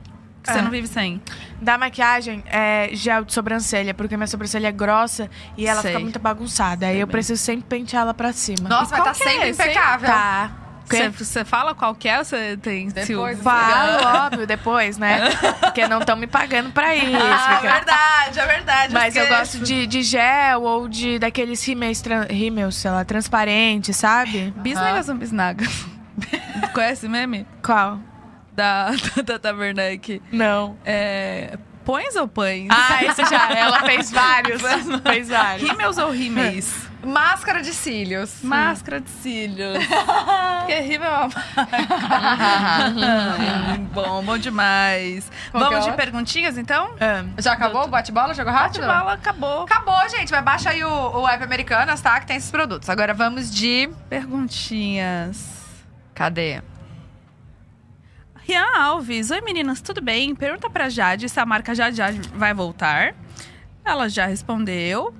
[0.41, 0.61] Que você Ah.
[0.63, 1.21] não vive sem.
[1.61, 5.91] Da maquiagem, é gel de sobrancelha, porque minha sobrancelha é grossa e ela Sei.
[5.91, 6.87] fica muito bagunçada.
[6.87, 8.67] Aí eu preciso sempre pentear ela pra cima.
[8.67, 9.51] Nossa, E mas tá é sempre hein?
[9.53, 10.07] impecável.
[10.09, 10.51] Tá.
[10.87, 15.29] Você, fala qual que é você tem Depois Falo, óbvio, depois, né?
[15.61, 17.05] Porque não estão me pagando pra isso.
[17.17, 18.93] Ah, porque- verdade, é verdade.
[18.93, 19.39] Mas eu esqueço.
[19.39, 24.53] gosto de, de gel ou de daqueles rímels, tran- rímels, sei lá, transparentes, sabe?
[24.57, 25.85] Bisnagas ou bisnagas?
[26.73, 27.45] Conhece meme?
[27.63, 27.99] Qual?
[28.53, 28.91] Da,
[29.41, 30.21] da Werneck.
[30.31, 30.77] Não.
[30.85, 31.57] É...
[31.83, 32.67] Pões ou pães?
[32.71, 33.51] Ah, esse já.
[33.51, 34.61] Ela fez vários.
[35.03, 35.69] fez vários.
[35.69, 36.84] Rímels ou rímeis?
[37.05, 38.41] Máscara de cílios.
[38.41, 39.77] Máscara de cílios.
[40.59, 41.29] Porque rímel é uma...
[43.93, 45.31] bom, bom demais.
[45.51, 46.95] Qual que é Vamos o de perguntinhas, então?
[46.99, 48.33] Ah, Já acabou o bate-bola?
[48.33, 48.85] Jogou rápido?
[48.85, 49.63] Bate-bola, acabou.
[49.63, 50.31] Acabou, gente.
[50.31, 52.19] Mas baixa aí o, o app Americanas, tá?
[52.19, 52.89] Que tem esses produtos.
[52.89, 53.89] Agora vamos de...
[54.09, 55.53] Perguntinhas.
[56.13, 56.61] Cadê?
[58.47, 59.31] Rian Alves.
[59.31, 60.35] Oi, meninas, tudo bem?
[60.35, 63.15] Pergunta pra Jade se a marca Jade Jade vai voltar.
[63.83, 65.13] Ela já respondeu.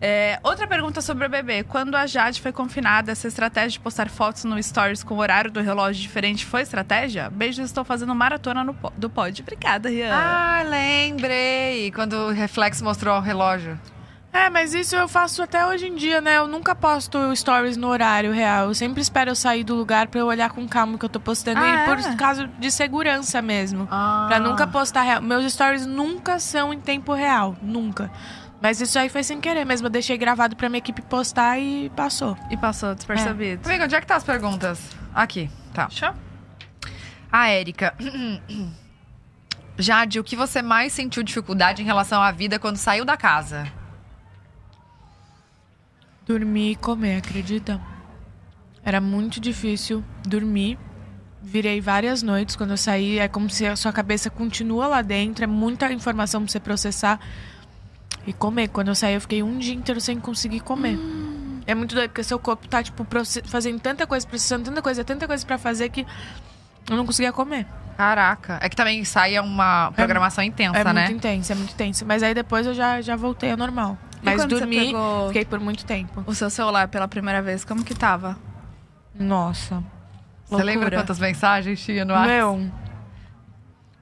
[0.00, 1.64] É, outra pergunta sobre o bebê.
[1.64, 5.50] Quando a Jade foi confinada, essa estratégia de postar fotos no Stories com o horário
[5.50, 7.28] do relógio diferente foi estratégia?
[7.30, 9.42] Beijos, estou fazendo maratona no, do pod.
[9.42, 10.14] Obrigada, Rian.
[10.14, 11.90] Ah, lembrei.
[11.90, 13.78] Quando o Reflex mostrou o relógio.
[14.32, 16.36] É, mas isso eu faço até hoje em dia, né?
[16.36, 18.68] Eu nunca posto stories no horário real.
[18.68, 21.08] Eu sempre espero eu sair do lugar pra eu olhar com calma o que eu
[21.08, 21.58] tô postando.
[21.58, 22.14] Ah, e por é?
[22.14, 23.88] causa de segurança mesmo.
[23.90, 24.26] Ah.
[24.28, 25.22] Pra nunca postar real.
[25.22, 27.56] Meus stories nunca são em tempo real.
[27.60, 28.10] Nunca.
[28.60, 29.86] Mas isso aí foi sem querer mesmo.
[29.86, 32.36] Eu deixei gravado pra minha equipe postar e passou.
[32.50, 33.68] E passou despercebido.
[33.68, 34.80] Amiga, onde é que tá as perguntas?
[35.14, 35.88] Aqui, tá.
[35.88, 36.12] Show.
[37.30, 37.94] A Érica.
[39.78, 43.70] Jade, o que você mais sentiu dificuldade em relação à vida quando saiu da casa?
[46.26, 47.80] Dormir e comer, acredita?
[48.82, 50.78] Era muito difícil dormir.
[51.40, 53.18] Virei várias noites quando eu saí.
[53.20, 55.44] É como se a sua cabeça continua lá dentro.
[55.44, 57.20] É muita informação pra você processar.
[58.28, 58.68] E comer.
[58.68, 60.98] Quando eu saí, eu fiquei um dia inteiro sem conseguir comer.
[61.66, 63.06] É muito doido, porque seu corpo tá, tipo,
[63.46, 66.06] fazendo tanta coisa, processando tanta coisa, tanta coisa pra fazer que
[66.90, 67.66] eu não conseguia comer.
[67.96, 68.58] Caraca.
[68.60, 71.06] É que também sai uma programação intensa, é né?
[71.06, 72.04] muito intenso, é muito intenso.
[72.04, 73.96] Mas aí depois eu já, já voltei ao normal.
[74.22, 74.92] E Mas dormi,
[75.28, 76.22] fiquei por muito tempo.
[76.26, 78.36] O seu celular pela primeira vez, como que tava?
[79.14, 79.82] Nossa.
[80.50, 81.02] Você lembra Loucura.
[81.02, 82.26] quantas mensagens tinha no ar?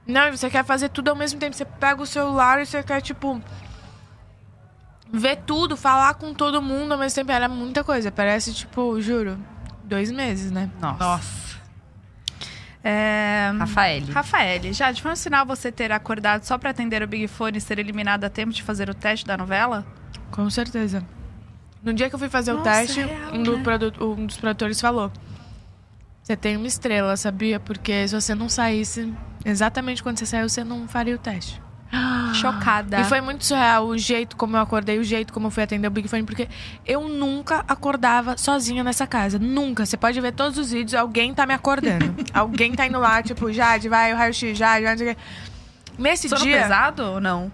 [0.05, 1.55] Não, e você quer fazer tudo ao mesmo tempo.
[1.55, 3.41] Você pega o celular e você quer, tipo.
[5.11, 7.31] Ver tudo, falar com todo mundo ao mesmo tempo.
[7.31, 8.11] Era muita coisa.
[8.11, 9.37] Parece, tipo, juro,
[9.83, 10.69] dois meses, né?
[10.81, 11.03] Nossa.
[11.03, 11.57] Nossa.
[12.83, 13.51] É...
[13.57, 14.03] Rafael.
[14.13, 17.61] Rafael, Jade, foi um sinal você ter acordado só pra atender o Big Fone e
[17.61, 19.85] ser eliminado a tempo de fazer o teste da novela?
[20.31, 21.03] Com certeza.
[21.83, 23.63] No dia que eu fui fazer o Nossa, teste, real, um, do né?
[23.63, 25.11] produ- um dos produtores falou:
[26.23, 27.59] Você tem uma estrela, sabia?
[27.59, 29.13] Porque se você não saísse
[29.45, 31.61] exatamente quando você saiu, você não faria o teste.
[32.33, 32.99] Chocada.
[32.99, 35.87] E foi muito surreal o jeito como eu acordei, o jeito como eu fui atender
[35.87, 36.47] o Big Fone, porque
[36.85, 39.39] eu nunca acordava sozinha nessa casa.
[39.39, 39.85] Nunca.
[39.85, 42.13] Você pode ver todos os vídeos, alguém tá me acordando.
[42.33, 45.21] alguém tá indo lá, tipo, Jade, vai, o raio-x, Jade, vai, não sei o quê.
[45.97, 46.61] Nesse Sono dia.
[46.61, 47.51] pesado ou não?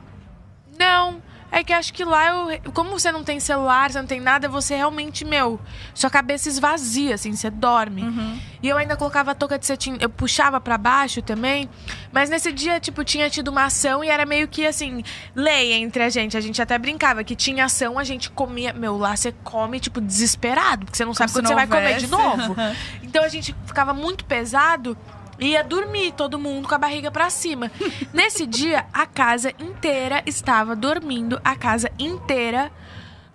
[0.77, 1.21] Não.
[1.55, 4.49] É que acho que lá, eu, como você não tem celular, você não tem nada,
[4.49, 5.59] você realmente, meu,
[5.93, 8.01] sua cabeça esvazia, assim, você dorme.
[8.01, 8.39] Uhum.
[8.63, 11.69] E eu ainda colocava a touca de cetim, eu puxava pra baixo também.
[12.11, 15.03] Mas nesse dia, tipo, tinha tido uma ação e era meio que assim,
[15.35, 16.35] lei entre a gente.
[16.35, 18.73] A gente até brincava que tinha ação, a gente comia.
[18.73, 21.67] Meu, lá você come, tipo, desesperado, porque você não sabe se quando não você vai
[21.67, 22.47] comer de houvesse.
[22.47, 22.55] novo.
[23.03, 24.97] Então a gente ficava muito pesado
[25.39, 27.71] ia dormir, todo mundo com a barriga pra cima.
[28.13, 32.71] Nesse dia, a casa inteira estava dormindo, a casa inteira.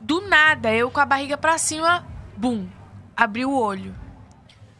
[0.01, 2.66] Do nada, eu com a barriga pra cima, bum,
[3.16, 3.94] abri o olho.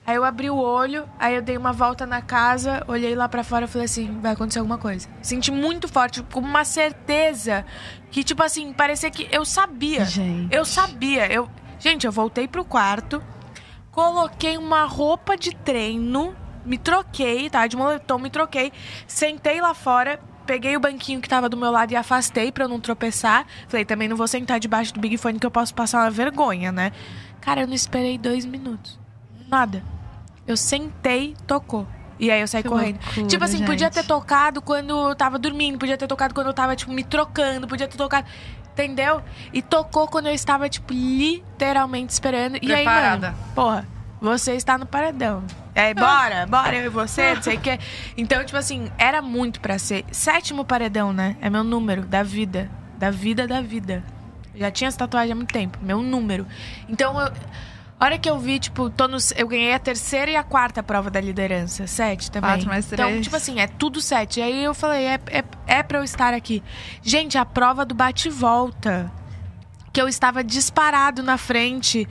[0.09, 3.45] Aí eu abri o olho, aí eu dei uma volta na casa, olhei lá pra
[3.45, 5.07] fora e falei assim, vai acontecer alguma coisa.
[5.21, 7.63] Senti muito forte, com uma certeza
[8.11, 10.07] que tipo assim, parecia que eu sabia.
[10.07, 10.55] Gente.
[10.55, 11.31] Eu sabia.
[11.31, 11.47] Eu,
[11.79, 13.23] gente, eu voltei pro quarto,
[13.91, 16.35] coloquei uma roupa de treino,
[16.65, 17.67] me troquei, tá?
[17.67, 18.73] De moletom, me troquei,
[19.07, 22.69] sentei lá fora, peguei o banquinho que tava do meu lado e afastei pra eu
[22.69, 23.47] não tropeçar.
[23.69, 26.73] Falei, também não vou sentar debaixo do Big Fone que eu posso passar uma vergonha,
[26.73, 26.93] né?
[27.41, 28.99] Cara, eu não esperei dois minutos.
[29.49, 29.83] Nada.
[30.47, 31.87] Eu sentei, tocou.
[32.19, 32.99] E aí eu saí Que correndo.
[33.05, 33.95] loucura, tipo assim, podia gente.
[33.95, 37.69] ter tocado quando eu tava dormindo, podia ter tocado quando eu tava, tipo, me trocando,
[37.69, 38.27] podia ter tocado.
[38.73, 39.23] Entendeu?
[39.53, 42.59] E tocou quando eu estava, tipo, literalmente esperando.
[42.63, 43.87] E aí, mano, porra,
[44.21, 45.45] você está no paredão.
[45.79, 47.79] É, bora, bora, eu e você, não sei o quê.
[48.17, 50.05] Então, tipo assim, era muito pra ser.
[50.11, 51.37] Sétimo paredão, né?
[51.41, 52.69] É meu número da vida.
[52.99, 54.03] Da vida, da vida.
[54.57, 55.79] Já tinha essa tatuagem há muito tempo.
[55.81, 56.45] Meu número.
[56.89, 57.33] Então, eu.
[58.01, 60.85] A hora que eu vi, tipo, tô nos, eu ganhei a terceira e a quarta
[60.85, 61.85] prova da liderança.
[61.89, 62.51] Sete também.
[62.51, 63.25] Quatro mais Então, três.
[63.25, 64.41] tipo assim, é tudo sete.
[64.41, 66.63] Aí eu falei, é, é, é pra eu estar aqui.
[67.03, 69.11] Gente, a prova do bate-volta.
[69.93, 72.07] Que eu estava disparado na frente.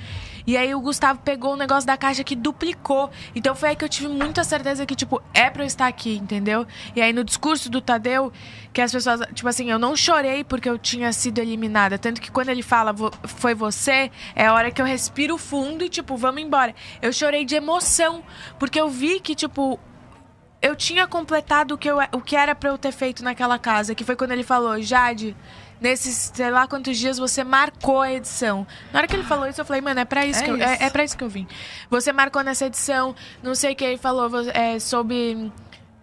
[0.48, 3.12] E aí o Gustavo pegou o negócio da caixa que duplicou.
[3.36, 6.16] Então foi aí que eu tive muita certeza que, tipo, é pra eu estar aqui,
[6.16, 6.66] entendeu?
[6.96, 8.32] E aí no discurso do Tadeu,
[8.72, 11.98] que as pessoas, tipo assim, eu não chorei porque eu tinha sido eliminada.
[12.00, 15.84] Tanto que quando ele fala, "Vo- foi você, é a hora que eu respiro fundo
[15.84, 16.74] e, tipo, vamos embora.
[17.02, 18.24] Eu chorei de emoção.
[18.58, 19.78] Porque eu vi que, tipo,
[20.62, 23.94] eu tinha completado o que, eu, o que era pra eu ter feito naquela casa,
[23.94, 25.36] que foi quando ele falou, Jade,
[25.82, 28.66] nesses sei lá quantos dias você marcou a edição.
[28.92, 30.56] Na hora que ele falou isso, eu falei, mano, é pra isso, É que eu,
[30.58, 30.66] isso.
[30.66, 31.48] é, é pra isso que eu vim.
[31.90, 35.52] Você marcou nessa edição, não sei o que ele falou, é, sobre.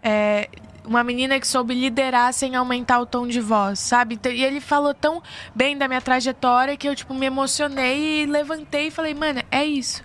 [0.02, 0.48] é,
[0.86, 4.20] uma menina que soube liderar sem aumentar o tom de voz, sabe?
[4.22, 5.22] E ele falou tão
[5.54, 9.64] bem da minha trajetória que eu, tipo, me emocionei e levantei e falei, mano, é
[9.64, 10.04] isso.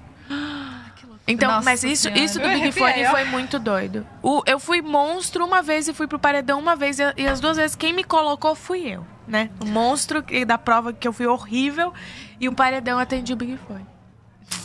[1.31, 2.21] Então, Nossa mas isso, Senhora.
[2.21, 4.05] isso do Big Fone foi muito doido.
[4.21, 6.99] O, eu fui monstro uma vez e fui pro paredão uma vez.
[6.99, 9.49] E, e as duas vezes quem me colocou fui eu, né?
[9.59, 11.93] O monstro que- da prova que eu fui horrível
[12.39, 13.85] e o paredão atendi o Big Fone.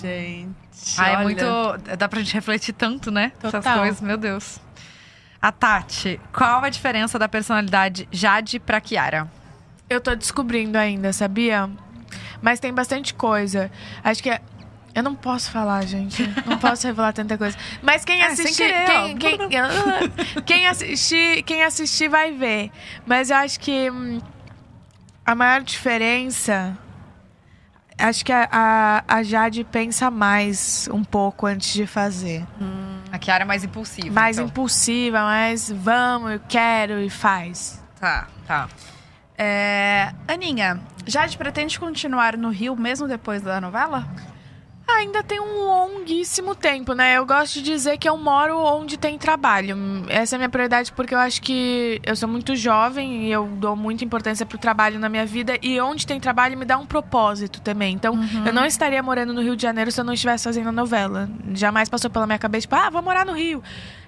[0.01, 0.55] Gente.
[0.99, 1.23] Ah, é olha.
[1.23, 1.45] muito.
[1.99, 3.33] Dá pra gente refletir tanto, né?
[3.39, 3.79] Essas Total.
[3.81, 4.59] coisas, meu Deus.
[5.41, 9.31] A Tati, qual a diferença da personalidade Jade pra Kiara?
[9.91, 11.69] Eu tô descobrindo ainda, sabia?
[12.41, 13.71] Mas tem bastante coisa.
[14.03, 14.31] Acho que.
[14.95, 16.23] Eu não posso falar, gente.
[16.47, 17.57] Não posso revelar tanta coisa.
[17.83, 18.63] Mas quem sem assistir.
[18.63, 22.71] querer, quem, quem, quem assistir, quem assistir vai ver.
[23.05, 24.21] Mas eu acho que hum,
[25.27, 26.79] a maior diferença.
[27.97, 32.45] Acho que a, a, a Jade pensa mais um pouco antes de fazer.
[33.11, 34.11] A Kiara é mais impulsiva.
[34.11, 34.49] Mais então.
[34.49, 37.83] impulsiva, mais vamos, eu quero e faz.
[38.01, 38.69] Tá, tá.
[39.39, 44.09] É, Aninha, Jade pretende continuar no Rio mesmo depois da novela?
[44.87, 47.17] Ainda tem um longuíssimo tempo, né?
[47.17, 49.77] Eu gosto de dizer que eu moro onde tem trabalho.
[50.09, 53.47] Essa é a minha prioridade porque eu acho que eu sou muito jovem e eu
[53.47, 55.59] dou muita importância pro trabalho na minha vida.
[55.63, 57.95] E onde tem trabalho me dá um propósito também.
[57.95, 58.15] Então,
[58.47, 61.31] eu não estaria morando no Rio de Janeiro se eu não estivesse fazendo a novela.
[61.55, 63.63] Jamais passou pela minha cabeça, tipo, ah, vou morar no Rio.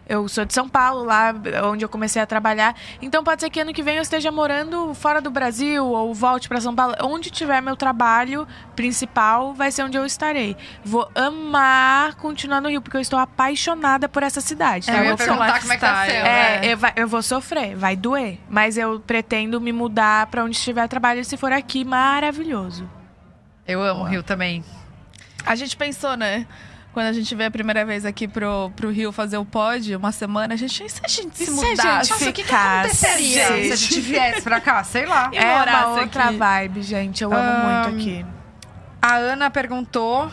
[0.08, 1.34] Eu sou de São Paulo, lá
[1.64, 2.76] onde eu comecei a trabalhar.
[3.02, 6.48] Então pode ser que ano que vem eu esteja morando fora do Brasil ou volte
[6.48, 6.94] para São Paulo.
[7.02, 8.46] Onde tiver meu trabalho
[8.76, 10.56] principal, vai ser onde eu estarei.
[10.84, 14.88] Vou amar continuar no Rio, porque eu estou apaixonada por essa cidade.
[14.90, 16.14] É eu ia muito perguntar seu como é que tá sendo.
[16.14, 16.72] É, né?
[16.72, 18.38] eu, vai- eu vou sofrer, vai doer.
[18.48, 21.24] Mas eu pretendo me mudar para onde estiver trabalho.
[21.24, 22.88] Se for aqui, maravilhoso.
[23.66, 24.64] Eu amo o Rio também.
[25.44, 26.46] A gente pensou, né?
[26.96, 30.10] Quando a gente veio a primeira vez aqui pro, pro Rio fazer o pod, uma
[30.12, 32.42] semana, a gente, e se a gente se E se a gente Nossa, o que,
[32.42, 33.76] que aconteceria se a Gente.
[33.76, 34.82] gente viesse pra cá?
[34.82, 35.30] Sei lá.
[35.30, 36.36] E é uma outra aqui?
[36.38, 37.22] vibe, gente.
[37.22, 38.26] Eu amo Ahn, muito aqui.
[39.02, 40.32] A Ana perguntou.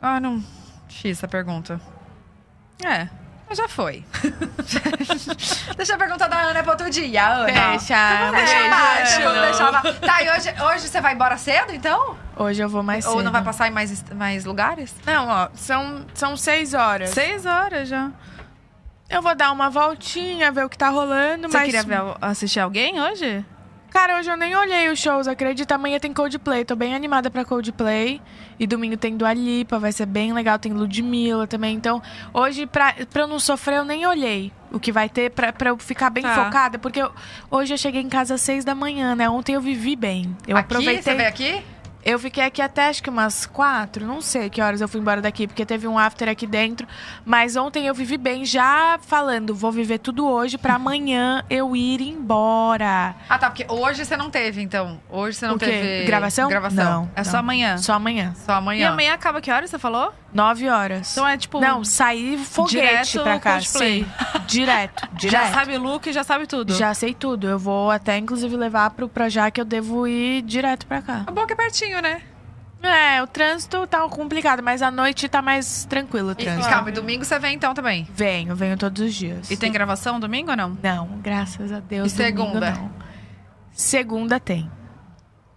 [0.00, 0.40] Ah, não.
[0.88, 1.80] X essa pergunta.
[2.84, 3.08] É.
[3.50, 4.04] Já foi.
[5.76, 7.44] Deixa a pergunta da Ana pra outro dia, Ana.
[7.46, 10.00] Deixa deixa abaixo.
[10.00, 12.16] Tá, e hoje, hoje você vai embora cedo, então?
[12.36, 13.16] Hoje eu vou mais cedo.
[13.16, 14.94] Ou não vai passar em mais, mais lugares?
[15.06, 17.10] Não, ó, são, são seis horas.
[17.10, 18.10] Seis horas já.
[19.08, 21.64] Eu vou dar uma voltinha, ver o que tá rolando, Você mas...
[21.64, 23.44] queria ver, assistir alguém hoje?
[23.90, 25.74] Cara, hoje eu nem olhei os shows, acredita?
[25.74, 28.20] Amanhã tem Coldplay, tô bem animada pra Coldplay.
[28.60, 31.74] E domingo tem Dua Lipa, vai ser bem legal, tem Ludmilla também.
[31.74, 32.02] Então,
[32.32, 35.70] hoje, pra, pra eu não sofrer, eu nem olhei o que vai ter pra, pra
[35.70, 36.44] eu ficar bem Tá.
[36.44, 36.78] focada.
[36.78, 37.10] Porque eu-
[37.50, 39.28] hoje eu cheguei em casa às seis da manhã, né?
[39.28, 40.36] Ontem eu vivi bem.
[40.46, 40.66] Eu aqui?
[40.66, 41.02] aproveitei.
[41.02, 41.62] Você veio aqui?
[42.08, 45.20] Eu fiquei aqui até acho que umas quatro, não sei que horas eu fui embora
[45.20, 46.88] daqui, porque teve um after aqui dentro.
[47.22, 52.00] Mas ontem eu vivi bem, já falando, vou viver tudo hoje pra amanhã eu ir
[52.00, 53.14] embora.
[53.28, 53.50] Ah, tá.
[53.50, 54.98] Porque hoje você não teve, então.
[55.10, 55.66] Hoje você não O quê?
[55.66, 56.06] teve.
[56.06, 56.48] Gravação?
[56.48, 57.02] Gravação.
[57.02, 57.10] Não.
[57.14, 57.76] É só amanhã.
[57.76, 58.32] Só amanhã.
[58.36, 58.88] Só E amanhã.
[58.90, 60.10] amanhã acaba que horas você falou?
[60.32, 61.12] Nove horas.
[61.12, 61.58] Então é tipo.
[61.60, 62.76] Não, saí foguete
[63.12, 63.52] direto pra cá.
[63.54, 64.04] Coldplay.
[64.04, 64.10] Sim.
[64.46, 65.32] Direto, direto.
[65.46, 66.74] já sabe o look, já sabe tudo.
[66.74, 67.48] Já sei tudo.
[67.48, 71.24] Eu vou até, inclusive, levar pro Projac que eu devo ir direto pra cá.
[71.26, 72.20] A boca é pertinho, né?
[72.80, 76.68] É, o trânsito tá complicado, mas à noite tá mais tranquilo o E, trânsito.
[76.68, 78.06] calma, e domingo você vem então também.
[78.14, 79.50] Venho, venho todos os dias.
[79.50, 80.78] E tem gravação domingo ou não?
[80.80, 82.12] Não, graças a Deus.
[82.12, 82.70] E segunda?
[82.70, 82.90] Não.
[83.72, 84.70] Segunda tem.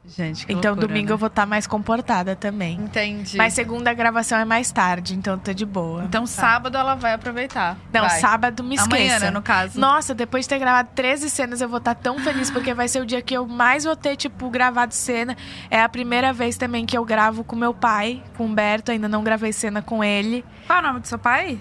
[0.03, 1.13] Gente, que então loucura, domingo né?
[1.13, 2.73] eu vou estar mais comportada também.
[2.75, 3.37] Entendi.
[3.37, 6.03] Mas segunda a gravação é mais tarde, então tô de boa.
[6.05, 7.77] Então sábado ela vai aproveitar.
[7.93, 8.19] não, vai.
[8.19, 8.95] sábado me esqueça.
[8.95, 9.79] Amanhã, né, no caso.
[9.79, 12.99] Nossa, depois de ter gravado 13 cenas, eu vou estar tão feliz, porque vai ser
[13.01, 15.37] o dia que eu mais vou ter, tipo, gravado cena.
[15.69, 19.07] É a primeira vez também que eu gravo com meu pai, com o Humberto, ainda
[19.07, 20.43] não gravei cena com ele.
[20.65, 21.59] Qual é o nome do seu pai?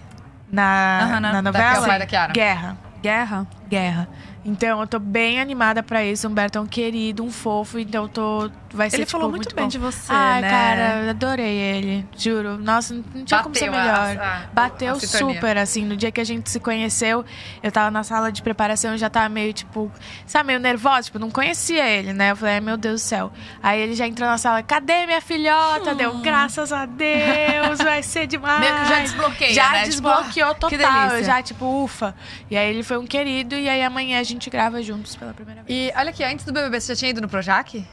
[0.51, 1.99] Na, Aham, na- na Da- novela.
[1.99, 2.33] da Kiara.
[2.33, 2.77] Guerra.
[3.03, 3.47] Guerra.
[3.69, 4.09] Guerra.
[4.45, 6.27] Então, eu tô bem animada pra isso.
[6.27, 8.51] Humberto é um querido, um fofo, então eu tô.
[8.73, 9.69] Vai ser Ele tipo, falou muito, bem bom.
[9.69, 10.49] de você, Ai, né?
[10.51, 12.07] cara, adorei ele.
[12.17, 12.57] Juro.
[12.57, 14.25] Nossa, não tinha como ser Bateu a- melhor.
[14.25, 15.85] a- Bateu a super, assim.
[15.85, 17.25] No dia que a gente se conheceu,
[17.63, 19.91] eu tava na sala de preparação, eu já tava meio, tipo,
[20.25, 22.31] sabe, meio nervosa, tipo, não conhecia ele, né?
[22.31, 23.33] Eu falei, ai, meu Deus do céu.
[23.63, 25.95] Aí ele já entrou na sala, cadê minha filhota?
[25.95, 28.61] Deu, graças a Deus, vai ser demais.
[28.61, 29.79] Meio que já desbloqueia, Já né?
[29.79, 31.11] Tipo, desbloqueou que total.
[31.17, 32.15] Eu já, tipo, ufa.
[32.49, 35.63] E aí ele foi um querido, e aí amanhã a gente grava juntos pela primeira
[35.65, 35.77] vez.
[35.77, 37.85] E olha aqui, antes do BBB, você já tinha ido no Projac?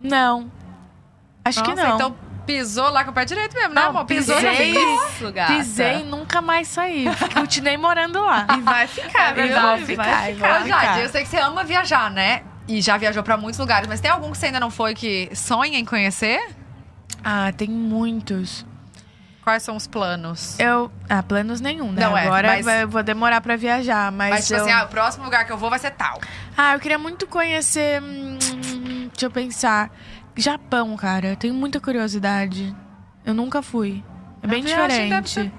[0.00, 0.50] Não.
[1.44, 1.94] Acho que Nossa, não.
[1.94, 2.16] Então
[2.46, 4.04] pisou lá com o pé direito mesmo, né, Não, amor?
[4.06, 4.72] Pisou pisei.
[4.74, 5.52] Isso, gata.
[5.54, 7.04] Pisei e nunca mais saí.
[7.34, 8.46] Continuei morando lá.
[8.56, 9.44] E vai ficar, viu?
[9.44, 9.84] verdade.
[9.84, 10.84] vou Vai ficar, Ô, ficar.
[10.84, 12.42] Jade, eu sei que você ama viajar, né?
[12.66, 15.30] E já viajou pra muitos lugares, mas tem algum que você ainda não foi que
[15.34, 16.40] sonha em conhecer?
[17.22, 18.64] Ah, tem muitos.
[19.42, 20.58] Quais são os planos?
[20.60, 20.92] Eu.
[21.08, 22.02] Ah, planos nenhum, né?
[22.02, 24.30] Não é, Agora mas- vai- eu vou demorar pra viajar, mas.
[24.30, 24.62] Mas, tipo eu...
[24.64, 26.20] assim, ah, o próximo lugar que eu vou vai ser tal.
[26.56, 28.02] Ah, eu queria muito conhecer.
[28.02, 28.38] hum,
[29.20, 29.90] deixa eu pensar.
[30.36, 31.28] Japão, cara.
[31.28, 32.74] Eu tenho muita curiosidade.
[33.24, 34.02] Eu nunca fui.
[34.42, 35.52] É bem diferente.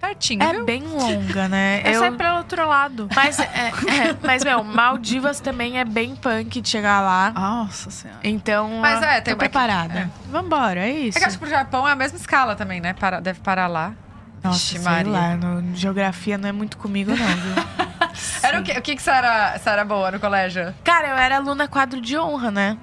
[0.00, 0.64] Pertinho, É viu?
[0.64, 1.82] bem longa, né?
[1.84, 1.98] É eu...
[1.98, 3.08] só ir pelo outro lado.
[3.14, 3.72] Mas, é, é,
[4.22, 7.32] mas, meu, Maldivas também é bem punk de chegar lá.
[7.32, 8.20] Nossa senhora.
[8.22, 9.98] Então, Mas é, tô tem- preparada.
[9.98, 10.08] é.
[10.30, 11.18] Vambora, é isso.
[11.18, 12.92] É que acho que pro Japão é a mesma escala também, né?
[12.92, 13.92] Para- deve parar lá.
[14.42, 15.12] Nossa, Ixi, sei Maria.
[15.12, 17.88] lá, no, geografia não é muito comigo, não, viu?
[18.48, 20.74] Era o que, o que, que você, era, você era boa no colégio?
[20.84, 22.78] Cara, eu era aluna quadro de honra, né?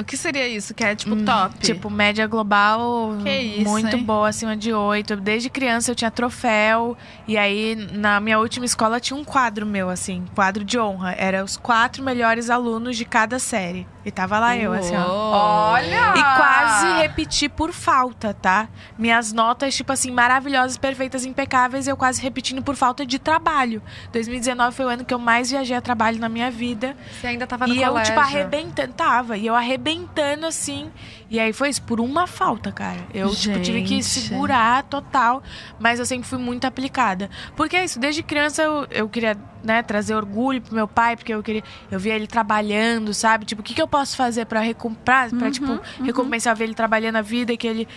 [0.00, 0.74] O que seria isso?
[0.74, 1.58] Que é tipo Hum, top?
[1.58, 4.04] Tipo, média global Que isso, muito hein?
[4.04, 5.16] boa, acima de oito.
[5.16, 6.96] Desde criança eu tinha troféu.
[7.26, 11.16] E aí, na minha última escola, tinha um quadro meu, assim, quadro de honra.
[11.18, 13.88] Era os quatro melhores alunos de cada série.
[14.08, 15.72] E tava lá eu, assim, ó.
[15.72, 16.14] Olha!
[16.16, 18.68] E quase repeti por falta, tá?
[18.98, 23.82] Minhas notas, tipo assim, maravilhosas, perfeitas, impecáveis, eu quase repetindo por falta de trabalho.
[24.12, 26.96] 2019 foi o ano que eu mais viajei a trabalho na minha vida.
[27.20, 28.14] Você ainda tava no e eu, colégio.
[28.14, 28.92] tipo, arrebentando.
[28.94, 29.36] Tava.
[29.36, 30.90] E eu arrebentando assim.
[31.30, 32.98] E aí foi isso, por uma falta, cara.
[33.12, 34.04] Eu, tipo, tive que Gente.
[34.04, 35.42] segurar total.
[35.78, 37.28] Mas eu sempre fui muito aplicada.
[37.54, 41.32] Porque é isso, desde criança eu, eu queria, né, trazer orgulho pro meu pai, porque
[41.32, 41.62] eu queria.
[41.90, 43.44] Eu via ele trabalhando, sabe?
[43.44, 47.16] Tipo, o que, que eu posso fazer pra recomprar, pra, tipo, recompensar ver ele trabalhando
[47.16, 47.88] a vida que ele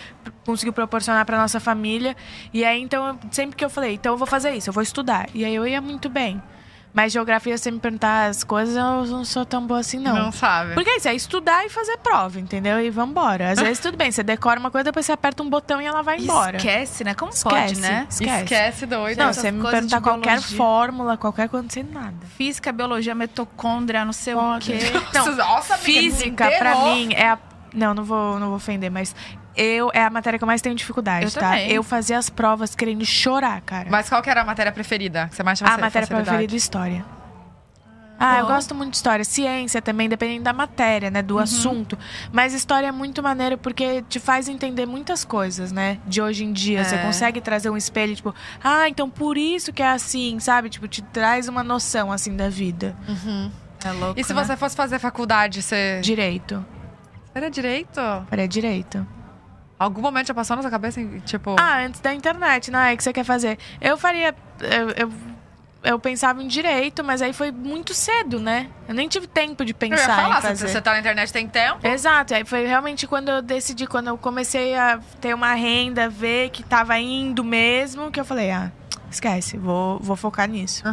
[0.46, 2.16] conseguiu proporcionar pra nossa família.
[2.54, 5.30] E aí, então, sempre que eu falei, então eu vou fazer isso, eu vou estudar.
[5.34, 6.42] E aí eu ia muito bem.
[6.94, 10.14] Mas geografia, se você me perguntar as coisas, eu não sou tão boa assim, não.
[10.14, 10.74] Não, sabe.
[10.74, 12.82] Porque é isso, é estudar e fazer prova, entendeu?
[12.82, 13.52] E vambora.
[13.52, 16.02] Às vezes tudo bem, você decora uma coisa, depois você aperta um botão e ela
[16.02, 16.58] vai embora.
[16.58, 17.14] Esquece, né?
[17.14, 17.82] Como pode, Esquece.
[17.82, 18.08] né?
[18.10, 18.44] Esquece.
[18.44, 19.18] Esquece doido.
[19.18, 20.58] Não, você me perguntar qualquer biologia.
[20.58, 22.26] fórmula, qualquer coisa, não sei nada.
[22.36, 24.60] Física, biologia, mitocôndria, não sei o Foda.
[24.60, 24.80] quê.
[25.14, 27.40] Não, Nossa, física, pra mim, é a.
[27.74, 29.16] Não, não vou, não vou ofender, mas
[29.56, 31.40] eu é a matéria que eu mais tenho dificuldade, Eu tá?
[31.42, 31.72] também.
[31.72, 33.88] Eu fazia as provas querendo chorar, cara.
[33.90, 35.28] Mas qual que era a matéria preferida?
[35.30, 36.24] Que você mais tinha a matéria facilidade?
[36.30, 37.06] preferida história.
[38.24, 39.26] Ah, eu gosto muito de história.
[39.26, 41.22] Ciência também, dependendo da matéria, né?
[41.22, 41.26] Uhum.
[41.26, 41.98] Do assunto.
[42.32, 45.98] Mas história é muito maneiro porque te faz entender muitas coisas, né?
[46.06, 46.84] De hoje em dia.
[46.86, 46.98] Você É.
[47.00, 50.70] consegue trazer um espelho, tipo, ah, então por isso que é assim, sabe?
[50.70, 52.96] Tipo, te traz uma noção, assim, da vida.
[53.84, 54.44] É louco, E se né?
[54.46, 56.00] você fosse fazer faculdade, você...
[56.04, 56.64] Direito.
[57.34, 58.00] Era direito?
[58.30, 59.08] Faria direito.
[59.82, 61.56] Algum momento já passou na sua cabeça, tipo...
[61.60, 62.94] Ah, antes da internet, não é?
[62.94, 63.58] O que você quer fazer?
[63.82, 64.36] Eu faria.
[64.60, 65.12] Eu, eu
[65.84, 68.68] eu pensava em direito, mas aí foi muito cedo, né?
[68.88, 70.68] Eu nem tive tempo de Eu ia pensar falar, em se fazer.
[70.68, 71.80] você tá na internet tem tempo.
[71.88, 76.52] Exato, aí foi realmente quando eu decidi, quando eu comecei a ter uma renda, ver
[76.52, 78.72] que tava indo mesmo, que eu falei, ah,
[79.14, 80.84] esquece, vou, vou focar nisso.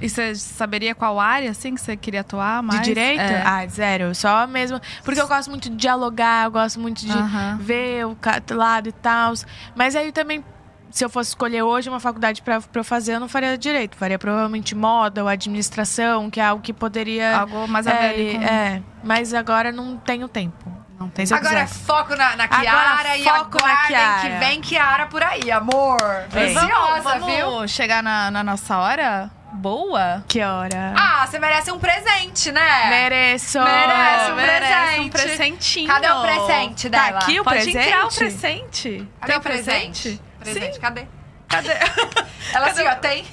[0.00, 2.80] E você saberia qual área, assim, que você queria atuar mais?
[2.80, 3.20] De direito?
[3.20, 3.42] É.
[3.44, 4.14] Ah, zero.
[4.14, 4.80] Só mesmo.
[5.04, 7.58] Porque eu gosto muito de dialogar, eu gosto muito de Aham.
[7.60, 8.16] ver o
[8.50, 9.32] lado e tal.
[9.74, 10.44] Mas aí também,
[10.90, 13.96] se eu fosse escolher hoje uma faculdade pra eu fazer, eu não faria direito.
[13.96, 17.40] Faria provavelmente moda ou administração, que é algo que poderia.
[17.40, 18.42] Algo mais a ver é, com...
[18.42, 20.75] é, mas agora não tenho tempo.
[20.98, 24.20] Não tem eu Agora é foco na, na Agora Kiara e foco na aguardem Kiara.
[24.20, 25.98] que vem Kiara por aí, amor.
[26.30, 26.56] Vem.
[26.56, 27.50] Ansiosa, vamos, viu?
[27.50, 30.24] vamos chegar na, na nossa hora boa?
[30.28, 30.94] Que hora?
[30.96, 32.88] Ah, você merece um presente, né?
[32.88, 33.58] Mereço!
[33.58, 35.10] Merece um merece um presente.
[35.10, 35.86] presentinho.
[35.88, 37.18] Cadê o presente Tá dela?
[37.18, 37.86] aqui o Pode presente?
[37.88, 39.08] entrar o presente.
[39.20, 40.20] Cadê Tem o presente?
[40.40, 40.80] Presente, Sim.
[40.80, 41.06] cadê?
[41.48, 41.68] Cadê?
[42.52, 43.24] Ela Cadê assim, ó, tem.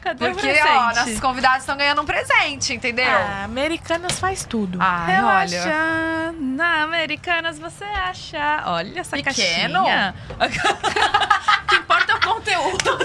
[0.00, 0.68] Cadê Porque, o presente?
[0.68, 3.10] ó, nossos convidados estão ganhando um presente, entendeu?
[3.10, 4.78] Ah, Americanas faz tudo.
[4.80, 6.32] Ai, olha.
[6.40, 8.62] Na Americanas você acha.
[8.66, 9.84] Olha essa Pequeno?
[9.84, 10.14] caixinha.
[10.30, 10.48] o
[11.68, 12.98] que importa é o conteúdo.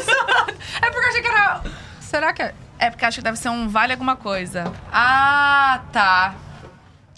[0.82, 1.62] É porque eu achei que era.
[2.00, 2.54] Será que é?
[2.78, 4.72] É porque acho que deve ser um vale alguma coisa.
[4.92, 6.36] Ah, tá.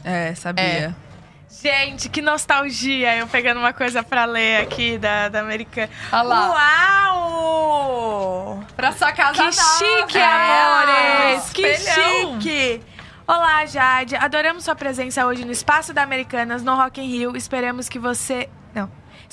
[0.03, 0.95] É, sabia.
[1.61, 3.15] Gente, que nostalgia!
[3.15, 5.89] Eu pegando uma coisa pra ler aqui da, da Americana.
[6.11, 7.13] Olha lá.
[7.13, 8.63] Uau!
[8.75, 11.49] Pra sua casa Que chique, É, amores!
[11.51, 12.41] Que espelhão.
[12.41, 12.81] chique!
[13.27, 14.15] Olá, Jade.
[14.15, 17.35] Adoramos sua presença hoje no Espaço da Americanas, no Rock in Rio.
[17.35, 18.49] Esperamos que você...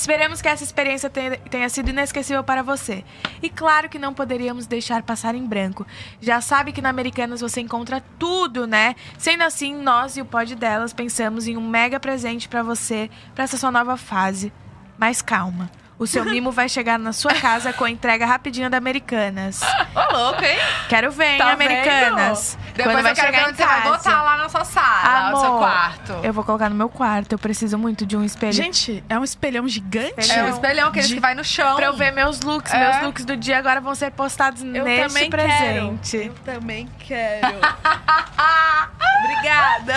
[0.06, 0.12] Não.
[0.12, 3.04] Esperamos que essa experiência tenha, sido inesquecível para você.
[3.42, 5.86] E claro que não poderíamos deixar passar em branco.
[6.20, 8.94] Já sabe que na Americanas você encontra tudo, né?
[9.16, 13.44] Sendo assim, nós e o pod delas pensamos em um mega presente para você, para
[13.44, 14.52] essa sua nova fase.
[14.98, 15.70] Mas calma.
[16.02, 19.60] O seu mimo vai chegar na sua casa com a entrega rapidinha da Americanas.
[19.94, 20.58] Ô, louco, hein?
[20.88, 22.56] Quero ver, hein, Tá Americanas.
[22.60, 22.72] vendo?
[22.74, 24.64] Depois Quando vai eu quero chegar ver em onde você vai botar lá na sua
[24.64, 26.12] sala, no seu quarto.
[26.22, 27.32] Eu vou colocar no meu quarto.
[27.32, 28.52] Eu preciso muito de um espelho.
[28.52, 30.30] Gente, é um espelhão gigante?
[30.32, 31.76] É o espelhão, aqueles De- que vai no chão.
[31.76, 32.72] Pra eu ver meus looks.
[32.72, 32.78] É.
[32.90, 36.10] Meus looks do dia agora vão ser postados Eu neste também presente.
[36.18, 36.24] quero.
[36.24, 37.46] Eu também quero.
[39.24, 39.94] Obrigada.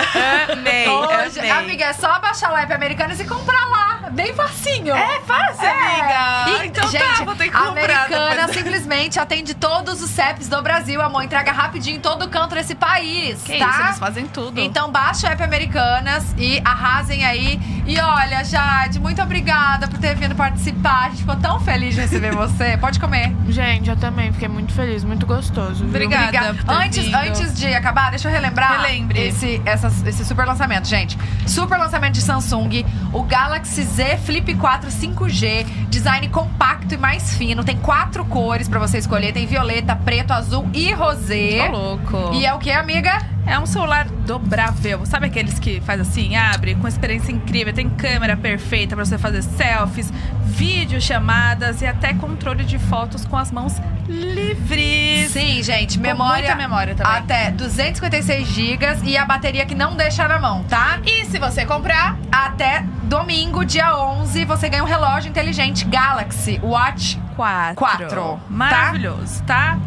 [0.52, 1.50] Amei, Hoje, amei.
[1.50, 4.10] amiga, é só baixar o app Americanas e comprar lá.
[4.10, 4.94] Bem facinho.
[4.94, 5.95] É fácil, amiga.
[5.96, 8.56] E, então gente, tá, vou ter que a comprar Americana depois.
[8.56, 11.22] simplesmente atende todos os CEPs do Brasil, amor.
[11.24, 13.70] Entrega rapidinho em todo canto desse país, Que tá?
[13.70, 14.60] isso, eles fazem tudo.
[14.60, 17.58] Então baixa o app Americanas e arrasem aí.
[17.86, 21.06] E olha, Jade, muito obrigada por ter vindo participar.
[21.06, 22.76] A gente ficou tão feliz de receber você.
[22.76, 23.34] Pode comer.
[23.48, 25.76] Gente, eu também fiquei muito feliz, muito gostoso.
[25.84, 25.88] viu?
[25.88, 26.24] Obrigada.
[26.26, 26.54] Obrigada.
[26.54, 27.14] por ter Antes, vindo.
[27.16, 29.20] antes de acabar, deixa eu relembrar Relembre.
[29.20, 31.16] Esse, essas- esse super lançamento, gente.
[31.46, 37.64] Super lançamento de Samsung, o Galaxy Z Flip 4 5G, design compacto e mais fino.
[37.64, 41.68] Tem quatro cores pra você escolher: tem violeta, preto, azul e rosé.
[41.68, 42.34] Ô, louco.
[42.34, 43.35] E é o que, amiga?
[43.46, 45.06] É um celular dobrável.
[45.06, 49.42] Sabe aqueles que faz assim, abre, com experiência incrível, tem câmera perfeita pra você fazer
[49.42, 50.12] selfies,
[50.44, 53.74] vídeo chamadas e até controle de fotos com as mãos
[54.08, 55.30] livres.
[55.30, 56.44] Sim, gente, Com memória.
[56.48, 57.12] muita memória também.
[57.12, 60.98] Até 256 GB e a bateria que não deixa na mão, tá?
[61.04, 67.18] E se você comprar, Até domingo, dia 11, você ganha um relógio inteligente Galaxy Watch
[67.36, 67.76] quatro.
[67.76, 69.78] Quatro, Maravilhoso, tá?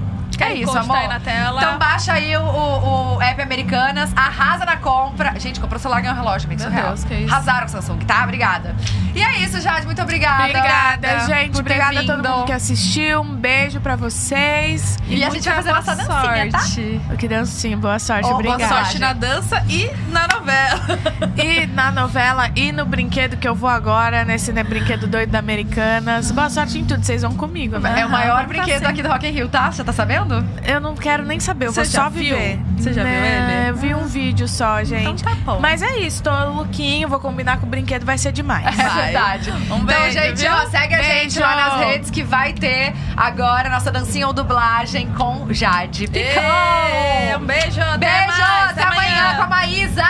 [0.45, 0.95] É isso, amor.
[0.95, 1.61] Tá aí na tela.
[1.61, 5.33] Então baixa aí o, o- o app Americanas, arrasa na compra.
[5.39, 6.47] Gente, comprou o celular e ganhou um relógio.
[6.49, 6.87] Meu surreal.
[6.87, 7.33] Deus, que isso.
[7.33, 8.23] Arrasaram com o Samsung, tá?
[8.23, 8.75] Obrigada.
[9.15, 9.85] E é isso, Jade.
[9.85, 10.43] Muito obrigada.
[10.43, 11.59] Obrigada, gente.
[11.59, 13.21] Obrigada a todo mundo que assistiu.
[13.21, 14.97] Um beijo pra vocês.
[15.07, 16.59] E a gente vai fazer nossa dancinha, tá?
[16.59, 17.01] sorte.
[17.17, 17.77] Que dancinha.
[17.77, 18.25] Boa sorte.
[18.25, 18.67] Oh, boa Obrigada.
[18.67, 20.79] Boa sorte na dança e na novela.
[21.41, 25.39] E na novela e no brinquedo que eu vou agora, nesse né, brinquedo doido da
[25.39, 26.31] Americanas.
[26.31, 28.01] Boa sorte em tudo, vocês vão comigo, né?
[28.01, 29.71] É o maior brinquedo tá aqui do Rock in Rio, tá?
[29.71, 30.28] Você tá sabendo?
[30.63, 32.35] Eu não quero nem saber, eu Você vou só viu?
[32.35, 32.59] viver.
[32.77, 33.69] Você já viu Né, ele?
[33.69, 35.21] Eu vi um vídeo só, gente.
[35.21, 35.59] Então tá bom.
[35.59, 38.65] Mas é isso, tô lookinho, vou combinar com o brinquedo, vai ser demais.
[38.79, 39.03] É Vai.
[39.03, 39.51] verdade.
[39.51, 40.51] Um então, beijo, gente, viu?
[40.51, 41.13] ó, segue a Beijo.
[41.13, 46.41] gente lá nas redes que vai ter agora nossa dancinha ou dublagem com Jade Picão.
[47.41, 50.03] Um beijo, até Beijo, mais, até amanhã com a Maísa.